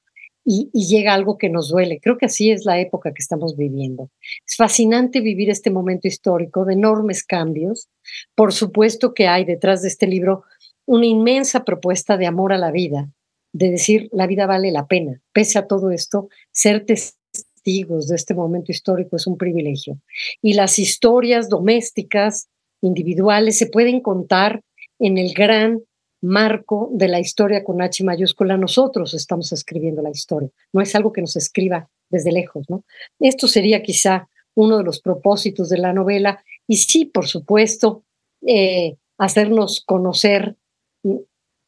y, 0.44 0.70
llega 0.74 1.16
algo 1.16 1.40
que 1.40 1.50
nos 1.50 1.70
duele. 1.70 2.00
Creo 2.00 2.20
que 2.20 2.28
así 2.28 2.52
es 2.52 2.66
la 2.66 2.80
época 2.80 3.14
que 3.14 3.22
estamos 3.22 3.58
viviendo. 3.58 4.12
Es 4.46 4.56
fascinante 4.56 5.22
vivir 5.22 5.50
este 5.50 5.72
momento 5.72 6.08
histórico 6.08 6.66
de 6.66 6.74
enormes 6.74 7.24
cambios. 7.24 7.90
Por 8.36 8.54
supuesto 8.54 9.16
que 9.16 9.28
hay 9.28 9.44
detrás 9.44 9.82
de 9.82 9.88
este 9.88 10.06
libro 10.06 10.44
una 10.86 11.08
inmensa 11.08 11.64
propuesta 11.64 12.16
de 12.16 12.28
amor 12.28 12.54
a 12.54 12.60
la 12.60 12.70
vida, 12.70 13.10
de 13.56 13.72
decir 13.72 14.10
la 14.12 14.28
vida 14.28 14.48
vale 14.48 14.70
la 14.70 14.86
pena. 14.86 15.22
Pese 15.32 15.58
a 15.58 15.66
todo 15.66 15.90
esto, 15.90 16.28
ser 16.52 16.86
testigos 16.86 18.10
de 18.10 18.18
este 18.18 18.34
momento 18.34 18.74
histórico 18.74 19.16
es 19.16 19.28
un 19.28 19.38
privilegio. 19.38 19.98
Y 20.42 20.56
las 20.56 20.78
historias 20.78 21.48
domésticas, 21.48 22.50
individuales, 22.82 23.58
se 23.58 23.68
pueden 23.68 24.02
contar 24.02 24.62
en 25.00 25.18
el 25.18 25.34
gran 25.34 25.82
marco 26.22 26.90
de 26.92 27.08
la 27.08 27.22
historia 27.22 27.64
con 27.64 27.82
H 27.82 28.04
mayúscula. 28.04 28.58
Nosotros 28.58 29.14
estamos 29.14 29.54
escribiendo 29.54 30.02
la 30.02 30.10
historia, 30.10 30.50
no 30.74 30.82
es 30.82 30.94
algo 30.94 31.14
que 31.14 31.22
nos 31.22 31.38
escriba 31.38 31.90
desde 32.10 32.34
lejos, 32.34 32.70
¿no? 32.70 32.84
Esto 33.22 33.48
sería 33.48 33.82
quizá 33.82 34.28
uno 34.54 34.78
de 34.80 34.84
los 34.84 35.00
propósitos 35.00 35.70
de 35.70 35.78
la 35.78 35.94
novela 35.94 36.44
y 36.68 36.78
sí, 36.78 37.06
por 37.06 37.28
supuesto, 37.28 38.04
eh, 38.46 38.98
hacernos 39.18 39.82
conocer 39.86 40.58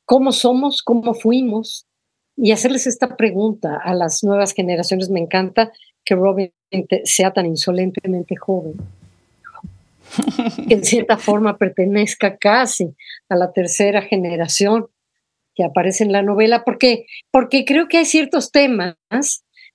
cómo 0.07 0.31
somos, 0.31 0.81
cómo 0.81 1.13
fuimos, 1.13 1.85
y 2.37 2.51
hacerles 2.51 2.87
esta 2.87 3.17
pregunta 3.17 3.77
a 3.83 3.93
las 3.93 4.23
nuevas 4.23 4.53
generaciones. 4.53 5.09
Me 5.09 5.19
encanta 5.19 5.71
que 6.05 6.15
Robin 6.15 6.51
sea 7.03 7.33
tan 7.33 7.45
insolentemente 7.45 8.35
joven, 8.37 8.75
que 10.67 10.73
en 10.73 10.85
cierta 10.85 11.17
forma 11.27 11.57
pertenezca 11.57 12.37
casi 12.37 12.95
a 13.27 13.35
la 13.35 13.51
tercera 13.51 14.01
generación 14.01 14.87
que 15.53 15.65
aparece 15.65 16.05
en 16.05 16.13
la 16.13 16.21
novela, 16.21 16.63
porque, 16.63 17.05
porque 17.29 17.65
creo 17.65 17.87
que 17.89 17.97
hay 17.97 18.05
ciertos 18.05 18.51
temas 18.51 18.95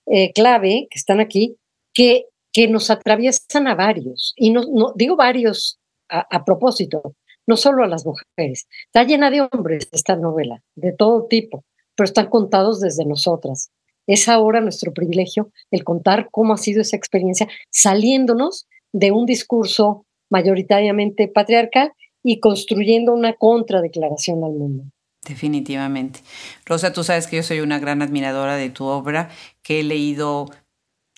eh, 0.07 0.33
clave 0.33 0.87
que 0.91 0.99
están 0.99 1.21
aquí 1.21 1.57
que, 1.93 2.25
que 2.53 2.69
nos 2.69 2.89
atraviesan 2.91 3.67
a 3.67 3.75
varios, 3.75 4.33
y 4.37 4.51
no, 4.51 4.63
no 4.73 4.95
digo 4.97 5.17
varios 5.17 5.79
a 6.09 6.45
propósito, 6.45 7.15
no 7.47 7.57
solo 7.57 7.85
a 7.85 7.89
las 7.89 8.05
mujeres. 8.05 8.67
Está 8.87 9.05
llena 9.05 9.31
de 9.31 9.43
hombres 9.43 9.89
esta 9.93 10.17
novela, 10.17 10.63
de 10.75 10.93
todo 10.93 11.27
tipo, 11.27 11.65
pero 11.95 12.05
están 12.05 12.29
contados 12.29 12.81
desde 12.81 13.05
nosotras. 13.05 13.71
Es 14.07 14.29
ahora 14.29 14.61
nuestro 14.61 14.93
privilegio 14.93 15.51
el 15.71 15.85
contar 15.85 16.29
cómo 16.31 16.55
ha 16.55 16.59
sido 16.59 16.81
esa 16.81 16.97
experiencia, 16.97 17.49
saliéndonos 17.71 18.67
de 18.93 19.13
un 19.13 19.27
discurso 19.27 20.07
mayoritariamente 20.31 21.29
patriarcal 21.29 21.93
y 22.23 22.41
construyendo 22.41 23.13
una 23.13 23.35
contradeclaración 23.35 24.45
al 24.45 24.53
mundo. 24.53 24.85
Definitivamente. 25.27 26.21
Rosa, 26.67 26.93
tú 26.93 27.05
sabes 27.05 27.29
que 27.29 27.37
yo 27.37 27.43
soy 27.45 27.61
una 27.61 27.79
gran 27.79 28.03
admiradora 28.03 28.57
de 28.57 28.71
tu 28.71 28.87
obra, 28.87 29.31
que 29.63 29.81
he 29.81 29.83
leído 29.85 30.47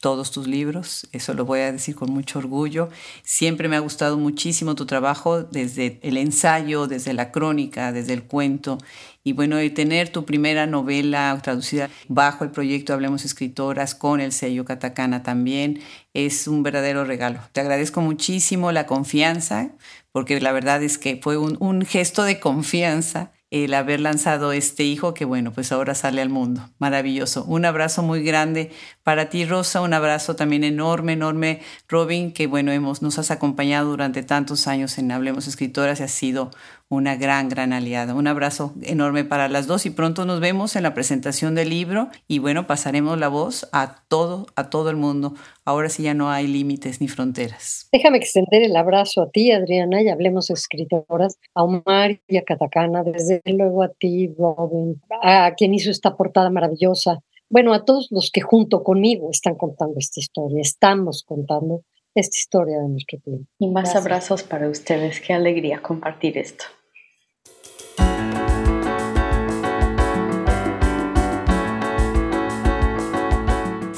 todos 0.05 0.31
tus 0.31 0.47
libros, 0.47 1.09
eso 1.13 1.33
lo 1.33 1.47
voy 1.47 1.61
a 1.61 1.73
decir 1.73 1.95
con 1.95 2.11
mucho 2.11 2.39
orgullo. 2.39 2.91
Siempre 3.23 3.71
me 3.71 3.77
ha 3.77 3.79
gustado 3.79 4.19
muchísimo 4.19 4.75
tu 4.75 4.85
trabajo, 4.85 5.45
desde 5.45 5.99
el 6.03 6.19
ensayo, 6.19 6.87
desde 6.87 7.15
la 7.15 7.33
crónica, 7.33 7.91
desde 7.91 8.13
el 8.13 8.25
cuento. 8.25 8.77
Y 9.23 9.33
bueno, 9.33 9.57
de 9.57 9.71
tener 9.71 10.11
tu 10.11 10.27
primera 10.27 10.67
novela 10.67 11.41
traducida 11.43 11.89
bajo 12.07 12.45
el 12.45 12.51
proyecto 12.51 12.93
Hablemos 12.93 13.25
Escritoras 13.25 13.95
con 13.95 14.21
el 14.21 14.33
sello 14.33 14.67
Catacana 14.67 15.23
también 15.23 15.81
es 16.13 16.49
un 16.49 16.63
verdadero 16.63 17.07
regalo. 17.07 17.41
Te 17.53 17.63
agradezco 17.63 18.03
muchísimo 18.03 18.73
la 18.73 18.85
confianza, 18.85 19.71
porque 20.13 20.39
la 20.39 20.53
verdad 20.53 20.83
es 20.83 20.99
que 20.99 21.19
fue 21.23 21.39
un 21.39 21.81
gesto 21.87 22.25
de 22.25 22.41
confianza 22.41 23.33
el 23.55 23.73
haber 23.75 24.01
lanzado 24.01 24.51
este 24.51 24.83
hijo 24.83 25.15
que 25.15 25.25
bueno, 25.25 25.53
pues 25.53 25.71
ahora 25.71 25.95
sale 25.95 26.21
al 26.21 26.29
mundo. 26.29 26.69
Maravilloso. 26.79 27.45
Un 27.45 27.65
abrazo 27.65 28.03
muy 28.03 28.25
grande 28.25 28.73
para 29.05 29.29
ti, 29.29 29.45
Rosa. 29.45 29.81
Un 29.81 29.95
abrazo 29.95 30.35
también 30.35 30.65
enorme, 30.65 31.13
enorme, 31.13 31.61
Robin, 31.89 32.33
que 32.33 32.49
bueno, 32.49 32.73
hemos, 32.73 33.01
nos 33.01 33.17
has 33.21 33.31
acompañado 33.31 33.91
durante 33.91 34.25
tantos 34.25 34.67
años 34.67 34.99
en 34.99 35.13
Hablemos 35.13 35.47
Escritoras 35.47 36.01
y 36.01 36.03
has 36.03 36.11
sido 36.11 36.51
una 36.89 37.17
gran, 37.17 37.49
gran 37.49 37.73
aliada. 37.73 38.15
Un 38.15 38.27
abrazo 38.27 38.75
enorme 38.83 39.25
para 39.25 39.49
las 39.49 39.67
dos 39.67 39.87
y 39.87 39.91
pronto 39.91 40.25
nos 40.25 40.41
vemos 40.41 40.77
en 40.77 40.83
la 40.83 40.95
presentación 40.95 41.55
del 41.55 41.71
libro 41.71 42.09
y 42.29 42.39
bueno, 42.39 42.67
pasaremos 42.67 43.19
la 43.19 43.29
voz 43.29 43.69
a 43.73 44.05
todo, 44.09 44.47
a 44.57 44.71
todo 44.71 44.91
el 44.91 44.97
mundo. 44.97 45.35
Ahora 45.65 45.89
sí 45.89 46.03
ya 46.03 46.15
no 46.15 46.31
hay 46.31 46.47
límites 46.47 47.01
ni 47.01 47.09
fronteras. 47.09 47.89
Déjame 47.93 48.19
extender 48.19 48.63
el 48.63 48.77
abrazo 48.77 49.23
a 49.23 49.31
ti, 49.31 49.51
Adriana, 49.51 50.03
y 50.03 50.09
hablemos 50.09 50.51
escritoras, 50.51 51.39
a 51.55 51.65
Omar 51.65 52.21
y 52.29 52.37
a 52.37 52.43
Catacana, 52.43 53.03
desde 53.03 53.41
luego 53.47 53.83
a 53.83 53.89
ti, 53.89 54.29
Robin, 54.39 55.01
a 55.23 55.53
quien 55.57 55.75
hizo 55.75 55.91
esta 55.91 56.17
portada 56.17 56.51
maravillosa. 56.51 57.21
Bueno, 57.49 57.73
a 57.73 57.85
todos 57.85 58.09
los 58.11 58.31
que 58.31 58.41
junto 58.41 58.83
conmigo 58.83 59.31
están 59.31 59.55
contando 59.55 59.95
esta 59.99 60.21
historia, 60.21 60.61
estamos 60.61 61.23
contando 61.27 61.83
esta 62.15 62.37
historia 62.37 62.79
de 62.79 62.89
nuestro 62.89 63.19
tiempo. 63.19 63.47
Y 63.59 63.69
más 63.71 63.95
abrazos 63.97 64.43
para 64.43 64.69
ustedes. 64.69 65.21
Qué 65.21 65.33
alegría 65.33 65.83
compartir 65.83 66.39
esto. 66.39 66.65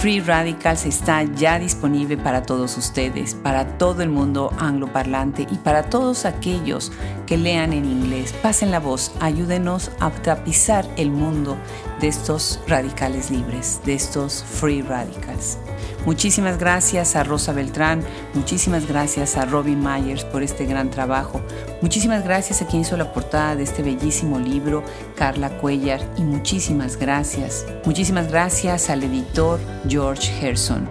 Free 0.06 0.20
Radicals 0.20 0.86
está 0.86 1.24
ya 1.24 1.58
disponible 1.58 2.16
para 2.16 2.42
todos 2.42 2.76
ustedes, 2.78 3.34
para 3.34 3.76
todo 3.76 4.04
el 4.04 4.08
mundo 4.08 4.52
angloparlante 4.56 5.48
y 5.50 5.56
para 5.56 5.90
todos 5.90 6.26
aquellos 6.26 6.92
que 7.26 7.36
lean 7.36 7.72
en 7.72 7.86
inglés. 7.86 8.32
Pasen 8.34 8.70
la 8.70 8.78
voz, 8.78 9.12
ayúdenos 9.18 9.90
a 9.98 10.10
tapizar 10.10 10.86
el 10.96 11.10
mundo 11.10 11.56
de 12.00 12.08
estos 12.08 12.60
radicales 12.66 13.30
libres, 13.30 13.80
de 13.84 13.94
estos 13.94 14.44
Free 14.44 14.82
Radicals. 14.82 15.58
Muchísimas 16.04 16.58
gracias 16.58 17.16
a 17.16 17.24
Rosa 17.24 17.52
Beltrán, 17.52 18.02
muchísimas 18.34 18.86
gracias 18.86 19.36
a 19.36 19.44
Robin 19.44 19.82
Myers 19.82 20.24
por 20.24 20.42
este 20.42 20.64
gran 20.64 20.90
trabajo, 20.90 21.40
muchísimas 21.82 22.22
gracias 22.22 22.62
a 22.62 22.66
quien 22.66 22.82
hizo 22.82 22.96
la 22.96 23.12
portada 23.12 23.56
de 23.56 23.64
este 23.64 23.82
bellísimo 23.82 24.38
libro, 24.38 24.84
Carla 25.16 25.58
Cuellar, 25.58 26.00
y 26.16 26.22
muchísimas 26.22 26.96
gracias, 26.96 27.66
muchísimas 27.84 28.28
gracias 28.28 28.88
al 28.90 29.02
editor 29.02 29.58
George 29.88 30.32
Gerson. 30.40 30.88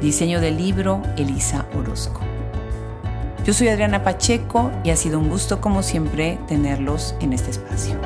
Diseño 0.00 0.40
del 0.40 0.56
libro, 0.56 1.02
Elisa 1.16 1.66
Orozco. 1.74 2.20
Yo 3.44 3.54
soy 3.54 3.68
Adriana 3.68 4.02
Pacheco 4.04 4.70
y 4.84 4.90
ha 4.90 4.96
sido 4.96 5.18
un 5.18 5.28
gusto 5.28 5.60
como 5.60 5.82
siempre 5.82 6.38
tenerlos 6.46 7.14
en 7.20 7.32
este 7.32 7.50
espacio. 7.50 7.98